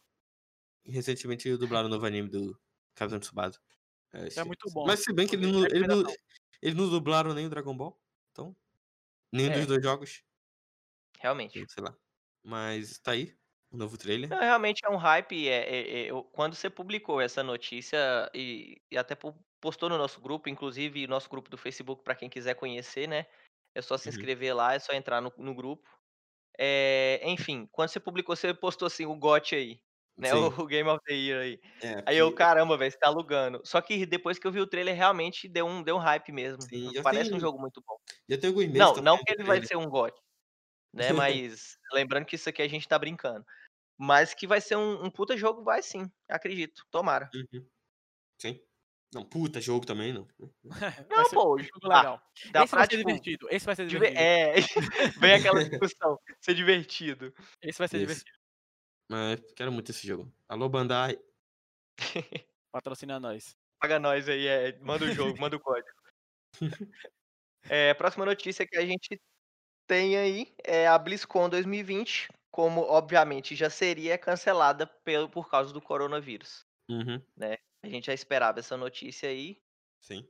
Recentemente 0.84 1.56
dublaram 1.56 1.86
o 1.86 1.90
novo 1.90 2.04
anime 2.04 2.28
do 2.28 2.58
Capitão 2.96 3.20
Tsubasa. 3.20 3.60
É, 4.12 4.40
É 4.40 4.44
muito 4.44 4.68
bom. 4.72 4.84
Mas 4.86 5.00
se 5.04 5.12
bem 5.12 5.26
que 5.28 5.36
ele 5.36 5.46
não, 5.46 5.64
ele 5.66 5.86
não, 5.86 6.02
eles 6.60 6.74
não 6.76 6.90
dublaram 6.90 7.32
nem 7.32 7.46
o 7.46 7.50
Dragon 7.50 7.76
Ball. 7.76 7.96
Então. 8.32 8.56
Nenhum 9.30 9.52
É. 9.52 9.58
dos 9.58 9.66
dois 9.68 9.82
jogos. 9.82 10.22
Realmente. 11.20 11.64
Sei 11.70 11.82
lá. 11.82 11.94
Mas 12.42 12.98
tá 12.98 13.12
aí. 13.12 13.34
O 13.72 13.76
novo 13.76 13.96
trailer. 13.96 14.28
Não, 14.28 14.38
realmente 14.40 14.84
é 14.84 14.88
um 14.90 14.96
hype. 14.96 15.48
É, 15.48 15.52
é- 15.62 15.90
é- 16.02 16.10
eu- 16.10 16.24
quando 16.24 16.54
você 16.54 16.68
publicou 16.68 17.20
essa 17.20 17.42
notícia 17.42 18.30
e, 18.34 18.80
e 18.90 18.98
até 18.98 19.16
postou 19.60 19.88
no 19.88 19.96
nosso 19.96 20.20
grupo, 20.20 20.48
inclusive 20.48 21.06
nosso 21.06 21.28
grupo 21.30 21.48
do 21.48 21.56
Facebook, 21.56 22.02
para 22.04 22.14
quem 22.14 22.28
quiser 22.28 22.54
conhecer, 22.54 23.08
né? 23.08 23.26
É 23.74 23.80
só 23.80 23.96
se 23.96 24.08
Uhum. 24.08 24.14
inscrever 24.14 24.54
lá, 24.54 24.74
é 24.74 24.78
só 24.78 24.92
entrar 24.92 25.20
no, 25.22 25.32
no 25.38 25.54
grupo. 25.54 25.88
É, 26.58 27.20
enfim, 27.24 27.68
quando 27.72 27.88
você 27.90 28.00
publicou, 28.00 28.36
você 28.36 28.52
postou 28.54 28.86
assim 28.86 29.06
o 29.06 29.16
GOT 29.16 29.54
aí, 29.56 29.80
né? 30.18 30.28
Sim. 30.30 30.36
O, 30.58 30.66
Game 30.66 30.88
of 30.90 31.00
the 31.06 31.14
Year 31.14 31.40
aí. 31.42 31.60
É, 31.82 32.02
Aí 32.06 32.18
eu, 32.18 32.28
porque- 32.28 32.38
caramba, 32.44 32.76
velho, 32.76 32.90
você 32.92 32.98
tá 32.98 33.08
alugando. 33.08 33.62
Só 33.64 33.80
que 33.80 34.04
depois 34.06 34.38
que 34.38 34.46
eu 34.46 34.52
vi 34.52 34.60
o 34.60 34.66
trailer, 34.66 34.94
realmente 34.94 35.48
deu 35.48 35.66
um, 35.66 35.82
deu 35.82 35.96
um 35.96 35.98
hype 35.98 36.30
mesmo. 36.32 36.60
Sim, 36.62 36.92
Parece 37.02 37.30
tem- 37.30 37.36
um 37.38 37.40
jogo 37.40 37.58
muito 37.60 37.82
bom. 37.86 37.96
Já 38.28 38.38
tem 38.38 38.52
meses. 38.54 38.74
Não, 38.74 38.94
não 38.96 39.18
que 39.18 39.32
ele 39.32 39.44
vai 39.44 39.62
ser 39.64 39.76
um 39.76 39.88
GOT, 39.88 40.14
né? 40.94 41.08
Mas 41.30 41.76
lembrando 41.92 42.26
que 42.26 42.36
isso 42.36 42.48
aqui 42.48 42.62
a 42.62 42.68
gente 42.68 42.88
tá 42.88 42.98
brincando. 42.98 43.44
Mas 44.04 44.34
que 44.34 44.48
vai 44.48 44.60
ser 44.60 44.74
um, 44.74 45.04
um 45.04 45.08
puta 45.08 45.36
jogo, 45.36 45.62
vai 45.62 45.80
sim, 45.80 46.10
acredito. 46.28 46.84
Tomara. 46.90 47.30
Uhum. 47.32 47.64
Sim. 48.36 48.60
Não, 49.14 49.24
puta 49.24 49.60
jogo 49.60 49.86
também, 49.86 50.12
não. 50.12 50.26
Vai 50.64 51.06
Não, 51.08 51.30
pô, 51.30 51.54
um 51.54 51.58
jogo 51.58 51.78
ah, 51.84 51.98
legal. 51.98 52.32
Dá 52.50 52.64
esse 52.64 52.74
vai 52.74 52.84
ser 52.84 52.96
tipo, 52.96 53.06
divertido, 53.06 53.48
esse 53.48 53.66
vai 53.66 53.76
ser 53.76 53.86
diver- 53.86 54.10
divertido. 54.10 54.80
É, 54.80 55.10
vem 55.20 55.34
aquela 55.34 55.62
discussão, 55.62 56.18
ser 56.40 56.54
divertido. 56.54 57.32
Esse 57.60 57.78
vai 57.78 57.86
ser 57.86 57.98
Isso. 57.98 58.06
divertido. 58.06 58.38
Mas 59.08 59.40
quero 59.54 59.70
muito 59.70 59.92
esse 59.92 60.04
jogo. 60.04 60.34
Alô, 60.48 60.68
Bandai. 60.68 61.16
Patrocina 62.72 63.20
nós. 63.20 63.54
Paga 63.80 64.00
nós 64.00 64.28
aí, 64.28 64.48
é, 64.48 64.78
manda 64.80 65.04
o 65.04 65.12
jogo, 65.12 65.38
manda 65.38 65.54
o 65.54 65.60
código. 65.60 65.96
É, 67.68 67.94
próxima 67.94 68.24
notícia 68.24 68.66
que 68.66 68.76
a 68.76 68.84
gente 68.84 69.20
tem 69.86 70.16
aí 70.16 70.52
é 70.64 70.88
a 70.88 70.98
BlizzCon 70.98 71.48
2020, 71.48 72.28
como 72.52 72.82
obviamente 72.82 73.56
já 73.56 73.70
seria 73.70 74.18
cancelada 74.18 74.86
pelo, 74.86 75.28
por 75.28 75.48
causa 75.48 75.72
do 75.72 75.80
coronavírus. 75.80 76.66
Uhum. 76.88 77.20
A 77.82 77.88
gente 77.88 78.06
já 78.06 78.12
esperava 78.12 78.60
essa 78.60 78.76
notícia 78.76 79.28
aí. 79.28 79.58
Sim. 79.98 80.28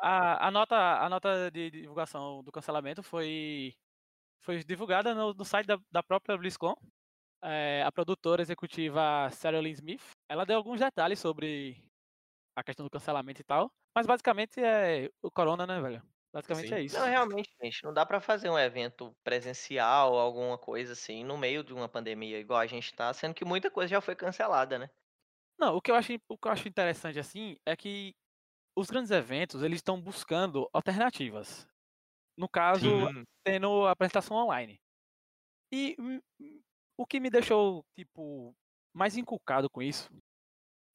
A, 0.00 0.48
a 0.48 0.50
nota, 0.50 0.76
a 0.76 1.08
nota 1.08 1.50
de 1.50 1.70
divulgação 1.70 2.42
do 2.42 2.50
cancelamento 2.50 3.02
foi, 3.02 3.74
foi 4.40 4.64
divulgada 4.64 5.14
no, 5.14 5.32
no 5.32 5.44
site 5.44 5.66
da, 5.66 5.78
da 5.90 6.02
própria 6.02 6.36
BlizzCon. 6.36 6.74
É, 7.42 7.84
a 7.84 7.92
produtora 7.92 8.42
executiva 8.42 9.30
Sarah 9.30 9.60
Lynn 9.60 9.74
Smith, 9.74 10.10
ela 10.28 10.44
deu 10.44 10.56
alguns 10.56 10.80
detalhes 10.80 11.20
sobre 11.20 11.84
a 12.56 12.64
questão 12.64 12.84
do 12.84 12.90
cancelamento 12.90 13.40
e 13.40 13.44
tal, 13.44 13.70
mas 13.94 14.06
basicamente 14.06 14.60
é 14.60 15.08
o 15.22 15.30
corona, 15.30 15.64
né, 15.64 15.80
velho? 15.80 16.02
Basicamente 16.32 16.74
Sim. 16.74 16.74
é 16.74 16.82
isso. 16.82 17.00
Não, 17.00 17.06
realmente, 17.06 17.50
gente, 17.62 17.84
não 17.84 17.92
dá 17.92 18.06
pra 18.06 18.20
fazer 18.20 18.48
um 18.48 18.58
evento 18.58 19.14
presencial, 19.22 20.16
alguma 20.18 20.56
coisa 20.56 20.92
assim, 20.94 21.22
no 21.22 21.36
meio 21.36 21.62
de 21.62 21.74
uma 21.74 21.88
pandemia 21.88 22.38
igual 22.38 22.58
a 22.60 22.66
gente 22.66 22.94
tá, 22.94 23.12
sendo 23.12 23.34
que 23.34 23.44
muita 23.44 23.70
coisa 23.70 23.88
já 23.90 24.00
foi 24.00 24.16
cancelada, 24.16 24.78
né? 24.78 24.88
Não, 25.60 25.74
o 25.76 25.82
que 25.82 25.90
eu 25.90 25.96
acho, 25.96 26.12
o 26.28 26.38
que 26.38 26.46
eu 26.46 26.52
acho 26.52 26.68
interessante 26.68 27.18
assim 27.18 27.56
é 27.66 27.76
que 27.76 28.12
os 28.76 28.90
grandes 28.90 29.10
eventos 29.12 29.62
eles 29.62 29.78
estão 29.78 30.00
buscando 30.00 30.68
alternativas. 30.72 31.66
No 32.36 32.48
caso, 32.48 33.08
Sim. 33.08 33.26
tendo 33.44 33.86
a 33.86 33.92
apresentação 33.92 34.36
online. 34.36 34.78
E 35.72 35.96
o 36.98 37.06
que 37.06 37.20
me 37.20 37.30
deixou, 37.30 37.84
tipo, 37.96 38.54
mais 38.94 39.16
inculcado 39.16 39.68
com 39.70 39.82
isso 39.82 40.10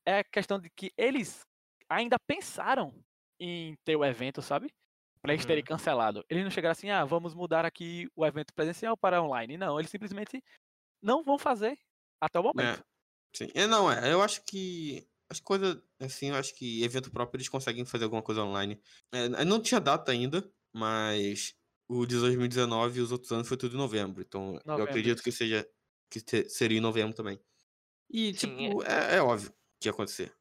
é 0.05 0.19
a 0.19 0.23
questão 0.23 0.59
de 0.59 0.69
que 0.71 0.91
eles 0.97 1.41
ainda 1.89 2.17
pensaram 2.27 3.03
em 3.39 3.75
ter 3.85 3.95
o 3.97 4.05
evento, 4.05 4.41
sabe? 4.41 4.69
Pra 5.23 5.33
eles 5.33 5.45
terem 5.45 5.63
Uhum. 5.63 5.67
cancelado. 5.67 6.25
Eles 6.29 6.43
não 6.43 6.51
chegaram 6.51 6.73
assim, 6.73 6.89
ah, 6.91 7.05
vamos 7.05 7.33
mudar 7.33 7.65
aqui 7.65 8.09
o 8.15 8.25
evento 8.25 8.53
presencial 8.53 8.97
para 8.97 9.23
online. 9.23 9.57
Não, 9.57 9.79
eles 9.79 9.91
simplesmente 9.91 10.43
não 11.01 11.23
vão 11.23 11.37
fazer 11.39 11.77
até 12.21 12.39
o 12.39 12.43
momento. 12.43 12.83
Sim. 13.35 13.47
É, 13.55 13.65
não, 13.67 13.91
é. 13.91 14.11
Eu 14.11 14.21
acho 14.21 14.43
que. 14.45 15.07
As 15.29 15.39
coisas, 15.39 15.81
assim, 15.99 16.27
eu 16.29 16.35
acho 16.35 16.53
que 16.55 16.83
evento 16.83 17.09
próprio 17.09 17.37
eles 17.37 17.49
conseguem 17.49 17.85
fazer 17.85 18.03
alguma 18.03 18.21
coisa 18.21 18.43
online. 18.43 18.79
É, 19.11 19.43
não 19.45 19.59
tinha 19.61 19.79
data 19.79 20.11
ainda, 20.11 20.51
mas 20.71 21.55
o 21.89 22.05
de 22.05 22.19
2019 22.19 22.99
e 22.99 23.01
os 23.01 23.11
outros 23.11 23.31
anos 23.31 23.47
foi 23.47 23.57
tudo 23.57 23.73
em 23.75 23.77
novembro. 23.77 24.21
Então 24.21 24.59
eu 24.75 24.83
Novembro, 24.83 24.83
acredito 24.83 25.23
isso. 25.23 25.23
que 25.23 25.31
seja. 25.31 25.67
que 26.09 26.19
seria 26.49 26.77
em 26.77 26.81
novembro 26.81 27.15
também. 27.15 27.39
E, 28.09 28.33
Sim, 28.33 28.69
tipo, 28.69 28.83
é, 28.83 29.17
é 29.17 29.21
óbvio 29.23 29.53
que 29.81 29.87
ia 29.89 29.91
acontecer. 29.93 30.35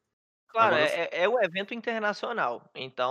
Claro, 0.53 0.75
Agora 0.75 0.77
é, 0.77 1.05
é- 1.11 1.23
é 1.23 1.27
o 1.29 1.41
evento 1.41 1.73
internacional. 1.73 2.69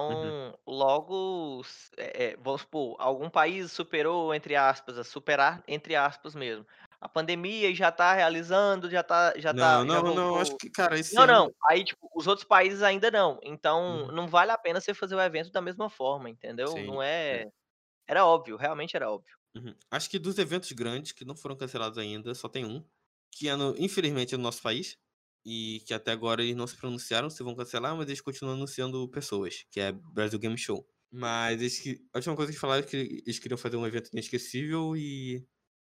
Uhum. 0.08 0.32
Então, 0.44 0.56
logo, 0.64 1.60
s- 1.64 1.90
é, 1.96 2.26
é, 2.34 2.36
vamos 2.36 2.60
supor, 2.60 2.94
algum 3.00 3.28
país 3.28 3.72
superou, 3.72 4.32
entre 4.32 4.54
aspas, 4.54 4.96
a 4.96 5.02
superar, 5.02 5.62
entre 5.66 5.96
aspas 5.96 6.36
mesmo. 6.36 6.64
A 7.00 7.08
pandemia 7.08 7.68
e 7.68 7.74
já 7.74 7.90
tá 7.90 8.12
realizando, 8.14 8.88
já 8.88 9.02
tá, 9.02 9.34
já 9.36 9.52
Não, 9.52 9.84
tá, 9.84 9.84
já 9.88 10.00
não, 10.02 10.10
não, 10.12 10.36
acho 10.38 10.56
que, 10.56 10.68
cara, 10.70 10.98
esse 10.98 11.20
Não, 11.20 11.26
ano. 11.26 11.44
não. 11.48 11.54
Aí, 11.70 11.84
tipo, 11.84 12.08
os 12.14 12.26
outros 12.26 12.46
países 12.46 12.82
ainda 12.82 13.10
não. 13.10 13.38
Então, 13.42 13.80
Uhum. 13.86 14.12
não 14.12 14.28
vale 14.28 14.50
a 14.52 14.58
pena 14.58 14.80
você 14.80 14.94
fazer 14.94 15.14
o 15.16 15.20
evento 15.22 15.50
da 15.52 15.60
mesma 15.62 15.90
forma, 15.90 16.30
entendeu? 16.30 16.82
Sim, 16.82 16.84
Não 16.84 17.02
é. 17.30 17.42
é. 17.42 17.46
Era 18.08 18.26
óbvio, 18.26 18.56
realmente 18.56 18.96
era 18.96 19.10
óbvio. 19.10 19.34
Uhum. 19.54 19.74
Acho 19.90 20.08
que 20.10 20.18
dos 20.18 20.38
eventos 20.38 20.72
grandes 20.72 21.12
que 21.12 21.24
não 21.24 21.36
foram 21.36 21.56
cancelados 21.56 21.98
ainda, 21.98 22.34
só 22.34 22.48
tem 22.48 22.64
um, 22.64 22.84
que 23.30 23.48
é 23.48 23.56
no, 23.56 23.74
infelizmente 23.78 24.34
é 24.34 24.38
no 24.38 24.42
nosso 24.44 24.62
país, 24.62 24.96
e 25.44 25.82
que 25.86 25.94
até 25.94 26.12
agora 26.12 26.42
eles 26.42 26.56
não 26.56 26.66
se 26.66 26.76
pronunciaram 26.76 27.28
se 27.28 27.42
vão 27.42 27.54
cancelar, 27.54 27.96
mas 27.96 28.06
eles 28.08 28.20
continuam 28.20 28.54
anunciando 28.54 29.08
pessoas, 29.08 29.64
que 29.70 29.80
é 29.80 29.92
Brasil 29.92 30.38
Game 30.38 30.56
Show. 30.56 30.86
Mas 31.10 31.60
eles, 31.60 32.00
a 32.12 32.18
última 32.18 32.36
coisa 32.36 32.52
que 32.52 32.58
falaram 32.58 32.82
é 32.82 32.86
que 32.86 33.22
eles 33.26 33.38
queriam 33.38 33.58
fazer 33.58 33.76
um 33.76 33.86
evento 33.86 34.10
inesquecível 34.12 34.96
e 34.96 35.46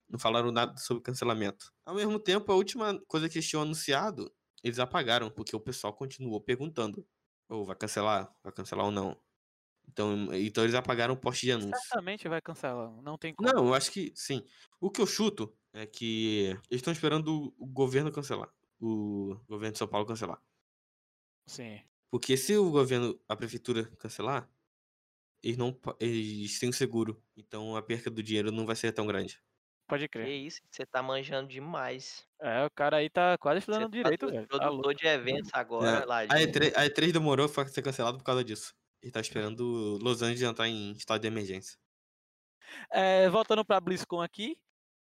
não 0.10 0.20
falaram 0.20 0.52
nada 0.52 0.76
sobre 0.78 1.04
cancelamento. 1.04 1.72
Ao 1.86 1.96
mesmo 1.96 2.20
tempo, 2.20 2.52
a 2.52 2.56
última 2.56 3.00
coisa 3.08 3.30
que 3.30 3.38
eles 3.38 3.48
tinham 3.48 3.64
anunciado, 3.64 4.32
eles 4.64 4.80
apagaram, 4.80 5.30
porque 5.30 5.56
o 5.56 5.60
pessoal 5.60 5.94
continuou 5.94 6.42
perguntando. 6.42 7.06
Ou 7.50 7.66
vai 7.66 7.76
cancelar? 7.76 8.34
Vai 8.44 8.54
cancelar 8.54 8.86
ou 8.86 8.92
não? 8.92 9.18
Então, 9.88 10.34
então 10.34 10.64
eles 10.64 10.76
apagaram 10.76 11.14
o 11.14 11.18
post 11.18 11.46
de 11.46 11.52
anúncio. 11.52 11.78
Certamente 11.88 12.28
vai 12.28 12.42
cancelar. 12.42 12.90
Não 13.02 13.18
tem 13.18 13.34
como. 13.34 13.52
Não, 13.52 13.68
eu 13.68 13.74
acho 13.74 13.92
que 13.92 14.12
sim. 14.16 14.44
O 14.80 14.90
que 14.90 15.02
eu 15.02 15.08
chuto 15.08 15.54
é 15.74 15.86
que 15.86 16.58
eles 16.70 16.80
estão 16.80 16.94
esperando 16.94 17.54
o 17.58 17.66
governo 17.68 18.12
cancelar. 18.12 18.50
O 18.88 19.36
governo 19.48 19.74
de 19.74 19.80
São 19.80 19.88
Paulo 19.88 20.06
cancelar. 20.08 20.42
Sim. 21.46 21.84
Porque 22.10 22.38
se 22.38 22.56
o 22.58 22.72
governo, 22.72 23.20
a 23.28 23.36
prefeitura 23.36 23.86
cancelar, 23.98 24.50
eles 25.44 25.58
não 25.58 25.80
eles 26.00 26.60
têm 26.60 26.70
o 26.70 26.74
seguro. 26.74 27.24
Então 27.38 27.76
a 27.76 27.84
perca 27.84 28.10
do 28.12 28.24
dinheiro 28.24 28.52
não 28.52 28.66
vai 28.66 28.76
ser 28.76 28.92
tão 28.94 29.08
grande. 29.08 29.42
Pode 29.88 30.08
Que 30.10 30.10
crer. 30.10 30.30
isso, 30.46 30.62
você 30.72 30.86
tá 30.86 31.04
manjando 31.04 31.50
demais. 31.50 32.28
É, 32.42 32.66
o 32.66 32.72
cara 32.72 32.98
aí 32.98 33.10
tá 33.10 33.38
quase 33.38 33.60
estudando 33.60 33.84
tá 33.84 33.88
direito, 33.90 34.30
velho. 34.30 34.48
Tá 34.48 34.72
produtor 34.72 34.94
de 34.96 35.06
eventos 35.08 35.52
agora, 35.54 36.00
É, 36.00 36.06
a, 36.30 36.38
Ladinho. 36.38 36.38
E3, 36.38 36.74
a 36.76 36.86
E3 36.86 37.12
demorou 37.12 37.50
pra 37.50 37.68
ser 37.68 37.82
cancelado 37.82 38.18
por 38.18 38.24
causa 38.24 38.44
disso. 38.44 38.74
Ele 39.02 39.12
tá 39.12 39.20
esperando 39.22 39.98
Los 40.02 40.22
Angeles 40.22 40.42
entrar 40.44 40.68
em 40.68 40.94
estado 40.94 41.22
de 41.22 41.28
emergência. 41.28 41.78
É, 42.90 43.30
voltando 43.30 43.64
pra 43.66 43.80
BlizzCon 43.80 44.22
aqui, 44.22 44.58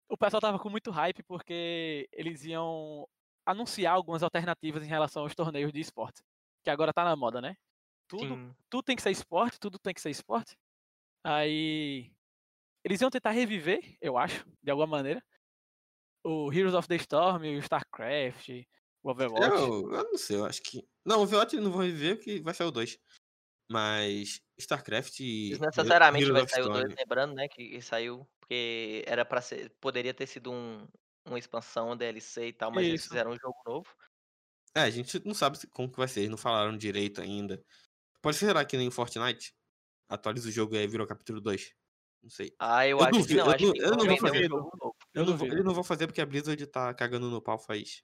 o 0.09 0.17
pessoal 0.19 0.41
tava 0.41 0.59
com 0.59 0.71
muito 0.71 0.91
hype 0.91 1.23
porque 1.25 2.09
eles 2.13 2.45
iam 2.45 3.09
anunciar 3.47 3.95
algumas 3.95 4.23
alternativas 4.23 4.83
em 4.83 4.89
relação 4.89 5.23
aos 5.23 5.35
torneios 5.35 5.73
de 5.73 5.81
esporte. 5.81 6.23
Que 6.65 6.71
agora 6.71 6.93
tá 6.93 7.05
na 7.05 7.15
moda, 7.15 7.41
né? 7.41 7.57
Tudo, 8.09 8.35
Sim. 8.35 8.55
tudo 8.69 8.83
tem 8.83 8.97
que 8.97 9.03
ser 9.03 9.11
esporte, 9.11 9.59
tudo 9.59 9.79
tem 9.79 9.95
que 9.95 10.01
ser 10.01 10.11
esporte. 10.11 10.57
Aí 11.25 12.13
eles 12.85 13.01
iam 13.01 13.11
tentar 13.11 13.31
reviver, 13.31 13.97
eu 14.01 14.17
acho, 14.17 14.45
de 14.63 14.71
alguma 14.71 14.87
maneira, 14.87 15.23
o 16.25 16.53
Heroes 16.53 16.75
of 16.75 16.89
the 16.89 16.97
Storm, 16.97 17.43
o 17.43 17.59
StarCraft, 17.59 18.49
o 19.03 19.11
Overwatch. 19.11 19.61
Eu, 19.61 19.93
eu 19.93 20.05
não 20.05 20.17
sei, 20.17 20.37
eu 20.37 20.45
acho 20.45 20.63
que. 20.63 20.87
Não, 21.05 21.21
o 21.21 21.23
Overwatch 21.23 21.57
não 21.57 21.71
vou 21.71 21.83
reviver 21.83 22.17
porque 22.17 22.41
vai 22.43 22.55
sair 22.55 22.67
o 22.67 22.71
2. 22.71 22.99
Mas 23.69 24.41
StarCraft. 24.59 25.19
Desnecessariamente 25.19 26.31
vai 26.31 26.49
sair 26.49 26.63
o 26.63 26.69
2, 26.69 26.79
Storm. 26.79 26.95
lembrando, 26.99 27.35
né, 27.35 27.49
que 27.49 27.81
saiu 27.83 28.29
porque 28.39 29.05
era 29.07 29.25
para 29.25 29.41
ser, 29.41 29.75
poderia 29.81 30.15
ter 30.15 30.27
sido 30.27 30.53
um, 30.53 30.87
uma 31.27 31.39
expansão, 31.39 31.91
um 31.93 31.97
DLC 31.97 32.49
e 32.49 32.53
tal, 32.53 32.71
mas 32.73 32.89
eles 32.89 33.03
Isso. 33.03 33.09
fizeram 33.09 33.33
um 33.33 33.37
jogo 33.39 33.57
novo. 33.67 33.89
É, 34.75 34.81
a 34.83 34.91
gente 34.91 35.19
não 35.27 35.35
sabe 35.35 35.59
como 35.71 35.91
que 35.91 35.97
vai 35.99 36.09
ser, 36.09 36.21
eles 36.21 36.31
não 36.31 36.37
falaram 36.39 36.77
direito 36.77 37.21
ainda. 37.21 37.65
Pode 38.23 38.37
ser 38.39 38.67
que 38.67 38.77
nem 38.77 38.89
o 38.89 38.93
Fortnite? 38.93 39.55
Atualiza 40.09 40.49
o 40.49 40.53
jogo 40.53 40.75
e 40.77 40.79
aí 40.79 40.87
virou 40.89 41.07
capítulo 41.07 41.41
2. 41.41 41.75
Não 42.23 42.31
sei. 42.31 42.57
Ah, 42.59 42.87
eu, 42.89 42.99
Eu 42.99 43.05
acho 43.05 43.25
que 43.27 43.35
não, 43.35 43.47
eu 43.49 43.55
que 43.57 43.65
eu 43.79 43.97
não 43.97 44.07
vou 44.07 44.17
um 44.17 44.19
fazer. 44.19 44.49
jogo 44.49 44.71
novo. 44.83 44.97
Eu 45.15 45.25
Eu 45.25 45.27
não 45.27 45.37
vou, 45.37 45.49
eles 45.49 45.65
não 45.65 45.75
vão 45.75 45.85
fazer 45.85 46.07
porque 46.07 46.21
a 46.21 46.27
Blizzard 46.27 46.67
tá 46.69 46.95
cagando 46.95 47.31
no 47.31 47.43
pau 47.43 47.59
faz 47.59 48.03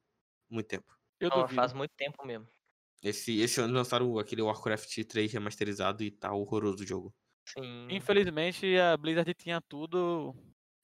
muito 0.51 0.69
tempo. 0.69 0.97
Eu 1.21 1.31
Não, 1.31 1.49
faz 1.49 1.73
muito 1.73 1.93
tempo 1.97 2.25
mesmo. 2.27 2.47
Esse, 3.03 3.41
esse 3.41 3.61
ano 3.61 3.75
lançaram 3.75 4.19
aquele 4.19 4.43
Warcraft 4.43 5.05
3 5.05 5.33
remasterizado 5.33 6.03
e 6.03 6.11
tá 6.11 6.33
horroroso 6.33 6.83
o 6.83 6.87
jogo. 6.87 7.15
Sim. 7.47 7.89
Infelizmente 7.91 8.79
a 8.79 8.97
Blizzard 8.97 9.35
tinha 9.35 9.61
tudo 9.61 10.35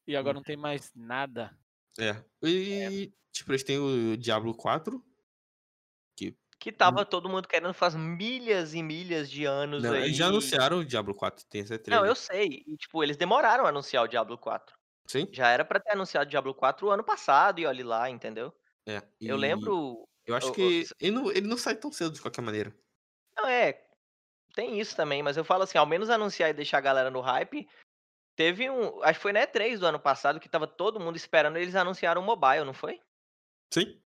e 0.07 0.17
agora 0.17 0.35
Hum. 0.35 0.39
não 0.39 0.43
tem 0.45 0.57
mais 0.57 0.93
nada. 0.95 1.57
É. 1.99 2.25
E, 2.43 3.13
tipo, 3.33 3.51
eles 3.51 3.65
têm 3.65 3.79
o 3.79 4.17
Diablo 4.17 4.55
4. 4.55 5.03
Que 6.61 6.73
tava 6.73 7.05
todo 7.05 7.29
mundo 7.29 7.47
querendo 7.47 7.73
faz 7.73 7.95
milhas 7.95 8.75
e 8.75 8.83
milhas 8.83 9.31
de 9.31 9.45
anos 9.45 9.85
Não, 9.85 9.93
aí. 9.93 10.05
eles 10.05 10.17
já 10.17 10.27
anunciaram 10.27 10.79
o 10.79 10.85
Diablo 10.85 11.15
4, 11.15 11.47
tem 11.49 11.61
essa 11.61 11.79
trailer. 11.79 12.03
Não, 12.03 12.09
eu 12.09 12.17
sei. 12.17 12.65
E, 12.67 12.77
tipo, 12.77 13.03
eles 13.03 13.17
demoraram 13.17 13.65
a 13.65 13.69
anunciar 13.69 14.03
o 14.03 14.09
Diablo 14.09 14.37
4. 14.37 14.77
Sim? 15.07 15.29
Já 15.33 15.49
era 15.49 15.65
pra 15.65 15.79
ter 15.79 15.93
anunciado 15.93 16.27
o 16.27 16.31
Diablo 16.31 16.53
4 16.53 16.87
o 16.87 16.91
ano 16.91 17.05
passado 17.05 17.61
e 17.61 17.67
olhe 17.67 17.85
lá, 17.85 18.11
entendeu? 18.11 18.53
É. 18.87 19.01
Eu 19.21 19.37
e 19.37 19.41
lembro. 19.41 20.05
Eu 20.27 20.35
acho 20.35 20.53
que 20.53 20.85
ele 21.01 21.13
não, 21.13 21.31
ele 21.31 21.47
não 21.47 21.57
sai 21.57 21.77
tão 21.77 21.93
cedo 21.93 22.13
de 22.13 22.21
qualquer 22.21 22.43
maneira. 22.43 22.77
Não, 23.37 23.47
é. 23.47 23.81
Tem 24.55 24.81
isso 24.81 24.97
também, 24.97 25.23
mas 25.23 25.37
eu 25.37 25.45
falo 25.45 25.63
assim, 25.63 25.79
ao 25.79 25.87
menos 25.87 26.11
anunciar 26.11 26.51
e 26.51 26.55
deixar 26.55 26.79
a 26.79 26.83
galera 26.83 27.11
no 27.11 27.21
hype. 27.21 27.69
Teve 28.39 28.71
um. 28.71 29.03
Acho 29.03 29.19
que 29.19 29.23
foi 29.23 29.33
na 29.33 29.41
E3 29.41 29.81
do 29.81 29.87
ano 29.87 29.99
passado 29.99 30.39
que 30.39 30.49
tava 30.49 30.65
todo 30.65 31.01
mundo 31.01 31.17
esperando 31.17 31.57
eles 31.57 31.75
anunciaram 31.75 32.23
o 32.23 32.25
mobile, 32.25 32.65
não 32.65 32.73
foi? 32.73 33.01
Sim. 33.75 34.01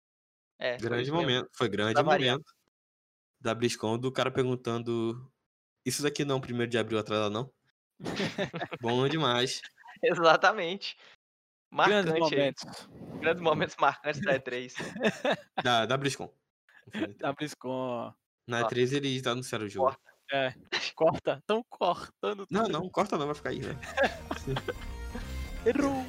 É. 0.56 0.78
foi 0.78 0.88
Grande 0.88 1.10
mesmo. 1.10 1.16
momento. 1.16 1.48
Foi 1.52 1.68
grande 1.68 2.00
variar. 2.00 2.34
momento 2.34 2.54
da 3.40 3.52
BlizzCon 3.52 3.98
do 3.98 4.12
cara 4.12 4.30
perguntando. 4.30 5.28
Isso 5.84 6.00
daqui 6.00 6.24
não, 6.24 6.40
primeiro 6.40 6.70
de 6.70 6.78
abril 6.78 7.00
atrasado, 7.00 7.32
não? 7.32 7.52
Bom 8.80 9.08
demais. 9.08 9.62
Exatamente. 10.00 10.96
Grandes 11.72 12.12
Marcante 12.12 12.12
aí. 12.12 12.20
momentos 12.20 12.88
Grandes 13.20 13.42
momentos 13.42 13.76
marcantes 13.80 14.20
da 14.20 14.38
E3. 14.38 14.74
Da, 15.64 15.86
da 15.86 15.96
BlizzCon. 15.96 16.32
da 17.18 17.32
BlizzCon. 17.32 18.14
Na 18.46 18.60
Ó. 18.60 18.68
E3 18.68 18.92
eles 18.92 19.26
anunciaram 19.26 19.66
o 19.66 19.68
jogo. 19.68 19.86
Corta. 19.86 20.09
É, 20.32 20.54
corta, 20.94 21.38
estão 21.38 21.64
cortando 21.68 22.46
Não, 22.50 22.64
tudo. 22.64 22.72
não, 22.72 22.88
corta 22.88 23.18
não, 23.18 23.26
vai 23.26 23.34
ficar 23.34 23.50
aí, 23.50 23.60
né? 23.60 23.76
Errou. 25.66 26.04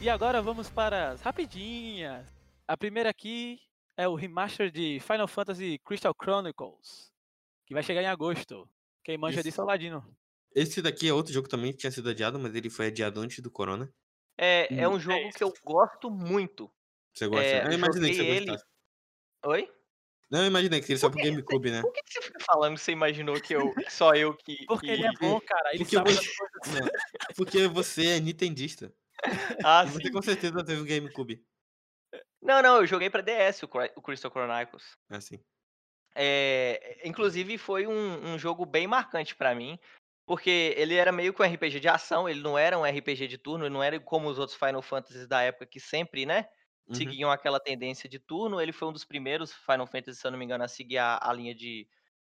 E 0.00 0.08
agora 0.08 0.40
vamos 0.40 0.70
para 0.70 1.10
as 1.10 1.20
rapidinhas. 1.20 2.26
A 2.66 2.74
primeira 2.74 3.10
aqui 3.10 3.60
é 3.98 4.08
o 4.08 4.14
remaster 4.14 4.70
de 4.70 4.98
Final 5.00 5.28
Fantasy 5.28 5.78
Crystal 5.84 6.14
Chronicles, 6.18 7.09
que 7.70 7.74
vai 7.74 7.84
chegar 7.84 8.02
em 8.02 8.06
agosto. 8.08 8.68
Quem 9.04 9.16
manja 9.16 9.36
Isso. 9.38 9.44
disso 9.48 9.60
é 9.60 9.64
o 9.64 9.66
Ladino. 9.68 10.16
Esse 10.52 10.82
daqui 10.82 11.08
é 11.08 11.12
outro 11.14 11.32
jogo 11.32 11.46
também 11.48 11.70
que 11.70 11.78
tinha 11.78 11.92
sido 11.92 12.10
adiado, 12.10 12.36
mas 12.36 12.52
ele 12.52 12.68
foi 12.68 12.88
adiado 12.88 13.20
antes 13.20 13.38
do 13.38 13.48
Corona. 13.48 13.88
É, 14.36 14.66
é 14.74 14.88
Hum, 14.88 14.94
um 14.94 14.98
jogo 15.00 15.20
isso. 15.28 15.38
que 15.38 15.44
eu 15.44 15.54
gosto 15.64 16.10
muito. 16.10 16.68
Você 17.14 17.28
gosta? 17.28 17.44
É, 17.46 17.64
eu 17.68 17.72
imaginei 17.72 18.10
que 18.10 18.16
você 18.16 18.22
ele- 18.24 18.46
gostasse. 18.46 18.64
Oi? 19.46 19.72
Não, 20.32 20.40
eu 20.40 20.46
imaginei 20.48 20.80
que 20.80 20.90
ele 20.90 20.98
só 20.98 21.08
pro 21.08 21.22
GameCube, 21.22 21.70
né? 21.70 21.80
Por 21.80 21.92
que, 21.92 22.00
você 22.04 22.22
fica 22.22 22.40
falando 22.40 22.74
que 22.74 22.80
você 22.80 22.90
imaginou 22.90 23.40
que 23.40 23.54
eu, 23.54 23.72
só 23.88 24.14
eu 24.16 24.34
que. 24.36 24.66
Porque 24.66 24.86
que... 24.88 24.92
ele 24.92 25.06
é 25.06 25.12
bom, 25.12 25.40
cara. 25.40 25.70
Ele 25.72 25.78
Porque 25.84 25.94
sabe 25.96 26.12
você- 26.12 26.28
coisas. 26.36 26.80
Não, 26.82 27.34
porque 27.36 27.68
você 27.68 28.06
é 28.16 28.20
nintendista. 28.20 28.92
Ah, 29.64 29.84
E 29.84 29.88
sim. 29.90 29.92
você 29.94 30.10
com 30.10 30.22
certeza 30.22 30.64
teve 30.64 30.80
um 30.80 30.84
GameCube. 30.84 31.44
Não, 32.42 32.60
não, 32.62 32.76
eu 32.78 32.86
joguei 32.88 33.08
pra 33.08 33.20
DS 33.22 33.62
o, 33.62 33.68
Cry- 33.68 33.92
o 33.94 34.02
Crystal 34.02 34.30
Chronicles. 34.32 34.96
É 35.10 35.16
assim. 35.16 35.38
É, 36.14 37.00
inclusive 37.04 37.56
foi 37.58 37.86
um, 37.86 38.34
um 38.34 38.38
jogo 38.38 38.66
bem 38.66 38.86
marcante 38.86 39.34
pra 39.36 39.54
mim, 39.54 39.78
porque 40.26 40.74
ele 40.76 40.94
era 40.96 41.12
meio 41.12 41.32
que 41.34 41.42
um 41.42 41.44
RPG 41.44 41.80
de 41.80 41.88
ação, 41.88 42.28
ele 42.28 42.40
não 42.40 42.58
era 42.58 42.78
um 42.78 42.84
RPG 42.86 43.26
de 43.28 43.38
turno, 43.38 43.64
ele 43.64 43.74
não 43.74 43.82
era 43.82 43.98
como 44.00 44.28
os 44.28 44.38
outros 44.38 44.56
Final 44.58 44.82
Fantasies 44.82 45.26
da 45.28 45.42
época 45.42 45.66
que 45.66 45.80
sempre, 45.80 46.26
né, 46.26 46.48
Uhum. 46.88 47.16
seguiam 47.16 47.30
aquela 47.30 47.60
tendência 47.60 48.08
de 48.08 48.18
turno. 48.18 48.60
Ele 48.60 48.72
foi 48.72 48.88
um 48.88 48.92
dos 48.92 49.04
primeiros 49.04 49.52
Final 49.54 49.86
Fantasy, 49.86 50.20
se 50.20 50.26
eu 50.26 50.30
não 50.30 50.38
me 50.38 50.44
engano, 50.44 50.64
a 50.64 50.68
seguir 50.68 50.98
a, 50.98 51.18
a 51.22 51.32
linha 51.32 51.54
de, 51.54 51.88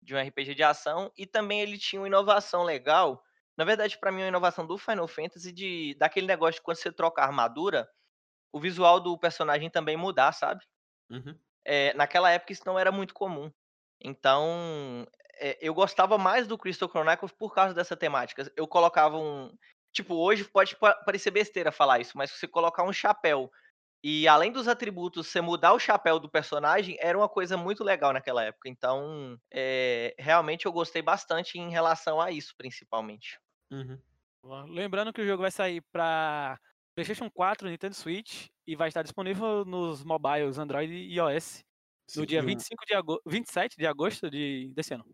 de 0.03 0.15
um 0.15 0.19
RPG 0.19 0.55
de 0.55 0.63
ação, 0.63 1.13
e 1.17 1.27
também 1.27 1.61
ele 1.61 1.79
tinha 1.79 2.01
uma 2.01 2.09
inovação 2.09 2.63
legal. 2.65 3.23
Na 3.57 3.65
verdade, 3.65 3.99
pra 3.99 4.11
mim, 4.13 4.23
uma 4.23 4.29
inovação 4.29 4.67
do 4.67 4.79
Final 4.79 5.07
Fantasy 5.09 5.53
de 5.53 5.95
daquele 5.99 6.27
negócio 6.27 6.55
de 6.57 6.63
quando 6.63 6.77
você 6.79 6.93
troca 6.93 7.23
a 7.23 7.27
armadura, 7.27 7.89
o 8.53 8.61
visual 8.61 9.01
do 9.01 9.19
personagem 9.19 9.71
também 9.71 9.97
mudar, 9.97 10.33
sabe? 10.33 10.65
Uhum. 11.11 11.41
Eh, 11.65 11.93
naquela 11.95 12.31
época 12.31 12.53
isso 12.53 12.63
não 12.67 12.79
era 12.79 12.91
muito 12.93 13.15
comum. 13.15 13.51
Então, 14.05 15.07
eh, 15.37 15.59
eu 15.61 15.75
gostava 15.75 16.19
mais 16.19 16.47
do 16.47 16.59
Crystal 16.59 16.89
Chronicles 16.89 17.33
por 17.33 17.55
causa 17.55 17.75
dessa 17.75 17.97
temática. 17.97 18.51
Eu 18.57 18.67
colocava 18.69 19.17
um 19.19 19.51
tipo, 19.93 20.15
hoje 20.15 20.45
pode 20.45 20.77
pa 20.77 20.95
parecer 21.05 21.31
besteira 21.31 21.71
falar 21.73 22.01
isso, 22.01 22.17
mas 22.17 22.31
você 22.31 22.49
colocar 22.49 22.83
um 22.85 22.93
chapéu 22.93 23.51
E 24.05 24.29
além 24.29 24.53
dos 24.53 24.69
atributos, 24.69 25.29
você 25.29 25.41
mudar 25.43 25.75
o 25.75 25.81
chapéu 25.81 26.21
do 26.21 26.31
personagem 26.31 26.97
era 27.01 27.19
uma 27.19 27.29
coisa 27.31 27.57
muito 27.59 27.85
legal 27.85 28.13
naquela 28.15 28.45
época. 28.45 28.69
Então, 28.71 29.39
eh, 29.53 30.15
realmente 30.21 30.67
eu 30.67 30.73
gostei 30.73 31.03
bastante 31.03 31.59
em 31.59 31.71
relação 31.71 32.21
a 32.21 32.31
isso, 32.33 32.55
principalmente. 32.59 33.41
Uhum. 33.71 33.99
Lembrando 34.69 35.13
que 35.13 35.21
o 35.23 35.27
jogo 35.27 35.43
vai 35.43 35.51
sair 35.51 35.81
para 35.93 36.59
PlayStation 36.95 37.31
4, 37.31 37.69
Nintendo 37.69 37.95
Switch 37.95 38.49
e 38.67 38.77
vai 38.77 38.89
estar 38.89 39.03
disponível 39.03 39.65
nos 39.65 40.03
mobiles 40.05 40.59
Android 40.59 40.93
e 40.93 41.15
iOS 41.17 41.65
no 42.15 42.25
Sim, 42.25 42.27
dia 42.27 42.43
e 42.43 42.47
um- 42.47 42.63
25 42.65 42.85
de 42.87 42.95
agosto, 42.95 43.23
27 43.29 43.77
de 43.77 43.87
agosto 43.87 44.31
de, 44.31 44.73
desse 44.75 44.95
ano. 44.95 45.05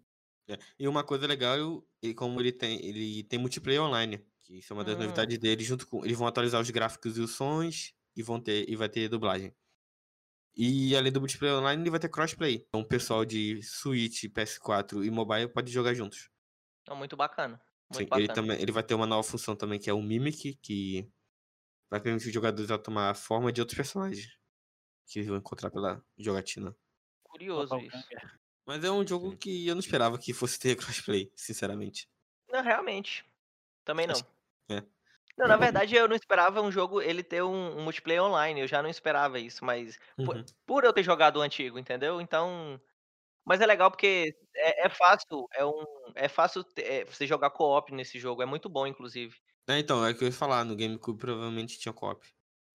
É, 0.49 0.59
E 0.79 0.89
uma 0.89 1.05
coisa 1.05 1.27
legal 1.27 1.87
é 2.03 2.15
como 2.15 2.41
ele 2.41 2.53
tem, 2.53 2.85
ele 2.85 3.23
tem 3.25 3.39
multiplayer 3.39 3.83
online, 3.83 4.27
que 4.43 4.59
isso 4.59 4.73
é 4.73 4.77
uma 4.77 4.85
das 4.85 4.97
Hum. 4.97 4.99
novidades 4.99 5.39
dele, 5.39 5.63
junto 5.63 5.87
com. 5.87 6.05
Eles 6.05 6.17
vão 6.19 6.27
atualizar 6.27 6.61
os 6.61 6.71
gráficos 6.71 7.19
e 7.19 7.21
os 7.21 7.33
sons 7.33 7.93
e 8.17 8.23
vão 8.23 8.41
ter. 8.41 8.69
E 8.69 8.75
vai 8.77 8.89
ter 8.89 9.09
dublagem. 9.09 9.55
E 10.55 10.95
além 10.97 11.11
do 11.13 11.21
multiplayer 11.21 11.57
online, 11.59 11.83
ele 11.83 11.91
vai 11.91 11.99
ter 12.01 12.11
crossplay. 12.11 12.65
Então 12.69 12.81
o 12.81 12.87
pessoal 12.89 13.25
de 13.25 13.63
Switch, 13.63 14.25
PS4 14.31 15.03
e 15.05 15.11
mobile 15.11 15.49
pode 15.49 15.73
jogar 15.73 15.95
juntos. 15.95 16.29
Então, 16.83 16.97
muito 16.97 17.17
bacana. 17.17 17.61
Muito 17.89 18.07
Sim, 18.07 18.09
ele 18.13 18.29
bacana. 18.29 18.29
também 18.29 18.61
ele 18.61 18.71
vai 18.73 18.83
ter 18.83 18.95
uma 18.95 19.07
nova 19.07 19.23
função 19.23 19.57
também, 19.57 19.79
que 19.79 19.89
é 19.89 19.93
o 19.95 20.03
Mimic, 20.03 20.55
que 20.57 21.11
vai 21.91 22.01
permitir 22.01 22.29
os 22.29 22.35
jogadores 22.35 22.71
a 22.71 22.79
tomar 22.79 23.11
a 23.11 23.15
forma 23.15 23.53
de 23.53 23.61
outros 23.61 23.77
personagens 23.77 24.29
que 25.07 25.19
eles 25.21 25.29
vão 25.29 25.39
encontrar 25.39 25.71
pela 25.71 26.05
jogatina. 26.19 26.77
Curioso 27.39 27.79
isso. 27.81 28.09
Mas 28.67 28.85
é 28.85 28.91
um 28.91 29.07
jogo 29.07 29.37
que 29.37 29.67
eu 29.67 29.75
não 29.75 29.81
esperava 29.81 30.19
que 30.19 30.33
fosse 30.35 30.59
ter 30.59 30.77
crossplay, 30.79 31.33
sinceramente. 31.37 32.09
Não, 32.51 32.63
realmente. 32.63 33.25
Também 33.85 34.07
não. 34.07 34.27
É. 34.71 34.83
Não, 35.37 35.47
na 35.47 35.57
verdade 35.57 35.95
eu 35.95 36.09
não 36.09 36.17
esperava 36.17 36.61
um 36.61 36.71
jogo 36.73 37.01
ele 37.01 37.23
ter 37.23 37.43
um, 37.43 37.79
um 37.79 37.85
multiplayer 37.85 38.23
online, 38.23 38.61
eu 38.61 38.67
já 38.67 38.83
não 38.83 38.91
esperava 38.91 39.39
isso, 39.39 39.65
mas 39.65 39.99
por, 40.25 40.37
Uhum. 40.37 40.45
por 40.67 40.85
eu 40.85 40.93
ter 40.93 41.03
jogado 41.05 41.37
o 41.39 41.43
antigo, 41.43 41.79
entendeu? 41.79 42.21
Então, 42.21 42.81
mas 43.47 43.61
é 43.61 43.67
legal 43.67 43.91
porque 43.91 44.35
é, 44.57 44.87
é 44.87 44.91
fácil, 44.91 45.47
é 45.55 45.65
um, 45.67 45.85
é 46.17 46.29
fácil 46.29 46.65
ter- 46.65 46.85
é, 47.03 47.07
você 47.07 47.27
jogar 47.27 47.51
co-op 47.51 47.93
nesse 47.95 48.19
jogo, 48.21 48.43
é 48.43 48.47
muito 48.47 48.69
bom, 48.71 48.87
inclusive. 48.87 49.37
É, 49.69 49.79
então, 49.79 50.05
é 50.05 50.11
o 50.11 50.17
que 50.17 50.25
eu 50.25 50.29
ia 50.29 50.33
falar, 50.33 50.65
no 50.65 50.75
GameCube 50.75 51.19
provavelmente 51.19 51.79
tinha 51.79 51.93
co-op. 51.93 52.27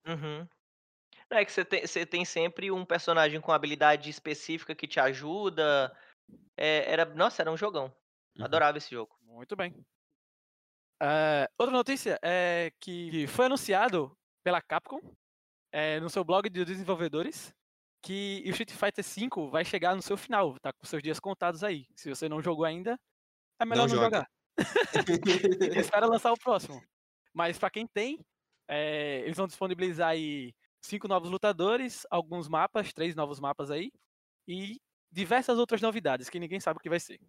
Uhum. 0.06 0.48
É 1.34 1.46
que 1.46 1.52
você 1.52 1.66
tem, 1.66 1.86
você 1.86 2.06
tem 2.06 2.26
sempre 2.26 2.72
um 2.72 2.86
personagem 2.86 3.42
com 3.42 3.52
habilidade 3.52 4.10
específica 4.10 4.76
que 4.76 4.88
te 4.88 5.00
ajuda. 5.00 5.96
É, 6.56 6.92
era, 6.92 7.06
nossa, 7.06 7.42
era 7.42 7.52
um 7.52 7.58
jogão. 7.58 7.94
Uhum. 8.38 8.46
Adorava 8.46 8.78
esse 8.78 8.92
jogo. 8.92 9.18
Muito 9.22 9.56
bem. 9.56 9.74
É, 11.02 11.50
outra 11.58 11.76
notícia 11.76 12.20
é 12.22 12.72
que 12.80 13.28
foi 13.28 13.46
anunciado 13.46 14.16
pela 14.44 14.62
Capcom 14.62 15.00
é, 15.72 16.00
no 16.00 16.10
seu 16.10 16.24
blog 16.24 16.50
de 16.50 16.64
desenvolvedores 16.64 17.54
que 18.02 18.44
o 18.46 18.50
Street 18.50 18.72
Fighter 18.72 19.04
V 19.04 19.50
vai 19.50 19.64
chegar 19.64 19.96
no 19.96 20.02
seu 20.02 20.18
final, 20.18 20.60
tá 20.60 20.74
com 20.74 20.86
seus 20.86 21.02
dias 21.02 21.20
contados 21.20 21.64
aí. 21.64 21.88
Se 21.96 22.10
você 22.10 22.28
não 22.28 22.42
jogou 22.42 22.66
ainda, 22.66 23.00
é 23.60 23.66
melhor 23.66 23.88
Não 23.88 23.96
não, 23.96 24.04
joga. 24.04 24.18
jogar. 24.18 24.32
Espera 25.80 26.06
lançar 26.06 26.32
o 26.32 26.38
próximo. 26.38 26.82
Mas 27.34 27.58
pra 27.58 27.70
quem 27.70 27.88
tem, 27.88 28.20
é, 28.68 29.22
eles 29.22 29.38
vão 29.38 29.48
disponibilizar 29.48 30.10
aí 30.10 30.54
cinco 30.84 31.08
novos 31.08 31.30
lutadores, 31.30 32.06
alguns 32.12 32.48
mapas, 32.48 32.94
três 32.94 33.16
novos 33.16 33.40
mapas 33.40 33.72
aí, 33.72 33.92
e 34.48 34.80
diversas 35.12 35.58
outras 35.58 35.82
novidades 35.82 36.30
que 36.30 36.40
ninguém 36.40 36.60
sabe 36.60 36.78
o 36.78 36.82
que 36.82 36.90
vai 36.90 37.00
ser. 37.00 37.20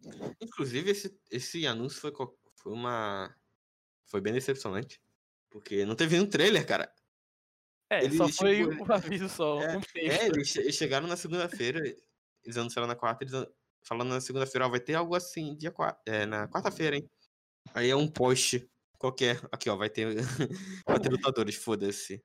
Inclusive, 0.41 0.91
esse, 0.91 1.19
esse 1.31 1.67
anúncio 1.67 2.01
foi, 2.01 2.13
foi 2.57 2.73
uma. 2.73 3.35
Foi 4.07 4.21
bem 4.21 4.33
decepcionante. 4.33 5.01
Porque 5.49 5.85
não 5.87 5.95
teve 5.95 6.17
nenhum 6.17 6.29
trailer, 6.29 6.67
cara. 6.67 6.93
É, 7.89 8.05
Ele, 8.05 8.17
só 8.17 8.29
foi 8.29 8.57
tipo, 8.57 8.83
um 8.83 8.87
aviso 8.93 9.29
só, 9.29 9.63
é- 9.63 9.77
um. 9.77 9.81
É, 9.97 10.27
eles, 10.27 10.49
che- 10.49 10.61
eles 10.61 10.75
chegaram 10.75 11.07
na 11.07 11.17
segunda-feira, 11.17 11.81
eles 12.43 12.57
anunciaram 12.57 12.89
na 12.89 12.97
quarta, 12.97 13.23
eles 13.23 13.35
an- 13.35 13.47
falando 13.83 14.09
na 14.09 14.21
segunda-feira, 14.21 14.67
ó, 14.67 14.71
vai 14.71 14.81
ter 14.81 14.95
algo 14.95 15.15
assim, 15.15 15.55
dia 15.55 15.73
é, 16.07 16.27
na 16.27 16.49
quarta-feira, 16.49 16.97
hein? 16.97 17.09
Aí 17.73 17.91
é 17.91 17.97
um 17.97 18.09
post 18.09 18.69
qualquer. 18.99 19.41
Aqui, 19.53 19.71
ó, 19.71 19.77
vai 19.77 19.89
ter. 19.91 20.09
vai 20.87 20.99
ter 20.99 21.11
lutadores, 21.11 21.55
foda-se. 21.55 22.25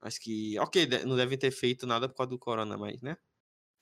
Acho 0.00 0.20
que. 0.20 0.58
Ok, 0.58 0.86
não 1.06 1.16
devem 1.16 1.38
ter 1.38 1.50
feito 1.50 1.86
nada 1.86 2.08
por 2.08 2.16
causa 2.16 2.30
do 2.30 2.38
Corona, 2.38 2.76
mas, 2.76 3.00
né? 3.02 3.16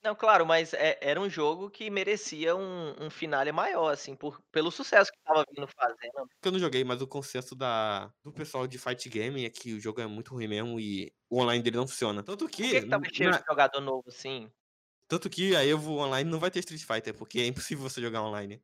Não, 0.01 0.15
claro, 0.15 0.45
mas 0.45 0.73
é- 0.73 0.97
era 1.01 1.19
um 1.19 1.29
jogo 1.29 1.69
que 1.69 1.89
merecia 1.89 2.55
um, 2.55 2.95
um 3.05 3.09
finale 3.09 3.51
maior, 3.51 3.89
assim, 3.91 4.15
por, 4.15 4.41
pelo 4.49 4.71
sucesso 4.71 5.11
que 5.11 5.19
tava 5.25 5.43
vindo 5.53 5.67
fazendo. 5.67 6.25
Porque 6.29 6.47
eu 6.47 6.51
não 6.53 6.59
joguei, 6.59 6.85
mas 6.85 7.01
o 7.01 7.07
consenso 7.07 7.53
da, 7.53 8.09
do 8.23 8.31
pessoal 8.31 8.65
de 8.65 8.77
Fight 8.77 9.09
Game 9.09 9.43
é 9.45 9.49
que 9.49 9.73
o 9.73 9.79
jogo 9.79 9.99
é 9.99 10.07
muito 10.07 10.33
ruim 10.33 10.47
mesmo 10.47 10.79
e 10.79 11.11
o 11.29 11.41
online 11.41 11.61
dele 11.61 11.75
não 11.77 11.87
funciona. 11.87 12.23
Tanto 12.23 12.47
que. 12.47 12.63
Por 12.63 12.69
que, 12.71 12.81
que 12.81 12.87
tava 12.89 13.03
cheio 13.11 13.29
na- 13.29 13.39
de 13.39 13.45
jogador 13.45 13.81
novo, 13.81 14.05
assim? 14.07 14.49
Tanto 15.05 15.29
que 15.29 15.53
a 15.55 15.65
Evo 15.65 15.97
Online 15.97 16.29
não 16.29 16.39
vai 16.39 16.51
ter 16.51 16.59
Street 16.59 16.83
Fighter, 16.83 17.13
porque 17.13 17.39
é 17.39 17.47
impossível 17.47 17.83
você 17.89 17.99
jogar 17.99 18.21
online. 18.21 18.61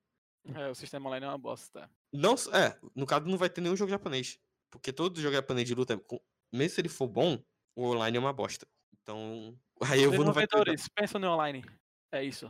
É, 0.54 0.70
o 0.70 0.76
sistema 0.76 1.10
online 1.10 1.26
é 1.26 1.30
uma 1.30 1.38
bosta. 1.40 1.90
Não, 2.14 2.36
é, 2.54 2.78
no 2.96 3.06
caso 3.06 3.26
não 3.26 3.38
vai 3.38 3.50
ter 3.50 3.60
nenhum 3.62 3.76
jogo 3.76 3.90
japonês. 3.92 4.40
Porque 4.70 4.94
todo 4.94 5.20
jogo 5.20 5.34
japonês 5.36 5.68
de 5.68 5.74
luta, 5.76 5.98
com- 5.98 6.22
mesmo 6.56 6.76
se 6.76 6.82
ele 6.82 6.90
for 6.90 7.08
bom, 7.08 7.44
o 7.76 7.92
online 7.92 8.18
é 8.18 8.20
uma 8.20 8.34
bosta. 8.34 8.68
Então, 9.02 9.58
a 9.82 9.98
Evo 9.98 10.24
não 10.24 10.34
vai 10.34 10.48
ter. 10.48 10.56
Desenvolvedores, 10.56 10.88
pensam 10.90 11.20
no 11.20 11.28
online. 11.30 11.64
É 12.12 12.24
isso. 12.24 12.50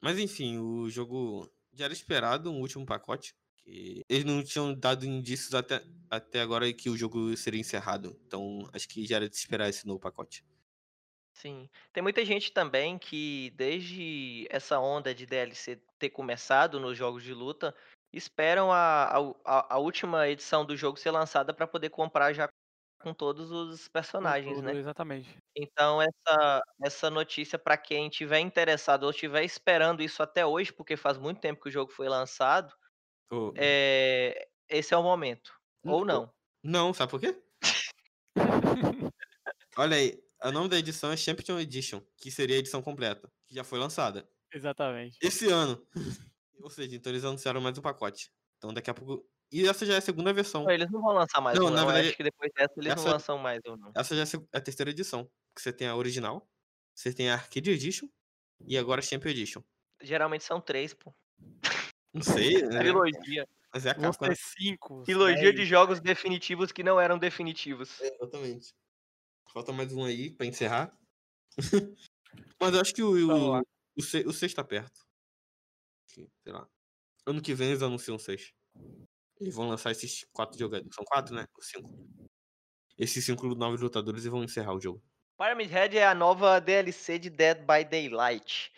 Mas 0.00 0.18
enfim, 0.18 0.58
o 0.58 0.88
jogo 0.88 1.50
já 1.72 1.84
era 1.84 1.92
esperado, 1.92 2.50
um 2.50 2.60
último 2.60 2.86
pacote. 2.86 3.34
Que 3.56 4.04
eles 4.08 4.24
não 4.24 4.42
tinham 4.42 4.74
dado 4.74 5.04
indícios 5.04 5.54
até, 5.54 5.82
até 6.10 6.40
agora 6.40 6.72
que 6.72 6.88
o 6.88 6.96
jogo 6.96 7.36
seria 7.36 7.60
encerrado. 7.60 8.18
Então, 8.26 8.68
acho 8.72 8.88
que 8.88 9.06
já 9.06 9.16
era 9.16 9.28
de 9.28 9.36
esperar 9.36 9.68
esse 9.68 9.86
novo 9.86 10.00
pacote. 10.00 10.44
Sim. 11.34 11.68
Tem 11.92 12.02
muita 12.02 12.24
gente 12.24 12.52
também 12.52 12.98
que, 12.98 13.52
desde 13.56 14.46
essa 14.50 14.80
onda 14.80 15.14
de 15.14 15.24
DLC 15.26 15.80
ter 15.98 16.10
começado 16.10 16.80
nos 16.80 16.96
jogos 16.96 17.22
de 17.22 17.32
luta, 17.32 17.74
esperam 18.12 18.72
a, 18.72 19.04
a, 19.44 19.74
a- 19.76 19.78
última 19.78 20.28
edição 20.28 20.64
do 20.64 20.76
jogo 20.76 20.98
ser 20.98 21.10
lançada 21.10 21.52
para 21.54 21.66
poder 21.66 21.90
comprar 21.90 22.32
já 22.32 22.48
com 23.00 23.14
todos 23.14 23.50
os 23.50 23.88
personagens, 23.88 24.60
tudo, 24.60 24.62
né? 24.62 24.76
Exatamente. 24.76 25.38
Então, 25.56 26.00
essa, 26.02 26.62
essa 26.84 27.10
notícia, 27.10 27.58
para 27.58 27.76
quem 27.78 28.08
tiver 28.10 28.40
interessado 28.40 29.04
ou 29.04 29.10
estiver 29.10 29.44
esperando 29.44 30.02
isso 30.02 30.22
até 30.22 30.46
hoje, 30.46 30.72
porque 30.72 30.96
faz 30.96 31.18
muito 31.18 31.40
tempo 31.40 31.62
que 31.62 31.68
o 31.68 31.72
jogo 31.72 31.92
foi 31.92 32.08
lançado, 32.08 32.72
Ô, 33.30 33.54
é, 33.56 34.48
esse 34.68 34.94
é 34.94 34.96
o 34.98 35.02
momento. 35.02 35.52
Hum, 35.84 35.94
Ou 35.94 36.04
não. 36.04 36.32
Não, 36.62 36.94
sabe 36.94 37.10
por 37.10 37.20
quê? 37.20 37.42
Olha 39.76 39.96
aí, 39.96 40.22
o 40.44 40.52
nome 40.52 40.68
da 40.68 40.78
edição 40.78 41.10
é 41.12 41.16
Champion 41.16 41.58
Edition, 41.58 42.00
que 42.16 42.30
seria 42.30 42.56
a 42.56 42.58
edição 42.58 42.82
completa, 42.82 43.30
que 43.46 43.54
já 43.54 43.64
foi 43.64 43.78
lançada. 43.78 44.28
Exatamente. 44.52 45.22
Esse 45.22 45.48
ano. 45.50 45.86
Ou 46.60 46.70
seja, 46.70 46.96
então 46.96 47.10
eles 47.12 47.24
anunciaram 47.24 47.60
mais 47.60 47.76
um 47.78 47.82
pacote. 47.82 48.30
Então 48.58 48.72
daqui 48.72 48.90
a 48.90 48.94
pouco. 48.94 49.26
E 49.50 49.66
essa 49.66 49.86
já 49.86 49.94
é 49.94 49.96
a 49.98 50.00
segunda 50.02 50.32
versão. 50.32 50.64
Não, 50.64 50.70
Eles 50.70 50.90
não 50.90 51.00
vão 51.00 51.14
lançar 51.14 51.40
mais 51.40 51.58
Não, 51.58 51.66
um, 51.66 51.70
na 51.70 51.76
não. 51.76 51.82
Eu 51.82 51.86
verdade, 51.86 52.08
acho 52.08 52.16
que 52.16 52.22
depois 52.24 52.50
dessa 52.54 52.74
eles 52.76 52.92
essa- 52.92 53.04
não 53.04 53.12
lançam 53.12 53.38
mais 53.38 53.60
um, 53.66 53.76
não. 53.76 53.92
Essa 53.96 54.14
já 54.14 54.20
é 54.20 54.22
a 54.24 54.26
seg- 54.26 54.48
a 54.52 54.60
terceira 54.60 54.90
edição. 54.90 55.30
Que 55.54 55.62
você 55.62 55.72
tem 55.72 55.88
a 55.88 55.96
original, 55.96 56.46
você 56.94 57.12
tem 57.12 57.30
a 57.30 57.34
Arcade 57.34 57.70
Edition 57.70 58.08
e 58.66 58.76
agora 58.76 59.00
a 59.00 59.02
Champion 59.02 59.30
Edition. 59.30 59.62
Geralmente 60.02 60.44
são 60.44 60.60
três, 60.60 60.92
pô. 60.94 61.14
Não 62.12 62.22
sei, 62.22 62.62
né? 62.68 62.78
Trilogia. 62.80 63.48
Mas 63.72 63.86
é 63.86 63.90
a 63.90 63.94
Capcom. 63.94 64.26
ter 64.28 64.36
cinco. 64.36 65.02
Trilogia 65.04 65.52
de 65.52 65.64
jogos 65.64 66.00
definitivos 66.00 66.70
que 66.72 66.82
não 66.82 67.00
eram 67.00 67.18
definitivos. 67.18 68.00
É, 68.00 68.14
exatamente. 68.14 68.72
Falta 69.52 69.72
mais 69.72 69.92
um 69.92 70.04
aí 70.04 70.30
pra 70.30 70.46
encerrar. 70.46 70.96
Mas 72.60 72.74
eu 72.74 72.80
acho 72.80 72.94
que 72.94 73.02
o, 73.02 73.56
o, 73.56 73.62
o, 73.96 74.02
6, 74.02 74.26
o 74.26 74.32
seis 74.32 74.52
tá 74.54 74.62
perto. 74.62 75.00
Sei 76.08 76.52
lá. 76.52 76.68
Ano 77.26 77.42
que 77.42 77.54
vem 77.54 77.68
eles 77.68 77.82
anunciam 77.82 78.18
6. 78.18 78.52
Eles 79.40 79.54
vão 79.54 79.68
lançar 79.68 79.90
esses 79.90 80.26
quatro 80.32 80.58
jogadores. 80.58 80.94
São 80.94 81.04
quatro, 81.04 81.34
né? 81.34 81.46
Ou 81.54 81.62
cinco. 81.62 82.08
Esses 82.98 83.24
cinco 83.24 83.46
novos 83.54 83.80
lutadores 83.80 84.24
e 84.24 84.28
vão 84.28 84.42
encerrar 84.42 84.74
o 84.74 84.80
jogo. 84.80 85.02
Pyramid 85.38 85.70
Head 85.70 85.96
é 85.96 86.06
a 86.06 86.14
nova 86.14 86.60
DLC 86.60 87.18
de 87.18 87.30
Dead 87.30 87.58
by 87.58 87.84
Daylight. 87.84 88.72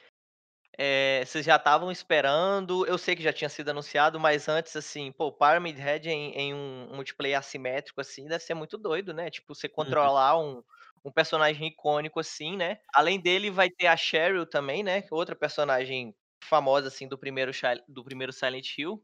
É, 0.77 1.25
vocês 1.25 1.45
já 1.45 1.57
estavam 1.57 1.91
esperando, 1.91 2.87
eu 2.87 2.97
sei 2.97 3.15
que 3.15 3.23
já 3.23 3.33
tinha 3.33 3.49
sido 3.49 3.71
anunciado, 3.71 4.19
mas 4.19 4.49
antes, 4.49 4.75
assim, 4.77 5.13
pô, 5.13 5.31
Pyramid 5.33 5.79
Head 5.79 6.09
em, 6.09 6.33
em 6.33 6.55
um 6.55 6.95
multiplayer 6.95 7.39
assimétrico, 7.39 8.01
assim, 8.01 8.27
deve 8.27 8.43
ser 8.45 8.55
muito 8.55 8.79
doido, 8.79 9.13
né? 9.13 9.31
Tipo, 9.31 9.55
você 9.55 9.69
controlar 9.69 10.39
um, 10.39 10.63
um 11.05 11.11
personagem 11.13 11.69
icônico, 11.69 12.21
assim, 12.21 12.57
né? 12.57 12.79
Além 12.95 13.21
dele, 13.21 13.51
vai 13.51 13.71
ter 13.71 13.87
a 13.87 13.97
Cheryl 13.97 14.47
também, 14.47 14.83
né? 14.83 15.05
Outra 15.11 15.35
personagem 15.35 16.15
famosa, 16.45 16.89
assim, 16.89 17.09
do 17.09 17.19
primeiro, 17.19 17.53
do 17.89 18.05
primeiro 18.05 18.33
Silent 18.33 18.79
Hill. 18.79 19.03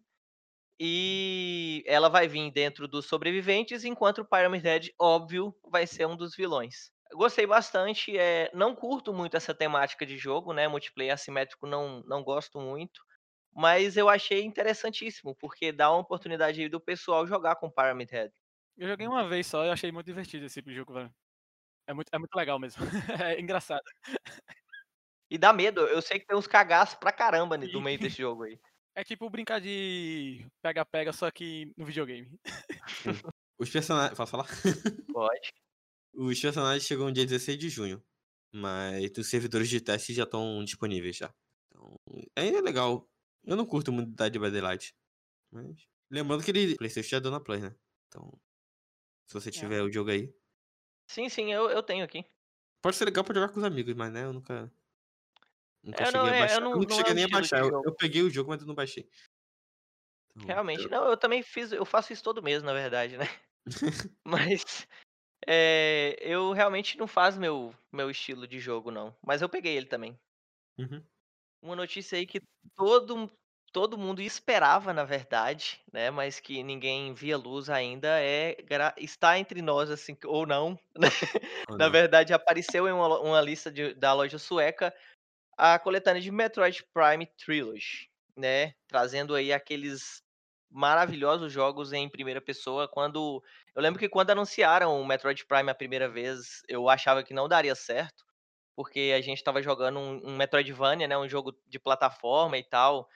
E 0.78 1.82
ela 1.86 2.08
vai 2.08 2.28
vir 2.28 2.50
dentro 2.50 2.86
dos 2.86 3.06
sobreviventes, 3.06 3.84
enquanto 3.84 4.18
o 4.18 4.24
Pyramid 4.24 4.62
Head, 4.62 4.94
óbvio, 5.00 5.54
vai 5.70 5.86
ser 5.86 6.06
um 6.06 6.16
dos 6.16 6.36
vilões. 6.36 6.90
Gostei 7.12 7.46
bastante, 7.46 8.16
é, 8.18 8.50
não 8.52 8.74
curto 8.74 9.14
muito 9.14 9.36
essa 9.36 9.54
temática 9.54 10.04
de 10.04 10.18
jogo, 10.18 10.52
né? 10.52 10.68
Multiplayer 10.68 11.14
assimétrico 11.14 11.66
não, 11.66 12.02
não 12.06 12.22
gosto 12.22 12.60
muito. 12.60 13.00
Mas 13.54 13.96
eu 13.96 14.08
achei 14.08 14.42
interessantíssimo, 14.42 15.34
porque 15.36 15.72
dá 15.72 15.90
uma 15.90 16.00
oportunidade 16.00 16.60
aí 16.60 16.68
do 16.68 16.80
pessoal 16.80 17.26
jogar 17.26 17.56
com 17.56 17.70
Pyramid 17.70 18.10
Head. 18.10 18.32
Eu 18.76 18.88
joguei 18.88 19.06
uma 19.08 19.26
vez 19.26 19.46
só 19.46 19.64
e 19.64 19.70
achei 19.70 19.90
muito 19.90 20.06
divertido 20.06 20.44
esse 20.44 20.56
tipo 20.56 20.70
jogo, 20.70 20.92
velho. 20.92 21.14
É 21.86 21.94
muito, 21.94 22.08
é 22.12 22.18
muito 22.18 22.34
legal 22.34 22.58
mesmo. 22.58 22.82
é 23.24 23.40
engraçado. 23.40 23.82
E 25.30 25.36
dá 25.36 25.52
medo, 25.52 25.80
eu 25.80 26.00
sei 26.00 26.20
que 26.20 26.26
tem 26.26 26.36
uns 26.36 26.46
cagaços 26.46 26.96
pra 26.96 27.12
caramba 27.12 27.56
no 27.56 27.66
Sim. 27.66 27.82
meio 27.82 27.98
desse 27.98 28.18
jogo 28.22 28.44
aí. 28.44 28.58
É 28.94 29.04
tipo 29.04 29.28
brincar 29.28 29.60
de 29.60 30.46
pega-pega, 30.62 31.12
só 31.12 31.30
que 31.30 31.72
no 31.76 31.84
videogame. 31.84 32.30
Os 33.58 33.70
personagens. 33.70 34.16
Posso 34.16 34.30
falar? 34.30 34.46
Pode. 35.12 35.52
Os 36.14 36.40
personagens 36.40 36.84
chegam 36.84 37.12
dia 37.12 37.26
16 37.26 37.58
de 37.58 37.68
junho. 37.68 38.02
Mas 38.54 39.10
os 39.18 39.28
servidores 39.28 39.68
de 39.68 39.80
teste 39.80 40.14
já 40.14 40.22
estão 40.22 40.64
disponíveis 40.64 41.16
já. 41.16 41.34
Então, 41.66 41.94
é 42.34 42.60
legal. 42.62 43.06
Eu 43.44 43.56
não 43.56 43.66
curto 43.66 43.92
muito 43.92 44.12
Dead 44.12 44.32
by 44.38 44.50
Daylight. 44.50 44.94
Mas. 45.52 45.86
Lembrando 46.10 46.42
que 46.42 46.50
ele. 46.50 46.76
PlayStation 46.76 47.10
já 47.10 47.18
deu 47.18 47.30
na 47.30 47.40
Play, 47.40 47.60
né? 47.60 47.74
Então. 48.08 48.40
Se 49.28 49.34
você 49.34 49.50
tiver 49.50 49.82
o 49.82 49.92
jogo 49.92 50.10
aí. 50.10 50.32
Sim, 51.10 51.28
sim, 51.28 51.52
eu, 51.52 51.68
eu 51.68 51.82
tenho 51.82 52.04
aqui. 52.04 52.24
Pode 52.80 52.96
ser 52.96 53.04
legal 53.04 53.24
pra 53.24 53.34
jogar 53.34 53.48
com 53.48 53.58
os 53.58 53.64
amigos, 53.64 53.94
mas 53.94 54.12
né, 54.12 54.24
eu 54.24 54.32
nunca. 54.32 54.72
Nunca 55.86 56.02
Eu 56.04 56.12
não- 56.12 56.26
é, 56.26 56.30
eu 56.34 56.40
baixar. 56.40 56.54
Eu, 56.56 56.60
não- 56.62 56.74
nunca 56.74 56.88
não 56.88 56.94
é 56.94 56.98
cheguei 56.98 57.14
nem 57.14 57.24
a 57.24 57.28
baixar. 57.28 57.60
Eu, 57.60 57.82
eu 57.84 57.94
peguei 57.94 58.22
o 58.22 58.30
jogo, 58.30 58.50
mas 58.50 58.60
eu 58.60 58.66
não 58.66 58.74
baixei. 58.74 59.08
Então, 60.34 60.46
Realmente. 60.48 60.82
eu- 60.82 60.90
Não, 60.90 61.04
eu 61.06 61.16
também 61.16 61.42
fiz, 61.44 61.70
eu 61.70 61.84
faço 61.84 62.12
isso 62.12 62.24
todo 62.24 62.42
mês, 62.42 62.60
na 62.62 62.72
verdade, 62.72 63.16
né? 63.16 63.24
Mas 64.24 64.86
é, 65.46 66.16
eu 66.20 66.52
realmente 66.52 66.98
não 66.98 67.06
faz 67.06 67.38
meu, 67.38 67.72
meu 67.92 68.10
estilo 68.10 68.48
de 68.48 68.58
jogo, 68.58 68.90
não. 68.90 69.16
Mas 69.24 69.42
eu 69.42 69.48
peguei 69.48 69.76
ele 69.76 69.86
também. 69.86 70.18
Uhum. 70.78 71.02
Uma 71.62 71.76
notícia 71.76 72.18
aí 72.18 72.26
que 72.26 72.40
todo, 72.76 73.30
todo 73.72 73.96
mundo 73.96 74.20
esperava, 74.20 74.92
na 74.92 75.04
verdade, 75.04 75.80
né? 75.92 76.10
Mas 76.10 76.40
que 76.40 76.62
ninguém 76.62 77.14
via 77.14 77.36
luz 77.36 77.70
ainda 77.70 78.20
é 78.20 78.56
está 78.98 79.38
entre 79.38 79.62
nós, 79.62 79.90
assim, 79.90 80.16
ou 80.24 80.44
não. 80.46 80.78
né? 80.98 81.08
Ou 81.70 81.78
Na 81.78 81.84
não. 81.86 81.92
verdade, 81.92 82.32
apareceu 82.32 82.88
em 82.88 82.92
uma, 82.92 83.20
uma 83.20 83.40
lista 83.40 83.70
de- 83.70 83.94
da 83.94 84.12
loja 84.12 84.38
sueca 84.38 84.92
a 85.56 85.78
coletânea 85.78 86.20
de 86.22 86.30
Metroid 86.30 86.84
Prime 86.92 87.26
Trilogy, 87.38 88.10
né? 88.36 88.74
Trazendo 88.88 89.34
aí 89.34 89.52
aqueles 89.52 90.22
maravilhosos 90.70 91.52
jogos 91.52 91.92
em 91.92 92.08
primeira 92.08 92.40
pessoa. 92.40 92.88
Quando 92.88 93.42
eu 93.74 93.82
lembro 93.82 93.98
que 93.98 94.08
quando 94.08 94.30
anunciaram 94.30 95.00
o 95.00 95.06
Metroid 95.06 95.46
Prime 95.46 95.70
a 95.70 95.74
primeira 95.74 96.08
vez, 96.08 96.62
eu 96.68 96.88
achava 96.88 97.22
que 97.22 97.34
não 97.34 97.48
daria 97.48 97.74
certo, 97.74 98.24
porque 98.76 99.12
a 99.16 99.20
gente 99.20 99.38
estava 99.38 99.62
jogando 99.62 99.98
um, 99.98 100.20
um 100.30 100.36
Metroidvania, 100.36 101.08
né? 101.08 101.16
Um 101.18 101.28
jogo 101.28 101.52
de 101.66 101.78
plataforma 101.78 102.58
e 102.58 102.64
tal. 102.64 103.08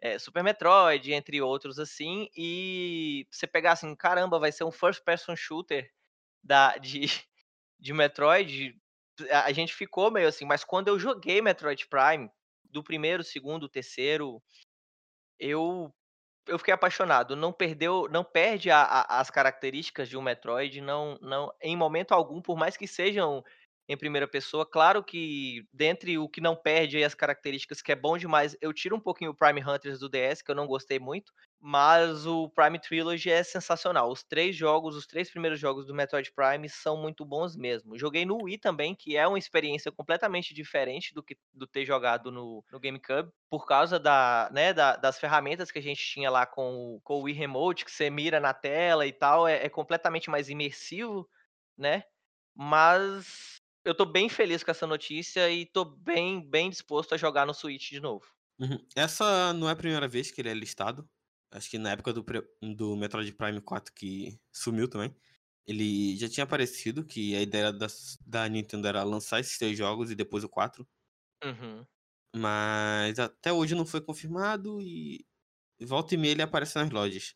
é, 0.00 0.18
Super 0.18 0.42
Metroid, 0.44 1.12
entre 1.12 1.40
outros 1.42 1.78
assim, 1.78 2.28
e 2.36 3.26
você 3.30 3.46
pegar 3.46 3.72
assim, 3.72 3.94
caramba, 3.96 4.38
vai 4.38 4.52
ser 4.52 4.64
um 4.64 4.70
first 4.72 5.02
person 5.04 5.34
shooter 5.36 5.90
da, 6.42 6.76
de, 6.78 7.02
de 7.80 7.92
Metroid, 7.92 8.74
a 9.30 9.52
gente 9.52 9.74
ficou 9.74 10.10
meio 10.10 10.28
assim, 10.28 10.44
mas 10.44 10.64
quando 10.64 10.88
eu 10.88 10.98
joguei 10.98 11.40
Metroid 11.42 11.86
Prime, 11.88 12.30
do 12.64 12.82
primeiro, 12.82 13.22
segundo, 13.24 13.68
terceiro, 13.68 14.42
eu 15.38 15.92
eu 16.48 16.58
fiquei 16.58 16.74
apaixonado. 16.74 17.36
Não 17.36 17.52
perdeu, 17.52 18.08
não 18.10 18.24
perde 18.24 18.70
a- 18.70 18.82
a- 18.82 19.20
as 19.20 19.30
características 19.30 20.08
de 20.08 20.16
um 20.16 20.22
Metroid, 20.22 20.80
não, 20.80 21.18
não, 21.22 21.52
em 21.62 21.76
momento 21.76 22.12
algum, 22.12 22.42
por 22.42 22.56
mais 22.58 22.76
que 22.76 22.88
sejam 22.88 23.44
em 23.88 23.96
primeira 23.96 24.28
pessoa. 24.28 24.66
Claro 24.66 25.04
que 25.04 25.64
dentre 25.72 26.18
o 26.18 26.28
que 26.28 26.40
não 26.40 26.56
perde 26.56 26.96
aí 26.98 27.04
as 27.04 27.14
características, 27.14 27.82
que 27.82 27.92
é 27.92 27.96
bom 27.96 28.18
demais, 28.18 28.56
eu 28.62 28.72
tiro 28.74 28.96
um 28.96 29.00
pouquinho 29.00 29.32
o 29.32 29.36
Prime 29.36 29.62
Hunters 29.64 30.00
do 30.00 30.08
DS, 30.08 30.44
que 30.44 30.50
eu 30.50 30.56
não 30.56 30.66
gostei 30.66 30.98
muito. 30.98 31.32
Mas 31.60 32.26
o 32.26 32.48
Prime 32.50 32.78
Trilogy 32.78 33.30
é 33.30 33.42
sensacional. 33.42 34.10
Os 34.10 34.22
três 34.22 34.54
jogos, 34.54 34.94
os 34.94 35.06
três 35.06 35.30
primeiros 35.30 35.58
jogos 35.58 35.86
do 35.86 35.94
Metroid 35.94 36.30
Prime 36.32 36.68
são 36.68 36.96
muito 37.00 37.24
bons 37.24 37.56
mesmo. 37.56 37.98
Joguei 37.98 38.24
no 38.26 38.42
Wii 38.44 38.58
também, 38.58 38.94
que 38.94 39.16
é 39.16 39.26
uma 39.26 39.38
experiência 39.38 39.90
completamente 39.90 40.54
diferente 40.54 41.14
do 41.14 41.22
que 41.22 41.36
do 41.52 41.66
ter 41.66 41.84
jogado 41.84 42.30
no, 42.30 42.64
no 42.70 42.78
GameCube, 42.78 43.30
por 43.50 43.66
causa 43.66 43.98
da, 43.98 44.50
né, 44.52 44.72
da- 44.72 44.96
das 44.96 45.18
ferramentas 45.18 45.70
que 45.70 45.78
a 45.78 45.82
gente 45.82 46.00
tinha 46.04 46.30
lá 46.30 46.46
com, 46.46 46.96
o- 46.96 47.00
com 47.02 47.14
o 47.14 47.22
Wii 47.22 47.34
Remote, 47.34 47.84
que 47.84 47.90
você 47.90 48.10
mira 48.10 48.38
na 48.38 48.52
tela 48.54 49.06
e 49.06 49.12
tal, 49.12 49.48
é, 49.48 49.64
é 49.64 49.68
completamente 49.68 50.30
mais 50.30 50.48
imersivo, 50.50 51.28
né? 51.76 52.04
Mas 52.54 53.60
eu 53.84 53.94
tô 53.94 54.04
bem 54.04 54.28
feliz 54.28 54.62
com 54.64 54.70
essa 54.70 54.86
notícia 54.86 55.50
e 55.50 55.66
tô 55.66 55.84
bem, 55.84 56.40
bem 56.48 56.70
disposto 56.70 57.14
a 57.14 57.18
jogar 57.18 57.46
no 57.46 57.54
Switch 57.54 57.90
de 57.90 58.00
novo. 58.00 58.26
Uhum. 58.58 58.86
Essa 58.96 59.52
não 59.52 59.68
é 59.68 59.72
a 59.72 59.76
primeira 59.76 60.08
vez 60.08 60.30
que 60.30 60.40
ele 60.40 60.48
é 60.48 60.54
listado. 60.54 61.08
Acho 61.56 61.70
que 61.70 61.78
na 61.78 61.92
época 61.92 62.12
do, 62.12 62.24
do 62.76 62.96
Metroid 62.96 63.32
Prime 63.34 63.60
4 63.60 63.92
que 63.94 64.38
sumiu 64.52 64.88
também. 64.88 65.16
Ele 65.66 66.16
já 66.16 66.28
tinha 66.28 66.44
aparecido 66.44 67.04
que 67.04 67.34
a 67.34 67.42
ideia 67.42 67.72
da, 67.72 67.86
da 68.26 68.48
Nintendo 68.48 68.86
era 68.86 69.02
lançar 69.04 69.40
esses 69.40 69.58
três 69.58 69.76
jogos 69.76 70.10
e 70.10 70.14
depois 70.14 70.44
o 70.44 70.48
4. 70.48 70.86
Uhum. 71.44 71.86
Mas 72.34 73.18
até 73.18 73.52
hoje 73.52 73.74
não 73.74 73.86
foi 73.86 74.00
confirmado 74.00 74.80
e 74.82 75.26
volta 75.82 76.14
e 76.14 76.18
meia 76.18 76.32
ele 76.32 76.42
aparece 76.42 76.76
nas 76.78 76.90
lojas. 76.90 77.34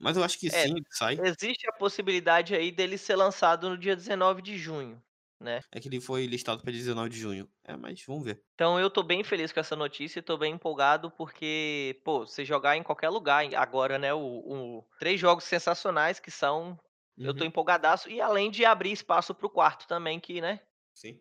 Mas 0.00 0.16
eu 0.16 0.24
acho 0.24 0.38
que 0.38 0.50
É, 0.50 0.68
sim, 0.68 0.74
sai. 0.90 1.24
Existe 1.24 1.68
a 1.68 1.72
possibilidade 1.72 2.54
aí 2.54 2.72
dele 2.72 2.96
ser 2.98 3.16
lançado 3.16 3.68
no 3.68 3.78
dia 3.78 3.96
19 3.96 4.42
de 4.42 4.56
junho, 4.58 5.02
né? 5.42 5.60
É 5.72 5.80
que 5.80 5.88
ele 5.88 6.00
foi 6.00 6.26
listado 6.26 6.62
para 6.62 6.72
19 6.72 7.10
de 7.10 7.18
junho. 7.18 7.48
É, 7.64 7.76
mas 7.76 8.02
vamos 8.06 8.24
ver. 8.24 8.42
Então 8.54 8.78
eu 8.80 8.88
tô 8.90 9.02
bem 9.02 9.22
feliz 9.24 9.52
com 9.52 9.60
essa 9.60 9.74
notícia 9.76 10.18
e 10.20 10.22
tô 10.22 10.36
bem 10.38 10.54
empolgado 10.54 11.10
porque, 11.10 12.00
pô, 12.04 12.26
você 12.26 12.44
jogar 12.44 12.76
em 12.76 12.82
qualquer 12.82 13.08
lugar 13.08 13.44
agora, 13.54 13.98
né? 13.98 14.14
O, 14.14 14.18
o- 14.20 14.84
três 14.98 15.20
jogos 15.20 15.44
sensacionais 15.44 16.18
que 16.20 16.30
são. 16.30 16.78
Eu 17.18 17.34
tô 17.34 17.42
Uhum, 17.44 17.48
empolgadaço. 17.48 18.08
E 18.08 18.20
além 18.20 18.50
de 18.50 18.64
abrir 18.64 18.90
espaço 18.92 19.34
pro 19.34 19.50
quarto 19.50 19.86
também, 19.86 20.18
que, 20.18 20.40
né? 20.40 20.60
Sim. 20.94 21.20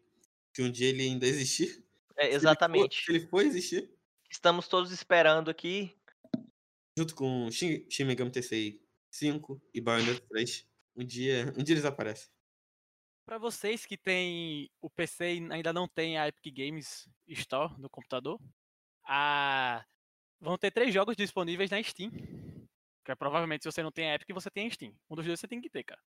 Se 0.56 0.62
um 0.64 0.72
dia 0.72 0.88
ele 0.90 1.04
ainda 1.04 1.26
existir. 1.26 1.84
É, 2.18 2.24
se 2.26 2.30
ele 2.30 2.32
for- 2.32 2.36
exatamente. 2.38 3.06
Se 3.06 3.12
ele 3.12 3.28
for 3.28 3.42
existir. 3.42 3.90
Estamos 4.30 4.68
todos 4.68 4.92
esperando 4.92 5.50
aqui. 5.50 5.96
junto 6.98 7.16
com 7.16 7.50
Shin, 7.50 7.86
Shin 7.90 8.04
Megami 8.06 8.32
Tensei 8.32 8.82
5 9.10 9.62
e 9.74 9.82
Bayonetta 9.82 10.22
3. 10.30 10.68
Um 10.96 11.04
dia, 11.06 11.54
um 11.58 11.64
dia 11.64 11.74
eles 11.74 11.86
aparecem. 11.86 12.30
Pra 13.32 13.38
vocês 13.38 13.86
que 13.86 13.96
tem 13.98 14.70
o 14.82 14.90
PC 14.90 15.36
e 15.36 15.54
ainda 15.54 15.72
não 15.72 15.88
tem 15.88 16.18
a 16.18 16.28
Epic 16.28 16.54
Games 16.54 17.08
Store 17.30 17.74
no 17.80 17.90
computador, 17.90 18.38
a... 19.06 19.86
vão 20.38 20.58
ter 20.58 20.70
três 20.70 20.94
jogos 20.94 21.16
disponíveis 21.16 21.72
na 21.72 21.82
Steam. 21.82 22.12
Que 23.06 23.14
é, 23.14 23.16
provavelmente 23.16 23.64
se 23.64 23.72
você 23.72 23.82
não 23.82 23.90
tem 23.90 24.12
a 24.12 24.16
Epic, 24.16 24.28
você 24.34 24.52
tem 24.52 24.68
a 24.68 24.70
Steam. 24.70 24.94
Um 25.10 25.16
dos 25.16 25.26
dois 25.26 25.40
você 25.40 25.48
tem 25.48 25.62
que 25.62 25.70
ter, 25.70 25.86
cara. 25.86 26.02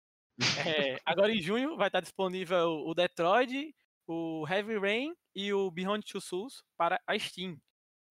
É, 0.65 0.97
agora 1.05 1.31
em 1.31 1.39
junho 1.39 1.77
vai 1.77 1.89
estar 1.89 1.99
disponível 2.01 2.87
o 2.87 2.95
Detroit, 2.95 3.71
o 4.07 4.43
Heavy 4.49 4.79
Rain 4.79 5.15
e 5.35 5.53
o 5.53 5.69
Beyond 5.69 6.03
Two 6.03 6.21
Souls 6.21 6.63
para 6.75 6.99
a 7.05 7.19
Steam. 7.19 7.55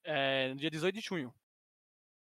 é, 0.05 0.51
no 0.51 0.55
dia 0.55 0.71
18 0.71 0.95
de 0.95 1.01
junho. 1.01 1.35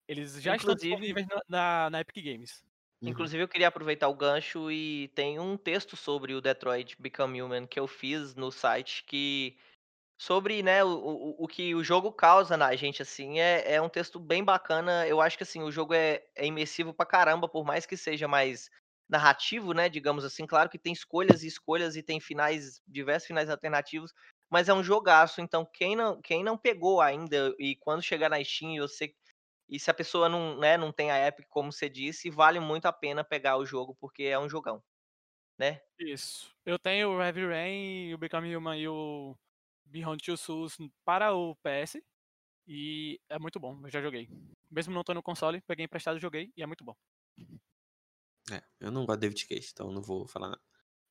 Eles 0.07 0.41
já 0.41 0.55
estão 0.55 0.71
Inclusive- 0.71 0.95
disponíveis 0.95 1.27
na, 1.27 1.41
na- 1.49 1.89
na 1.89 1.99
Epic 1.99 2.23
Games. 2.23 2.63
Uhum. 3.01 3.31
Inclusive, 3.31 3.43
eu 3.43 3.47
queria 3.47 3.69
aproveitar 3.69 4.07
o 4.09 4.15
gancho 4.15 4.69
e 4.71 5.07
tem 5.15 5.39
um 5.39 5.55
texto 5.57 5.95
sobre 5.95 6.33
o 6.33 6.41
Detroit 6.41 6.95
Become 6.99 7.41
Human 7.41 7.65
que 7.65 7.79
eu 7.79 7.87
fiz 7.87 8.35
no 8.35 8.51
site 8.51 9.03
que 9.05 9.57
sobre 10.19 10.63
né, 10.63 10.83
o, 10.83 10.89
o, 10.89 11.45
o 11.45 11.47
que 11.47 11.75
o 11.75 11.83
jogo 11.83 12.11
causa 12.13 12.57
na 12.57 12.75
gente, 12.75 13.01
assim, 13.01 13.39
é, 13.39 13.75
é 13.75 13.81
um 13.81 13.89
texto 13.89 14.19
bem 14.19 14.43
bacana. 14.43 15.07
Eu 15.07 15.21
acho 15.21 15.37
que 15.37 15.43
assim, 15.43 15.63
o 15.63 15.71
jogo 15.71 15.93
é, 15.93 16.23
é 16.35 16.45
imersivo 16.47 16.93
pra 16.93 17.05
caramba, 17.05 17.49
por 17.49 17.65
mais 17.65 17.85
que 17.85 17.97
seja 17.97 18.27
mais 18.27 18.69
narrativo, 19.09 19.73
né? 19.73 19.89
Digamos 19.89 20.25
assim, 20.25 20.47
claro 20.47 20.69
que 20.69 20.79
tem 20.79 20.93
escolhas 20.93 21.43
e 21.43 21.47
escolhas 21.47 21.95
e 21.95 22.03
tem 22.03 22.19
finais, 22.21 22.81
diversos 22.87 23.27
finais 23.27 23.49
alternativos, 23.49 24.13
mas 24.51 24.69
é 24.69 24.73
um 24.73 24.83
jogaço. 24.83 25.41
Então, 25.41 25.65
quem 25.73 25.95
não, 25.95 26.21
quem 26.21 26.43
não 26.43 26.57
pegou 26.57 27.01
ainda, 27.01 27.53
e 27.59 27.75
quando 27.77 28.01
chegar 28.03 28.29
na 28.29 28.43
Steam, 28.43 28.87
sei 28.87 29.15
e 29.69 29.79
se 29.79 29.91
a 29.91 29.93
pessoa 29.93 30.29
não, 30.29 30.57
né, 30.57 30.77
não 30.77 30.91
tem 30.91 31.11
a 31.11 31.27
Epic, 31.27 31.47
como 31.49 31.71
você 31.71 31.89
disse, 31.89 32.29
vale 32.29 32.59
muito 32.59 32.85
a 32.85 32.93
pena 32.93 33.23
pegar 33.23 33.57
o 33.57 33.65
jogo, 33.65 33.95
porque 33.99 34.23
é 34.23 34.39
um 34.39 34.49
jogão, 34.49 34.81
né? 35.57 35.81
Isso. 35.99 36.55
Eu 36.65 36.79
tenho 36.79 37.09
o 37.09 37.21
Heavy 37.21 37.45
Rain, 37.45 38.13
o 38.13 38.17
Become 38.17 38.55
Human 38.55 38.77
e 38.77 38.87
o 38.87 39.37
Beyond 39.85 40.23
Two 40.23 40.37
Souls 40.37 40.77
para 41.03 41.33
o 41.33 41.55
PS. 41.57 42.01
E 42.65 43.19
é 43.29 43.39
muito 43.39 43.59
bom, 43.59 43.79
eu 43.83 43.89
já 43.89 44.01
joguei. 44.01 44.29
Mesmo 44.69 44.93
não 44.93 45.03
tô 45.03 45.13
no 45.13 45.23
console, 45.23 45.61
peguei 45.61 45.85
emprestado 45.85 46.17
e 46.17 46.21
joguei 46.21 46.51
e 46.55 46.63
é 46.63 46.65
muito 46.65 46.83
bom. 46.83 46.95
É, 48.51 48.61
eu 48.79 48.91
não 48.91 49.05
gosto 49.05 49.19
de 49.19 49.27
David 49.27 49.47
Cage, 49.47 49.69
então 49.71 49.91
não 49.91 50.01
vou 50.01 50.27
falar 50.27 50.49
nada. 50.49 50.61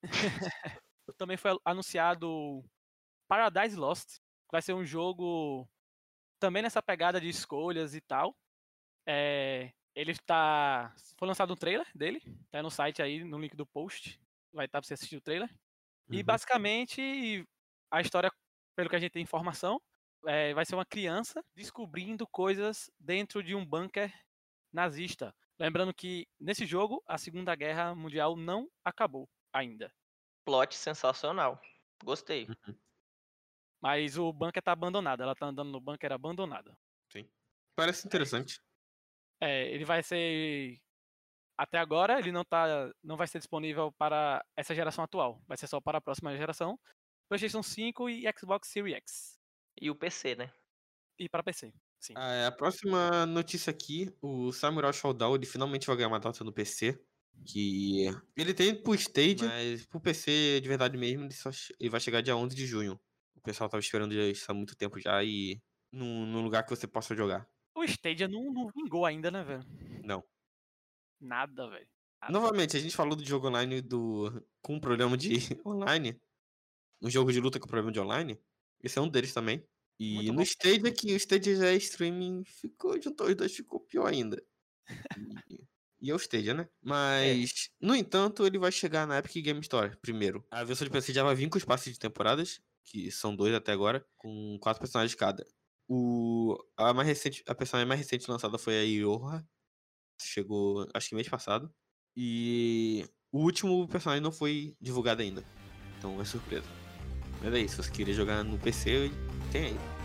Também 1.16 1.36
foi 1.36 1.58
anunciado 1.64 2.64
Paradise 3.28 3.76
Lost, 3.76 4.18
que 4.18 4.52
vai 4.52 4.60
ser 4.60 4.74
um 4.74 4.84
jogo 4.84 5.68
também 6.38 6.62
nessa 6.62 6.82
pegada 6.82 7.20
de 7.20 7.28
escolhas 7.28 7.94
e 7.94 8.00
tal. 8.00 8.36
É, 9.06 9.72
ele 9.94 10.14
tá. 10.26 10.94
Foi 11.18 11.26
lançado 11.28 11.52
um 11.52 11.56
trailer 11.56 11.86
dele, 11.94 12.20
tá 12.50 12.62
no 12.62 12.70
site 12.70 13.02
aí, 13.02 13.24
no 13.24 13.38
link 13.38 13.56
do 13.56 13.66
post. 13.66 14.20
Vai 14.52 14.66
estar 14.66 14.80
pra 14.80 14.86
você 14.86 14.94
assistir 14.94 15.16
o 15.16 15.20
trailer. 15.20 15.48
E 16.10 16.18
Uhum. 16.18 16.24
basicamente, 16.24 17.46
a 17.90 18.00
história, 18.00 18.30
pelo 18.76 18.88
que 18.90 18.96
a 18.96 18.98
gente 18.98 19.12
tem 19.12 19.22
informação, 19.22 19.80
é, 20.26 20.54
vai 20.54 20.64
ser 20.64 20.74
uma 20.74 20.86
criança 20.86 21.44
descobrindo 21.54 22.26
coisas 22.26 22.90
dentro 22.98 23.42
de 23.42 23.54
um 23.54 23.64
bunker 23.64 24.12
nazista. 24.72 25.34
Lembrando 25.58 25.94
que 25.94 26.28
nesse 26.38 26.66
jogo 26.66 27.02
a 27.06 27.16
Segunda 27.16 27.54
Guerra 27.54 27.94
Mundial 27.94 28.36
não 28.36 28.70
acabou 28.84 29.28
ainda. 29.52 29.92
Plot 30.44 30.74
sensacional. 30.74 31.60
Gostei. 32.04 32.46
Uhum. 32.46 32.78
Mas 33.80 34.18
o 34.18 34.32
bunker 34.32 34.62
tá 34.62 34.72
abandonado. 34.72 35.22
Ela 35.22 35.34
tá 35.34 35.46
andando 35.46 35.70
no 35.70 35.80
bunker 35.80 36.12
abandonado. 36.12 36.76
Parece 37.74 38.06
interessante. 38.06 38.58
É, 39.40 39.68
ele 39.68 39.84
vai 39.84 40.02
ser. 40.02 40.78
Até 41.58 41.78
agora, 41.78 42.18
ele 42.18 42.30
não, 42.30 42.44
tá, 42.44 42.92
não 43.02 43.16
vai 43.16 43.26
ser 43.26 43.38
disponível 43.38 43.90
para 43.92 44.44
essa 44.56 44.74
geração 44.74 45.02
atual. 45.04 45.42
Vai 45.46 45.56
ser 45.56 45.66
só 45.66 45.80
para 45.80 45.98
a 45.98 46.00
próxima 46.00 46.36
geração. 46.36 46.78
PlayStation 47.28 47.62
5 47.62 48.10
e 48.10 48.24
Xbox 48.38 48.68
Series 48.68 48.96
X. 48.96 49.38
E 49.80 49.90
o 49.90 49.94
PC, 49.94 50.36
né? 50.36 50.52
E 51.18 51.28
para 51.28 51.42
PC. 51.42 51.72
Sim. 51.98 52.12
Ah, 52.16 52.48
a 52.48 52.52
próxima 52.52 53.24
notícia 53.26 53.70
aqui, 53.70 54.14
o 54.20 54.52
Samurai 54.52 54.92
Showdown, 54.92 55.34
ele 55.34 55.46
finalmente 55.46 55.86
vai 55.86 55.96
ganhar 55.96 56.08
uma 56.08 56.20
data 56.20 56.44
no 56.44 56.52
PC. 56.52 57.00
Que 57.44 58.06
ele 58.36 58.54
tem 58.54 58.74
pro 58.74 58.94
Stage, 58.94 59.44
mas 59.44 59.86
pro 59.86 60.00
PC 60.00 60.60
de 60.60 60.68
verdade 60.68 60.96
mesmo, 60.96 61.24
ele, 61.24 61.34
só 61.34 61.50
ele 61.78 61.90
vai 61.90 62.00
chegar 62.00 62.22
dia 62.22 62.36
11 62.36 62.56
de 62.56 62.66
junho. 62.66 62.98
O 63.34 63.40
pessoal 63.42 63.68
tava 63.68 63.80
esperando 63.80 64.14
isso 64.14 64.50
há 64.50 64.54
muito 64.54 64.74
tempo 64.74 64.98
já 64.98 65.22
e 65.22 65.60
num, 65.92 66.26
num 66.26 66.42
lugar 66.42 66.62
que 66.64 66.70
você 66.70 66.86
possa 66.86 67.14
jogar. 67.14 67.46
O 67.76 67.84
Stadia 67.84 68.26
não, 68.26 68.50
não 68.52 68.70
vingou 68.74 69.04
ainda, 69.04 69.30
né, 69.30 69.44
velho? 69.44 69.64
Não. 70.02 70.24
Nada, 71.20 71.68
velho. 71.68 71.86
Novamente, 72.30 72.74
a 72.74 72.80
gente 72.80 72.96
falou 72.96 73.14
do 73.14 73.24
jogo 73.24 73.48
online 73.48 73.82
do 73.82 74.42
com 74.62 74.76
um 74.76 74.80
problema 74.80 75.16
de 75.16 75.34
online. 75.64 76.18
Um 77.02 77.10
jogo 77.10 77.30
de 77.30 77.38
luta 77.38 77.60
com 77.60 77.68
problema 77.68 77.92
de 77.92 78.00
online. 78.00 78.40
Esse 78.82 78.98
é 78.98 79.02
um 79.02 79.08
deles 79.08 79.34
também. 79.34 79.62
E 79.98 80.14
Muito 80.14 80.28
no 80.28 80.34
bom. 80.36 80.42
Stadia, 80.42 80.92
que 80.92 81.12
o 81.12 81.16
Stadia 81.16 81.56
já 81.56 81.66
é 81.66 81.76
streaming, 81.76 82.44
ficou, 82.44 83.00
juntou 83.00 83.26
os 83.28 83.34
dois, 83.34 83.54
ficou 83.54 83.80
pior 83.80 84.06
ainda. 84.06 84.42
E, 85.50 85.64
e 86.00 86.10
é 86.10 86.14
o 86.14 86.18
Stadia, 86.18 86.54
né? 86.54 86.68
Mas, 86.82 87.70
no 87.80 87.94
entanto, 87.94 88.46
ele 88.46 88.58
vai 88.58 88.72
chegar 88.72 89.06
na 89.06 89.18
Epic 89.18 89.44
Game 89.44 89.60
Store 89.60 89.96
primeiro. 90.00 90.46
A 90.50 90.64
versão 90.64 90.86
de 90.86 90.92
PC 90.92 91.12
já 91.12 91.22
vai 91.22 91.34
vir 91.34 91.48
com 91.48 91.58
os 91.58 91.64
passes 91.64 91.92
de 91.92 91.98
temporadas, 91.98 92.60
que 92.84 93.10
são 93.10 93.36
dois 93.36 93.54
até 93.54 93.72
agora, 93.72 94.06
com 94.16 94.58
quatro 94.60 94.80
personagens 94.80 95.14
cada. 95.14 95.46
O, 95.88 96.58
a, 96.76 96.92
mais 96.92 97.06
recente, 97.08 97.44
a 97.46 97.54
personagem 97.54 97.88
mais 97.88 98.00
recente 98.00 98.30
lançada 98.30 98.58
foi 98.58 98.74
a 98.78 98.82
Ioha. 98.82 99.46
Chegou, 100.20 100.88
acho 100.94 101.08
que 101.10 101.14
mês 101.14 101.28
passado. 101.28 101.72
E 102.16 103.08
o 103.30 103.40
último 103.40 103.86
personagem 103.88 104.22
não 104.22 104.32
foi 104.32 104.76
divulgado 104.80 105.22
ainda. 105.22 105.44
Então 105.98 106.20
é 106.20 106.24
surpresa. 106.24 106.66
Mas 107.42 107.54
é 107.54 107.60
isso, 107.60 107.82
se 107.82 107.88
você 107.88 107.90
querer 107.90 108.14
jogar 108.14 108.42
no 108.42 108.58
PC, 108.58 109.10
tem 109.52 109.66
aí. 109.66 109.96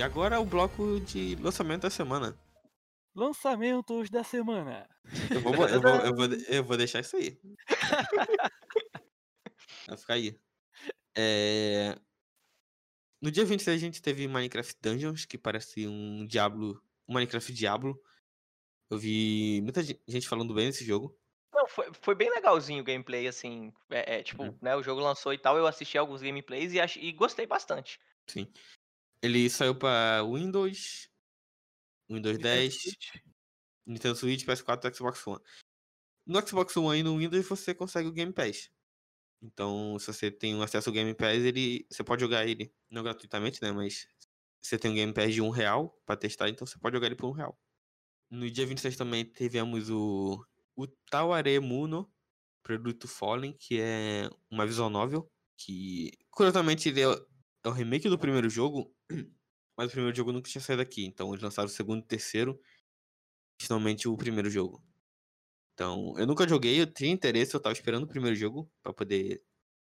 E 0.00 0.02
agora 0.02 0.40
o 0.40 0.46
bloco 0.46 0.98
de 1.00 1.36
lançamento 1.42 1.82
da 1.82 1.90
semana. 1.90 2.34
Lançamentos 3.14 4.08
da 4.10 4.22
semana. 4.22 4.88
Eu 5.30 5.40
vou, 5.40 5.52
eu 5.68 5.80
vou, 5.80 5.90
eu 5.96 6.14
vou, 6.14 6.26
eu 6.48 6.64
vou 6.64 6.76
deixar 6.76 7.00
isso 7.00 7.16
aí. 7.16 7.38
Vai 9.86 9.96
ficar 9.96 10.14
aí. 10.14 10.38
É... 11.16 11.96
No 13.22 13.30
dia 13.30 13.44
26 13.44 13.76
a 13.76 13.84
gente 13.84 14.00
teve 14.00 14.26
Minecraft 14.26 14.74
Dungeons, 14.80 15.24
que 15.26 15.36
parece 15.36 15.86
um 15.86 16.26
Diablo. 16.26 16.82
Um 17.08 17.14
Minecraft 17.14 17.52
Diablo. 17.52 18.00
Eu 18.88 18.98
vi 18.98 19.60
muita 19.62 19.82
gen- 19.82 20.00
gente 20.08 20.28
falando 20.28 20.54
bem 20.54 20.66
desse 20.66 20.84
jogo. 20.84 21.16
Não, 21.52 21.66
foi, 21.66 21.90
foi 22.00 22.14
bem 22.14 22.30
legalzinho 22.30 22.80
o 22.80 22.84
gameplay, 22.84 23.26
assim. 23.28 23.72
É, 23.90 24.18
é, 24.18 24.22
tipo, 24.22 24.44
Hum. 24.44 24.56
né? 24.62 24.74
O 24.76 24.82
jogo 24.82 25.00
lançou 25.00 25.34
e 25.34 25.38
tal, 25.38 25.56
eu 25.58 25.66
assisti 25.66 25.98
alguns 25.98 26.22
gameplays 26.22 26.72
e, 26.72 26.80
ach- 26.80 26.96
e 26.96 27.12
gostei 27.12 27.46
bastante. 27.46 27.98
Sim. 28.28 28.50
Ele 29.22 29.50
saiu 29.50 29.74
pra 29.74 30.22
Windows, 30.24 31.09
Windows 32.10 32.36
Nintendo 32.36 32.54
10, 32.56 32.82
Switch. 32.82 33.08
Nintendo 33.86 34.16
Switch, 34.16 34.44
PS4 34.44 34.90
e 34.90 34.94
Xbox 34.94 35.26
One. 35.26 35.40
No 36.26 36.46
Xbox 36.46 36.76
One 36.76 37.00
e 37.00 37.02
no 37.02 37.16
Windows 37.16 37.46
você 37.46 37.74
consegue 37.74 38.08
o 38.08 38.12
Game 38.12 38.32
Pass. 38.32 38.70
Então, 39.42 39.98
se 39.98 40.06
você 40.06 40.30
tem 40.30 40.54
um 40.54 40.62
acesso 40.62 40.90
ao 40.90 40.92
Game 40.92 41.14
Pass, 41.14 41.38
ele, 41.38 41.86
você 41.90 42.04
pode 42.04 42.20
jogar 42.20 42.46
ele, 42.46 42.72
não 42.90 43.02
gratuitamente, 43.02 43.62
né? 43.62 43.72
Mas 43.72 44.06
você 44.60 44.78
tem 44.78 44.90
um 44.90 44.94
Game 44.94 45.12
Pass 45.12 45.32
de 45.32 45.40
um 45.40 45.48
real 45.48 45.98
pra 46.04 46.16
testar, 46.16 46.48
então 46.48 46.66
você 46.66 46.78
pode 46.78 46.94
jogar 46.94 47.06
ele 47.06 47.16
por 47.16 47.28
um 47.28 47.32
real. 47.32 47.58
No 48.30 48.48
dia 48.50 48.66
26 48.66 48.96
também 48.96 49.24
tivemos 49.24 49.88
o, 49.90 50.44
o 50.76 50.86
Taware 51.10 51.58
Muno, 51.58 52.12
Produto 52.62 53.08
Fallen, 53.08 53.52
que 53.52 53.80
é 53.80 54.28
uma 54.50 54.66
visual 54.66 54.90
novel, 54.90 55.28
que 55.56 56.12
curiosamente 56.30 56.90
ele 56.90 57.00
é, 57.00 57.06
é 57.64 57.68
o 57.68 57.72
remake 57.72 58.08
do 58.08 58.18
primeiro 58.18 58.48
jogo, 58.48 58.94
mas 59.80 59.88
o 59.88 59.92
primeiro 59.92 60.14
jogo 60.14 60.30
nunca 60.30 60.50
tinha 60.50 60.60
saído 60.60 60.82
aqui, 60.82 61.06
então 61.06 61.30
eles 61.30 61.42
lançaram 61.42 61.66
o 61.66 61.72
segundo 61.72 62.02
e 62.02 62.04
o 62.04 62.06
terceiro, 62.06 62.60
finalmente 63.58 64.06
o 64.06 64.14
primeiro 64.14 64.50
jogo. 64.50 64.84
Então, 65.72 66.12
eu 66.18 66.26
nunca 66.26 66.46
joguei, 66.46 66.78
eu 66.78 66.86
tinha 66.86 67.10
interesse, 67.10 67.54
eu 67.54 67.60
tava 67.60 67.72
esperando 67.72 68.02
o 68.02 68.06
primeiro 68.06 68.36
jogo 68.36 68.70
pra 68.82 68.92
poder 68.92 69.42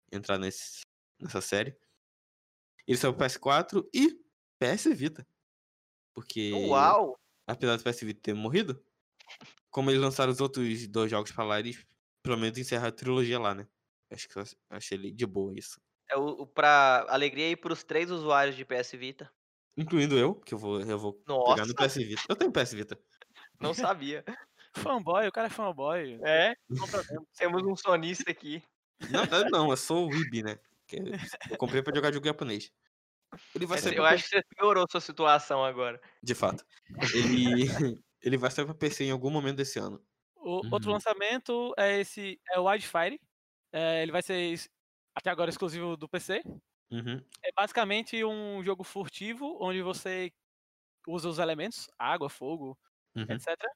entrar 0.10 0.38
nesse, 0.38 0.84
nessa 1.20 1.42
série. 1.42 1.78
Ele 2.88 2.98
saiu 2.98 3.14
pro 3.14 3.26
PS4 3.26 3.86
e 3.94 4.18
PS 4.58 4.86
Vita. 4.96 5.28
Porque, 6.14 6.54
Uau! 6.54 7.20
apesar 7.46 7.76
do 7.76 7.84
PS 7.84 8.06
Vita 8.06 8.22
ter 8.22 8.34
morrido, 8.34 8.82
como 9.70 9.92
eles 9.92 10.02
lançaram 10.02 10.32
os 10.32 10.40
outros 10.40 10.88
dois 10.88 11.12
jogos 11.12 11.34
pra 11.34 11.44
lá, 11.44 11.60
eles 11.60 11.86
pelo 12.24 12.38
menos 12.38 12.58
encerraram 12.58 12.88
a 12.88 12.94
trilogia 12.94 13.38
lá, 13.38 13.54
né? 13.54 13.68
Acho 14.10 14.30
que 14.30 14.40
eu 14.40 14.44
achei 14.70 15.12
de 15.12 15.26
boa 15.26 15.54
isso. 15.54 15.78
É 16.10 16.16
o, 16.16 16.28
o 16.28 16.48
pra 16.48 17.06
alegria 17.10 17.48
aí 17.48 17.58
pros 17.58 17.84
três 17.84 18.10
usuários 18.10 18.56
de 18.56 18.64
PS 18.64 18.94
Vita. 18.94 19.30
Incluindo 19.78 20.18
eu, 20.18 20.36
que 20.36 20.54
eu 20.54 20.58
vou, 20.58 20.82
eu 20.82 21.00
vou 21.00 21.24
pegar 21.44 21.66
no 21.66 21.76
PS 21.76 21.96
Vita. 22.06 22.26
Eu 22.30 22.36
tenho 22.36 22.52
PS 22.52 22.76
Vita. 22.76 22.98
não 23.60 23.74
sabia. 23.74 24.24
Fanboy, 24.76 25.28
o 25.28 25.32
cara 25.32 25.48
é 25.48 25.50
fanboy. 25.50 26.20
É, 26.26 26.56
Não 26.70 26.78
tem 26.78 26.90
problema. 26.90 27.26
temos 27.38 27.64
um 27.64 27.76
sonista 27.76 28.32
aqui. 28.32 28.64
Na 29.08 29.20
verdade, 29.22 29.50
não, 29.50 29.70
eu 29.72 29.78
sou 29.78 30.08
o 30.08 30.12
Weeb, 30.12 30.44
né? 30.44 30.60
Eu 31.50 31.58
comprei 31.58 31.82
pra 31.84 31.94
jogar 31.96 32.12
jogo 32.14 32.26
japonês. 32.28 32.72
Ele 33.56 33.66
vai 33.68 33.78
Mas 33.78 33.84
sair 33.84 33.98
eu 33.98 34.06
acho 34.06 34.24
que 34.24 34.30
você 34.30 34.44
piorou 34.58 34.86
sua 34.90 35.02
situação 35.02 35.64
agora. 35.64 36.00
De 36.22 36.34
fato. 36.36 36.66
Ele, 37.12 37.66
ele 38.22 38.38
vai 38.38 38.50
sair 38.52 38.66
pra 38.66 38.74
PC 38.76 39.04
em 39.06 39.12
algum 39.12 39.30
momento 39.30 39.58
desse 39.58 39.80
ano. 39.80 40.06
O 40.36 40.64
outro 40.72 40.92
Uhum. 40.92 40.94
lançamento 40.94 41.74
é 41.78 42.00
esse, 42.00 42.40
é 42.52 42.60
o 42.60 42.66
Wildfire. 42.68 43.20
É, 43.74 44.04
ele 44.04 44.12
vai 44.12 44.22
ser 44.24 44.60
até 45.16 45.30
agora 45.30 45.50
exclusivo 45.50 45.98
do 45.98 46.10
PC. 46.10 46.42
Uhum. 46.94 47.26
É 47.44 47.52
basicamente 47.56 48.24
um 48.24 48.64
jogo 48.64 48.84
furtivo 48.84 49.58
onde 49.62 49.82
você 49.82 50.32
usa 51.08 51.30
os 51.30 51.40
elementos, 51.40 51.88
água, 52.00 52.30
fogo, 52.30 52.80
Uhum. 53.16 53.46
etc. 53.48 53.72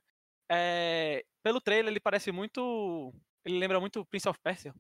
É, 0.52 1.24
pelo 1.44 1.62
trailer 1.62 1.92
ele 1.92 2.00
parece 2.02 2.32
muito, 2.32 3.14
ele 3.46 3.60
lembra 3.60 3.80
muito 3.82 4.06
Prince 4.08 4.30
of 4.30 4.40
Persia. 4.44 4.74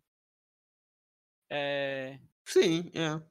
É, 1.49 2.19
Sim, 2.45 2.91
é. 2.95 3.21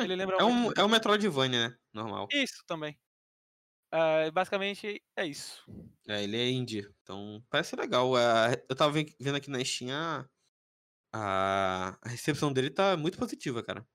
ele 0.00 0.16
lembra 0.16 0.40
É 0.40 0.44
muito 0.44 0.52
um, 0.52 0.70
é 0.76 0.84
um 0.84 0.88
Metroidvania, 0.88 1.68
né? 1.70 1.78
Normal. 1.92 2.32
isso 2.32 2.62
também. 2.66 2.98
É, 3.92 4.30
basicamente 4.30 5.02
é 5.16 5.26
isso. 5.26 5.66
É, 6.08 6.22
ele 6.22 6.36
é 6.36 6.48
indie. 6.50 6.88
Então, 7.02 7.44
parece 7.50 7.76
legal. 7.76 8.12
Eu 8.68 8.76
tava 8.76 8.92
ve- 8.92 9.14
vendo 9.20 9.36
aqui 9.36 9.50
na 9.50 9.64
Steam, 9.64 9.90
a, 9.92 10.28
a 11.12 11.98
a 12.02 12.08
recepção 12.10 12.52
dele 12.52 12.70
tá 12.70 12.96
muito 12.96 13.18
positiva, 13.18 13.62
cara. 13.64 13.86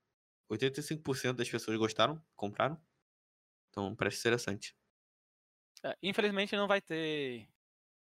85% 0.50 1.34
das 1.34 1.48
pessoas 1.48 1.76
gostaram, 1.78 2.22
compraram. 2.36 2.80
Então, 3.70 3.94
parece 3.94 4.20
interessante. 4.20 4.76
É, 5.82 5.96
infelizmente 6.02 6.56
não 6.56 6.68
vai 6.68 6.80
ter 6.80 7.48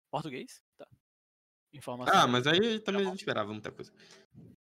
português. 0.10 0.64
Tá. 0.78 0.88
Informação. 1.72 2.14
Ah, 2.14 2.28
mas 2.28 2.48
aí 2.48 2.80
também 2.80 3.06
a 3.06 3.10
gente 3.10 3.20
esperava 3.20 3.52
muita 3.52 3.72
coisa. 3.72 3.94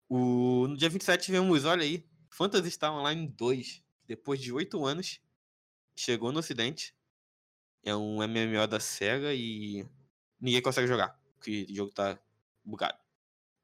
O, 0.09 0.69
no 0.69 0.77
dia 0.77 0.89
27 0.89 1.25
tivemos, 1.25 1.65
olha 1.65 1.83
aí, 1.83 2.07
Phantasy 2.31 2.71
Star 2.71 2.93
Online 2.93 3.27
2. 3.29 3.83
Depois 4.07 4.41
de 4.41 4.53
8 4.53 4.85
anos, 4.85 5.21
chegou 5.97 6.33
no 6.33 6.39
ocidente. 6.39 6.95
É 7.83 7.95
um 7.97 8.19
MMO 8.19 8.67
da 8.69 8.79
SEGA 8.79 9.35
e 9.35 9.87
ninguém 10.41 10.63
consegue 10.63 10.87
jogar, 10.87 11.21
porque 11.35 11.67
o 11.69 11.75
jogo 11.75 11.93
tá 11.93 12.19
bugado. 12.65 12.99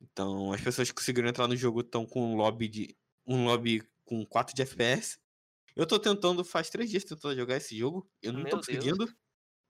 Então, 0.00 0.52
as 0.52 0.61
pessoas 0.61 0.88
que 0.88 0.94
conseguiram 0.94 1.28
entrar 1.28 1.46
no 1.46 1.56
jogo 1.56 1.80
estão 1.80 2.04
com 2.04 2.32
um 2.32 2.36
lobby 2.36 2.68
de 2.68 2.96
um 3.26 3.44
lobby 3.44 3.82
com 4.09 4.24
4 4.24 4.54
de 4.54 4.62
FPS. 4.62 5.18
Eu 5.76 5.86
tô 5.86 5.98
tentando, 5.98 6.42
faz 6.42 6.70
3 6.70 6.88
dias 6.90 7.04
tentando 7.04 7.36
jogar 7.36 7.56
esse 7.56 7.76
jogo. 7.76 8.11
Eu 8.22 8.32
não 8.32 8.40
Meu 8.40 8.50
tô 8.50 8.56
Deus. 8.56 8.66
conseguindo, 8.66 9.14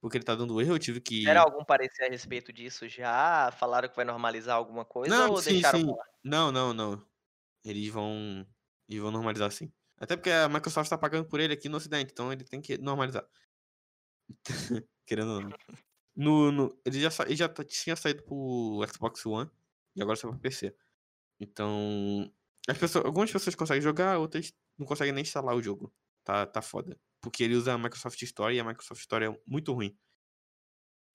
porque 0.01 0.17
ele 0.17 0.25
tá 0.25 0.37
dando 0.37 0.61
erro. 0.61 0.75
Eu 0.75 0.79
tive 0.79 1.01
que. 1.01 1.21
Tiveram 1.21 1.43
algum 1.43 1.65
parecer 1.65 2.05
a 2.05 2.09
respeito 2.09 2.53
disso 2.53 2.89
já? 2.89 3.51
Falaram 3.59 3.89
que 3.89 3.97
vai 3.97 4.05
normalizar 4.05 4.57
alguma 4.57 4.85
coisa 4.85 5.15
Não, 5.15 5.33
ou 5.33 5.43
sim, 5.43 5.55
deixaram 5.55 5.81
sim. 5.81 5.95
Não, 6.23 6.53
não, 6.53 6.73
não. 6.73 7.05
Eles 7.65 7.89
vão. 7.89 8.47
Eles 8.89 9.03
vão 9.03 9.11
normalizar 9.11 9.51
sim. 9.51 9.73
Até 9.99 10.17
porque 10.17 10.31
a 10.31 10.49
Microsoft 10.49 10.89
tá 10.89 10.97
pagando 10.97 11.27
por 11.27 11.41
ele 11.41 11.53
aqui 11.53 11.69
no 11.69 11.77
Ocidente, 11.77 12.13
então 12.13 12.33
ele 12.33 12.45
tem 12.45 12.61
que 12.61 12.79
normalizar. 12.79 13.27
Querendo 15.05 15.33
ou 15.33 15.41
não. 15.41 15.51
No, 16.15 16.53
no, 16.53 16.81
ele 16.85 17.01
já, 17.01 17.11
ele 17.27 17.37
já 17.37 17.49
tinha 17.49 17.97
saído 17.97 18.23
pro 18.23 18.81
Xbox 18.93 19.27
One 19.27 19.51
e 19.97 20.03
agora 20.03 20.17
saiu 20.17 20.31
pro 20.31 20.41
PC. 20.41 20.75
Então. 21.41 22.33
As 22.69 22.77
pessoas, 22.77 23.05
algumas 23.05 23.33
pessoas 23.33 23.55
conseguem 23.55 23.83
jogar, 23.83 24.19
outras 24.19 24.53
não 24.79 24.87
conseguem 24.87 25.13
nem 25.13 25.23
instalar 25.23 25.57
o 25.57 25.63
jogo. 25.63 25.93
Tá, 26.23 26.47
tá 26.47 26.61
foda. 26.61 26.99
Porque 27.23 27.43
ele 27.43 27.55
usa 27.55 27.73
a 27.73 27.79
Microsoft 27.79 28.21
Store 28.23 28.55
e 28.55 28.61
a 28.61 28.65
Microsoft 28.65 29.01
Store 29.01 29.25
é 29.25 29.41
muito 29.47 29.73
ruim. 29.73 29.97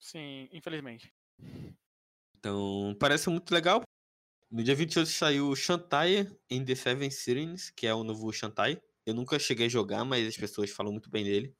Sim, 0.00 0.48
infelizmente. 0.52 1.14
Então, 2.36 2.96
parece 2.98 3.30
muito 3.30 3.54
legal. 3.54 3.82
No 4.50 4.62
dia 4.62 4.74
28 4.74 5.08
saiu 5.08 5.56
Shantae 5.56 6.28
in 6.50 6.64
the 6.64 6.74
Seven 6.74 7.10
Sirens, 7.10 7.70
que 7.70 7.86
é 7.86 7.94
o 7.94 8.04
novo 8.04 8.32
Shantae. 8.32 8.80
Eu 9.06 9.14
nunca 9.14 9.38
cheguei 9.38 9.66
a 9.66 9.68
jogar, 9.68 10.04
mas 10.04 10.26
as 10.26 10.36
pessoas 10.36 10.70
falam 10.70 10.92
muito 10.92 11.10
bem 11.10 11.24
dele. 11.24 11.56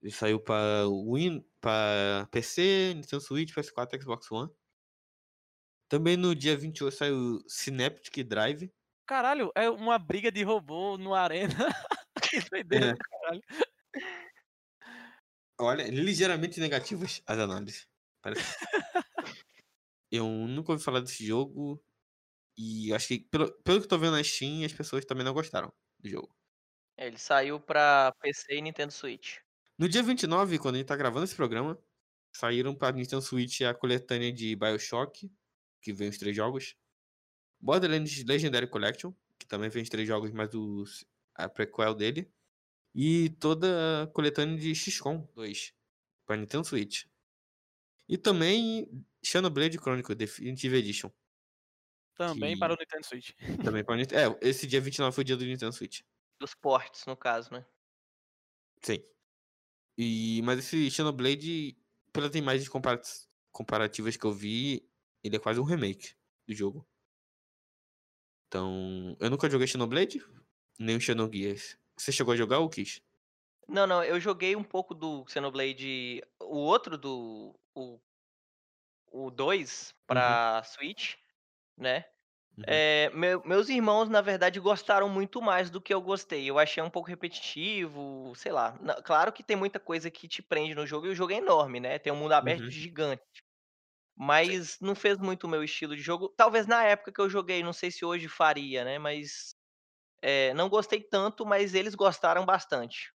Ele 0.00 0.12
saiu 0.12 0.38
para 0.38 0.84
Win, 0.86 1.44
para 1.60 2.28
PC, 2.30 2.94
Nintendo 2.94 3.22
Switch, 3.22 3.52
PS4, 3.52 4.00
Xbox 4.00 4.30
One. 4.30 4.50
Também 5.88 6.16
no 6.16 6.34
dia 6.34 6.56
28 6.56 6.94
saiu 6.94 7.42
Synaptic 7.48 8.22
Drive. 8.22 8.70
Caralho, 9.08 9.50
é 9.54 9.70
uma 9.70 9.98
briga 9.98 10.30
de 10.30 10.42
robô 10.42 10.98
no 10.98 11.14
arena. 11.14 11.54
que 12.22 12.40
doideira, 12.50 12.88
É. 12.88 12.92
do 12.92 12.98
caralho. 12.98 13.42
Olha, 15.60 15.84
ligeiramente 15.88 16.60
negativas 16.60 17.22
as 17.26 17.38
análises. 17.38 17.88
Parece. 18.22 18.54
eu 20.10 20.26
nunca 20.26 20.72
ouvi 20.72 20.82
falar 20.84 21.00
desse 21.00 21.24
jogo. 21.24 21.82
E 22.56 22.92
acho 22.92 23.08
que, 23.08 23.20
pelo, 23.20 23.52
pelo 23.62 23.78
que 23.78 23.84
eu 23.86 23.88
tô 23.88 23.98
vendo 23.98 24.12
na 24.12 24.22
Steam, 24.24 24.64
as 24.64 24.72
pessoas 24.72 25.04
também 25.04 25.24
não 25.24 25.32
gostaram 25.32 25.72
do 25.98 26.08
jogo. 26.08 26.34
É, 26.96 27.06
Ele 27.06 27.18
saiu 27.18 27.60
pra 27.60 28.12
PC 28.20 28.56
e 28.56 28.62
Nintendo 28.62 28.92
Switch. 28.92 29.38
No 29.78 29.88
dia 29.88 30.02
29, 30.02 30.58
quando 30.58 30.74
a 30.74 30.78
gente 30.78 30.88
tá 30.88 30.96
gravando 30.96 31.24
esse 31.24 31.36
programa, 31.36 31.78
saíram 32.34 32.74
pra 32.74 32.92
Nintendo 32.92 33.22
Switch 33.22 33.60
a 33.62 33.72
coletânea 33.72 34.32
de 34.32 34.56
Bioshock, 34.56 35.30
que 35.80 35.92
vem 35.92 36.08
os 36.08 36.18
três 36.18 36.34
jogos. 36.34 36.74
Borderlands 37.60 38.24
Legendary 38.24 38.66
Collection, 38.68 39.12
que 39.38 39.46
também 39.46 39.68
vem 39.70 39.82
os 39.82 39.88
três 39.88 40.06
jogos, 40.06 40.30
mais 40.32 40.52
os, 40.54 41.04
a 41.34 41.48
prequel 41.48 41.94
dele. 41.94 42.30
E 42.94 43.30
toda 43.40 44.02
a 44.02 44.06
coletânea 44.08 44.56
de 44.56 44.74
XCOM 44.74 45.26
2 45.34 45.74
pra 46.26 46.36
Nintendo 46.36 46.64
Switch. 46.66 47.04
E 48.08 48.16
também 48.16 49.04
Xenoblade 49.22 49.76
Chronicle 49.78 50.14
Definitive 50.14 50.76
Edition. 50.76 51.10
Também 52.14 52.54
Que- 52.54 52.58
para 52.60 52.72
o 52.74 52.76
Nintendo 52.76 53.06
Switch. 53.06 53.30
Também 53.76 53.84
pra 53.84 53.94
Nintendo. 53.96 54.38
É, 54.42 54.48
esse 54.48 54.66
dia 54.66 54.80
29 54.80 55.14
foi 55.14 55.22
o 55.22 55.24
dia 55.24 55.36
do 55.36 55.44
Nintendo 55.44 55.72
Switch. 55.72 56.00
Dos 56.40 56.54
ports, 56.54 57.04
no 57.06 57.16
caso, 57.16 57.52
né? 57.52 57.64
Sim. 58.82 59.04
E, 59.96 60.40
mas 60.42 60.58
esse 60.60 60.90
Xenoblade, 60.90 61.76
pelas 62.12 62.34
imagens 62.34 62.68
compara- 62.68 63.00
comparativas 63.52 64.16
que 64.16 64.24
eu 64.24 64.32
vi, 64.32 64.88
ele 65.22 65.36
é 65.36 65.38
quase 65.38 65.60
um 65.60 65.64
remake 65.64 66.14
do 66.46 66.54
jogo. 66.54 66.88
Então, 68.48 69.16
eu 69.20 69.30
nunca 69.30 69.48
joguei 69.50 69.66
Xenoblade, 69.66 70.24
nem 70.78 70.96
o 70.96 71.00
Xenogears. 71.00 71.78
Você 71.98 72.12
chegou 72.12 72.32
a 72.34 72.36
jogar 72.36 72.60
ou 72.60 72.68
quis? 72.70 73.00
Não, 73.68 73.86
não, 73.86 74.02
eu 74.02 74.18
joguei 74.18 74.56
um 74.56 74.64
pouco 74.64 74.94
do 74.94 75.24
Xenoblade. 75.28 76.22
O 76.40 76.56
outro 76.56 76.96
do. 76.96 77.58
O, 77.74 78.00
o 79.10 79.30
2 79.30 79.94
pra 80.06 80.62
Switch, 80.64 81.14
né? 81.78 82.06
Uhum. 82.58 82.82
É, 82.82 83.10
meu- 83.14 83.42
meus 83.44 83.68
irmãos, 83.68 84.08
na 84.08 84.20
verdade, 84.22 84.60
gostaram 84.60 85.08
muito 85.08 85.42
mais 85.42 85.70
do 85.70 85.80
que 85.80 85.94
eu 85.94 86.00
gostei. 86.02 86.48
Eu 86.50 86.58
achei 86.58 86.82
um 86.82 86.90
pouco 86.90 87.08
repetitivo, 87.08 88.34
sei 88.36 88.52
lá. 88.52 88.78
Claro 89.04 89.32
que 89.32 89.44
tem 89.44 89.56
muita 89.56 89.80
coisa 89.80 90.10
que 90.10 90.28
te 90.28 90.42
prende 90.42 90.74
no 90.74 90.86
jogo 90.86 91.06
e 91.06 91.10
o 91.10 91.16
jogo 91.16 91.32
é 91.32 91.36
enorme, 91.38 91.80
né? 91.80 91.98
Tem 91.98 92.12
um 92.12 92.16
mundo 92.16 92.32
aberto 92.34 92.70
Uhum. 92.70 92.72
gigante. 92.72 93.22
Mas 94.18 94.78
não 94.80 94.94
fez 94.96 95.18
muito 95.18 95.44
o 95.44 95.48
meu 95.50 95.62
estilo 95.64 95.96
de 95.96 96.02
jogo. 96.02 96.28
Talvez 96.36 96.66
na 96.66 96.84
época 96.84 97.12
que 97.12 97.20
eu 97.20 97.30
joguei, 97.30 97.62
não 97.62 97.72
sei 97.72 97.90
se 97.90 98.04
hoje 98.04 98.28
faria, 98.28 98.84
né? 98.84 98.98
Mas 98.98 99.54
é, 100.22 100.54
não 100.54 100.68
gostei 100.68 101.02
tanto, 101.02 101.46
mas 101.46 101.74
eles 101.74 101.94
gostaram 101.94 102.46
bastante. 102.46 103.12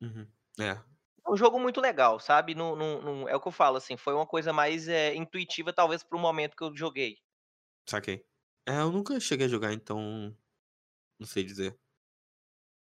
Uhum. 0.00 0.32
É, 0.60 0.84
É 1.26 1.30
um 1.30 1.36
jogo 1.36 1.58
muito 1.60 1.80
legal, 1.82 2.18
sabe? 2.18 2.54
Não, 2.54 2.74
não- 2.74 3.02
não- 3.02 3.28
é 3.28 3.36
o 3.36 3.40
que 3.40 3.48
eu 3.48 3.52
falo, 3.52 3.76
assim, 3.76 3.94
foi 3.96 4.14
uma 4.14 4.26
coisa 4.26 4.52
mais 4.54 4.88
é, 4.88 5.14
intuitiva, 5.14 5.70
talvez, 5.72 6.02
pro 6.02 6.18
momento 6.18 6.56
que 6.56 6.64
eu 6.64 6.74
joguei. 6.74 7.16
saquei. 7.88 8.26
É, 8.66 8.80
eu 8.80 8.90
nunca 8.92 9.18
cheguei 9.20 9.46
a 9.46 9.48
jogar, 9.48 9.72
então. 9.72 10.36
Não 11.18 11.26
sei 11.26 11.44
dizer. 11.44 11.78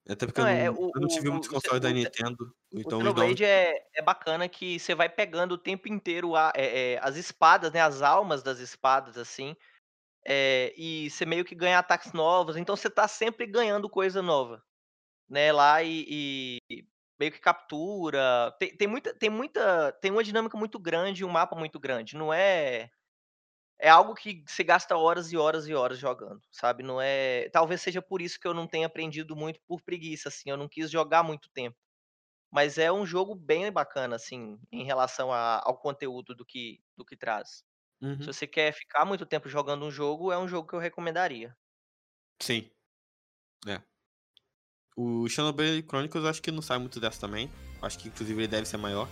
Até 0.09 0.25
porque 0.25 0.41
Não, 0.41 0.49
eu, 0.49 0.55
é, 0.55 0.65
não, 0.65 0.73
o- 0.73 0.91
eu 0.95 1.01
não 1.01 1.07
tive 1.07 1.29
o- 1.29 1.31
muitos 1.31 1.49
o- 1.49 1.53
consoles 1.53 1.79
da 1.81 1.89
o- 1.89 1.91
Nintendo. 1.91 2.55
O 2.73 2.79
Então. 2.79 2.99
Xenoblade 2.99 3.43
é, 3.45 3.85
é 3.95 4.01
bacana 4.01 4.49
que 4.49 4.79
você 4.79 4.95
vai 4.95 5.07
pegando 5.09 5.53
o 5.53 5.57
tempo 5.57 5.87
inteiro 5.87 6.35
a- 6.35 6.51
é, 6.55 6.93
é, 6.93 6.99
as 7.03 7.15
espadas, 7.17 7.71
né? 7.71 7.81
As 7.81 8.01
almas 8.01 8.41
das 8.43 8.59
espadas, 8.59 9.17
assim. 9.17 9.55
é, 10.25 10.73
e 10.77 11.09
você 11.09 11.25
meio 11.25 11.45
que 11.45 11.55
ganha 11.55 11.79
ataques 11.79 12.13
novos. 12.13 12.57
Então 12.57 12.75
você 12.75 12.89
tá 12.89 13.07
sempre 13.07 13.45
ganhando 13.47 13.89
coisa 13.89 14.21
nova. 14.21 14.63
Né? 15.29 15.51
Lá 15.53 15.83
e, 15.83 16.59
e 16.69 16.85
meio 17.19 17.31
que 17.31 17.39
captura. 17.39 18.55
Tem, 18.59 18.75
tem 18.77 18.87
muita. 18.87 19.13
Tem 19.15 19.29
muita. 19.29 19.91
Tem 20.01 20.11
uma 20.11 20.23
dinâmica 20.23 20.57
muito 20.57 20.79
grande 20.79 21.23
e 21.23 21.25
um 21.25 21.29
mapa 21.29 21.55
muito 21.57 21.79
grande. 21.79 22.15
Não 22.17 22.33
é. 22.33 22.91
É 23.83 23.89
algo 23.89 24.13
que 24.13 24.43
você 24.47 24.63
gasta 24.63 24.95
horas 24.95 25.31
e 25.31 25.37
horas 25.37 25.67
e 25.67 25.73
horas 25.73 25.97
jogando, 25.97 26.39
sabe? 26.51 26.83
Não 26.83 27.01
é. 27.01 27.49
Talvez 27.49 27.81
seja 27.81 27.99
por 27.99 28.21
isso 28.21 28.39
que 28.39 28.47
eu 28.47 28.53
não 28.53 28.67
tenha 28.67 28.85
aprendido 28.85 29.35
muito 29.35 29.59
por 29.67 29.81
preguiça, 29.81 30.29
assim. 30.29 30.51
Eu 30.51 30.55
não 30.57 30.69
quis 30.69 30.91
jogar 30.91 31.23
muito 31.23 31.49
tempo. 31.49 31.75
Mas 32.51 32.77
é 32.77 32.91
um 32.91 33.05
jogo 33.07 33.33
bem 33.33 33.71
bacana, 33.71 34.17
assim, 34.17 34.59
em 34.71 34.83
relação 34.83 35.31
a- 35.33 35.61
ao 35.65 35.75
conteúdo 35.77 36.35
do 36.35 36.45
que, 36.45 36.79
do 36.95 37.03
que 37.03 37.17
traz. 37.17 37.63
Uhum. 37.99 38.19
Se 38.21 38.27
você 38.27 38.45
quer 38.45 38.71
ficar 38.71 39.03
muito 39.03 39.25
tempo 39.25 39.49
jogando 39.49 39.83
um 39.83 39.89
jogo, 39.91 40.31
é 40.31 40.37
um 40.37 40.47
jogo 40.47 40.67
que 40.67 40.75
eu 40.75 40.79
recomendaria. 40.79 41.57
Sim. 42.39 42.69
É. 43.67 43.81
O 44.95 45.27
Xenoblade 45.27 45.81
Chronicles 45.87 46.23
eu 46.23 46.29
acho 46.29 46.41
que 46.41 46.51
não 46.51 46.61
sai 46.61 46.77
muito 46.77 46.99
dessa 46.99 47.19
também. 47.21 47.49
Acho 47.81 47.97
que 47.97 48.09
inclusive 48.09 48.41
ele 48.41 48.47
deve 48.47 48.67
ser 48.67 48.77
maior. 48.77 49.07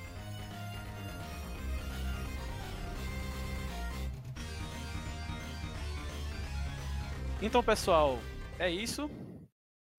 Então, 7.42 7.64
pessoal, 7.64 8.20
é 8.60 8.70
isso. 8.70 9.10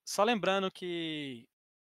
Só 0.05 0.22
lembrando 0.22 0.70
que 0.70 1.49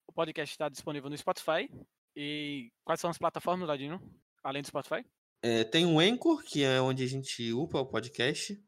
o 0.05 0.11
podcast 0.11 0.53
está 0.53 0.67
disponível 0.67 1.09
no 1.09 1.17
Spotify. 1.17 1.69
E 2.13 2.69
quais 2.83 2.99
são 2.99 3.09
as 3.09 3.17
plataformas, 3.17 3.65
Ladino? 3.65 4.01
Além 4.43 4.61
do 4.61 4.67
Spotify? 4.67 5.05
É, 5.41 5.63
tem 5.63 5.85
o 5.85 6.01
Anchor, 6.01 6.43
que 6.43 6.63
é 6.63 6.81
onde 6.81 7.01
a 7.01 7.07
gente 7.07 7.53
upa 7.53 7.79
o 7.79 7.85
podcast. 7.85 8.61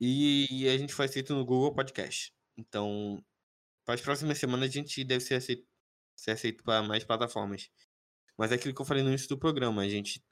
E 0.00 0.68
a 0.68 0.78
gente 0.78 0.94
faz 0.94 1.12
feito 1.12 1.34
no 1.34 1.44
Google 1.44 1.74
Podcast. 1.74 2.32
Então, 2.56 3.20
para 3.84 3.94
as 3.94 4.00
próximas 4.00 4.38
semanas 4.38 4.68
a 4.68 4.72
gente 4.72 5.02
deve 5.02 5.24
ser 5.24 5.34
aceito, 5.34 5.66
ser 6.14 6.30
aceito 6.30 6.62
para 6.62 6.80
mais 6.86 7.02
plataformas. 7.02 7.68
Mas 8.38 8.52
é 8.52 8.54
aquilo 8.54 8.72
que 8.72 8.80
eu 8.80 8.86
falei 8.86 9.02
no 9.02 9.08
início 9.08 9.28
do 9.28 9.38
programa, 9.38 9.82
a 9.82 9.88
gente 9.88 10.24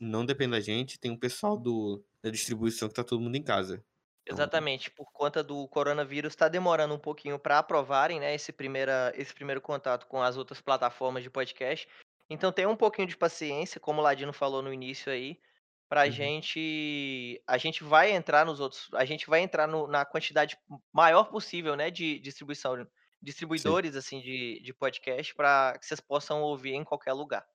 não 0.00 0.24
depende 0.24 0.52
da 0.52 0.60
gente, 0.60 0.98
tem 0.98 1.10
um 1.10 1.18
pessoal 1.18 1.58
do, 1.58 2.02
da 2.22 2.30
distribuição 2.30 2.88
que 2.88 2.94
tá 2.94 3.04
todo 3.04 3.20
mundo 3.20 3.36
em 3.36 3.42
casa. 3.42 3.84
Então, 4.30 4.36
Exatamente, 4.36 4.90
por 4.90 5.10
conta 5.12 5.42
do 5.42 5.66
coronavírus, 5.68 6.32
está 6.32 6.48
demorando 6.48 6.94
um 6.94 6.98
pouquinho 6.98 7.38
para 7.38 7.58
aprovarem, 7.58 8.20
né, 8.20 8.34
esse, 8.34 8.52
primeira, 8.52 9.10
esse 9.16 9.32
primeiro 9.32 9.60
contato 9.60 10.06
com 10.06 10.22
as 10.22 10.36
outras 10.36 10.60
plataformas 10.60 11.22
de 11.22 11.30
podcast. 11.30 11.88
Então 12.28 12.52
tenha 12.52 12.68
um 12.68 12.76
pouquinho 12.76 13.08
de 13.08 13.16
paciência, 13.16 13.80
como 13.80 14.00
o 14.00 14.04
Ladino 14.04 14.32
falou 14.34 14.60
no 14.62 14.72
início 14.72 15.10
aí, 15.10 15.40
pra 15.88 16.06
Uhum. 16.06 16.10
gente. 16.10 17.42
A 17.46 17.56
gente 17.56 17.82
vai 17.82 18.10
entrar 18.12 18.44
nos 18.44 18.60
outros. 18.60 18.88
A 18.94 19.04
gente 19.06 19.26
vai 19.28 19.40
entrar 19.40 19.66
no- 19.66 19.86
na 19.86 20.04
quantidade 20.04 20.58
maior 20.92 21.24
possível, 21.30 21.74
né, 21.74 21.90
de 21.90 22.18
distribuição, 22.18 22.86
distribuidores 23.22 23.96
assim 23.96 24.20
de, 24.20 24.60
de 24.62 24.74
podcast 24.74 25.34
para 25.34 25.78
que 25.78 25.86
vocês 25.86 26.00
possam 26.00 26.42
ouvir 26.42 26.74
em 26.74 26.84
qualquer 26.84 27.14
lugar. 27.14 27.46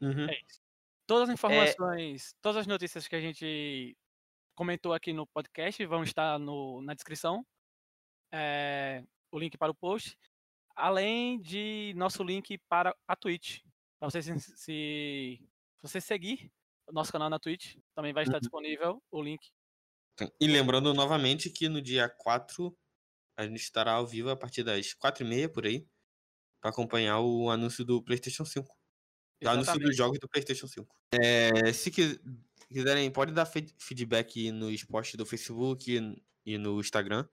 Uhum. 0.00 0.26
É 0.28 0.34
isso. 0.34 0.60
Todas 1.06 1.28
as 1.28 1.34
informações, 1.34 2.34
todas 2.40 2.58
as 2.62 2.66
notícias 2.66 3.06
que 3.08 3.16
a 3.16 3.20
gente 3.20 3.96
comentou 4.54 4.92
aqui 4.92 5.12
no 5.12 5.26
podcast 5.26 5.84
vão 5.86 6.02
estar 6.02 6.38
no, 6.38 6.80
na 6.82 6.94
descrição. 6.94 7.44
É, 8.32 9.04
o 9.30 9.38
link 9.38 9.56
para 9.58 9.72
o 9.72 9.74
post. 9.74 10.16
Além 10.76 11.40
de 11.40 11.92
nosso 11.96 12.22
link 12.24 12.58
para 12.68 12.94
a 13.06 13.14
Twitch. 13.16 13.60
Para 13.98 14.10
você 14.10 14.22
se, 14.22 14.38
se, 14.40 15.48
você 15.82 16.00
seguir 16.00 16.50
o 16.88 16.92
nosso 16.92 17.12
canal 17.12 17.30
na 17.30 17.38
Twitch, 17.38 17.76
também 17.94 18.12
vai 18.12 18.24
estar 18.24 18.34
Uhum. 18.36 18.40
disponível 18.40 19.02
o 19.10 19.22
link. 19.22 19.50
E 20.40 20.46
lembrando 20.46 20.92
novamente 20.94 21.50
que 21.50 21.68
no 21.68 21.80
dia 21.82 22.08
4 22.08 22.76
a 23.36 23.46
gente 23.46 23.60
estará 23.60 23.92
ao 23.92 24.06
vivo 24.06 24.30
a 24.30 24.36
partir 24.36 24.62
das 24.62 24.94
4h30 24.94 25.48
por 25.52 25.66
aí. 25.66 25.86
Para 26.60 26.70
acompanhar 26.70 27.20
o 27.20 27.50
anúncio 27.50 27.84
do 27.84 28.02
PlayStation 28.02 28.44
5. 28.44 28.74
O 29.44 29.48
anúncio 29.48 29.78
dos 29.78 29.96
jogos 29.96 30.18
do 30.18 30.28
PlayStation 30.28 30.66
5. 30.66 30.96
É, 31.12 31.72
se 31.72 31.90
qui- 31.90 32.18
quiserem, 32.68 33.10
pode 33.10 33.32
dar 33.32 33.46
fe- 33.46 33.72
feedback 33.78 34.50
nos 34.52 34.82
posts 34.84 35.16
do 35.16 35.24
Facebook 35.26 35.98
e- 36.46 36.58
no 36.58 36.80
Instagram. 36.80 37.26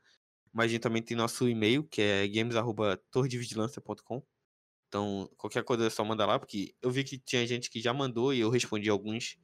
Mas 0.53 0.65
a 0.65 0.69
gente 0.69 0.81
também 0.81 1.01
tem 1.01 1.15
nosso 1.15 1.47
e-mail, 1.47 1.83
que 1.83 2.01
é 2.01 2.27
games.torredevigilância.com. 2.27 4.23
Então, 4.87 5.29
qualquer 5.37 5.63
coisa 5.63 5.87
é 5.87 5.89
só 5.89 6.03
mandar 6.03 6.25
lá, 6.25 6.37
porque 6.37 6.75
eu 6.81 6.91
vi 6.91 7.03
que 7.03 7.17
tinha 7.17 7.47
gente 7.47 7.69
que 7.69 7.79
já 7.79 7.93
mandou 7.93 8.33
e 8.33 8.39
eu 8.41 8.49
respondi 8.49 8.89
alguns 8.89 9.37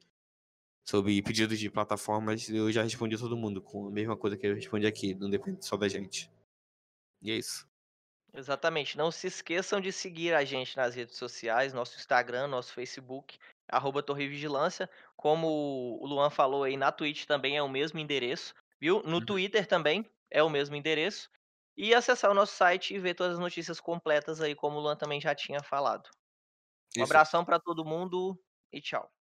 sobre 0.86 1.22
pedidos 1.22 1.58
de 1.58 1.70
plataformas. 1.70 2.48
Eu 2.50 2.70
já 2.70 2.82
respondi 2.82 3.16
todo 3.16 3.36
mundo 3.36 3.62
com 3.62 3.88
a 3.88 3.90
mesma 3.90 4.16
coisa 4.16 4.36
que 4.36 4.46
eu 4.46 4.54
respondi 4.54 4.86
aqui, 4.86 5.14
não 5.14 5.30
depende 5.30 5.64
só 5.64 5.76
da 5.76 5.88
gente. 5.88 6.30
E 7.22 7.30
é 7.30 7.36
isso. 7.36 7.66
Exatamente. 8.34 8.98
Não 8.98 9.10
se 9.10 9.26
esqueçam 9.26 9.80
de 9.80 9.90
seguir 9.90 10.34
a 10.34 10.44
gente 10.44 10.76
nas 10.76 10.94
redes 10.94 11.16
sociais, 11.16 11.72
nosso 11.72 11.96
Instagram, 11.96 12.46
nosso 12.46 12.74
Facebook, 12.74 13.38
arroba 13.68 14.02
Torre 14.02 14.28
Vigilância. 14.28 14.88
Como 15.16 15.98
o 16.00 16.06
Luan 16.06 16.30
falou 16.30 16.64
aí, 16.64 16.76
na 16.76 16.92
Twitch 16.92 17.24
também 17.26 17.56
é 17.56 17.62
o 17.62 17.68
mesmo 17.68 17.98
endereço, 17.98 18.54
viu? 18.80 19.02
No 19.04 19.20
Uhum. 19.20 19.22
Twitter 19.22 19.66
também 19.66 20.10
é 20.30 20.42
o 20.42 20.50
mesmo 20.50 20.76
endereço. 20.76 21.28
E 21.76 21.94
acessar 21.94 22.30
o 22.30 22.34
nosso 22.34 22.54
site 22.54 22.94
e 22.94 22.98
ver 22.98 23.14
todas 23.14 23.34
as 23.34 23.38
notícias 23.40 23.80
completas 23.80 24.40
aí, 24.40 24.54
como 24.54 24.78
o 24.78 24.80
Luan 24.80 24.96
também 24.96 25.20
já 25.20 25.34
tinha 25.34 25.62
falado. 25.62 26.08
Um 26.96 27.02
Isso. 27.02 27.04
abração 27.04 27.44
para 27.44 27.60
todo 27.60 27.84
mundo 27.86 28.38
e 28.72 28.80
tchau. 28.82 29.10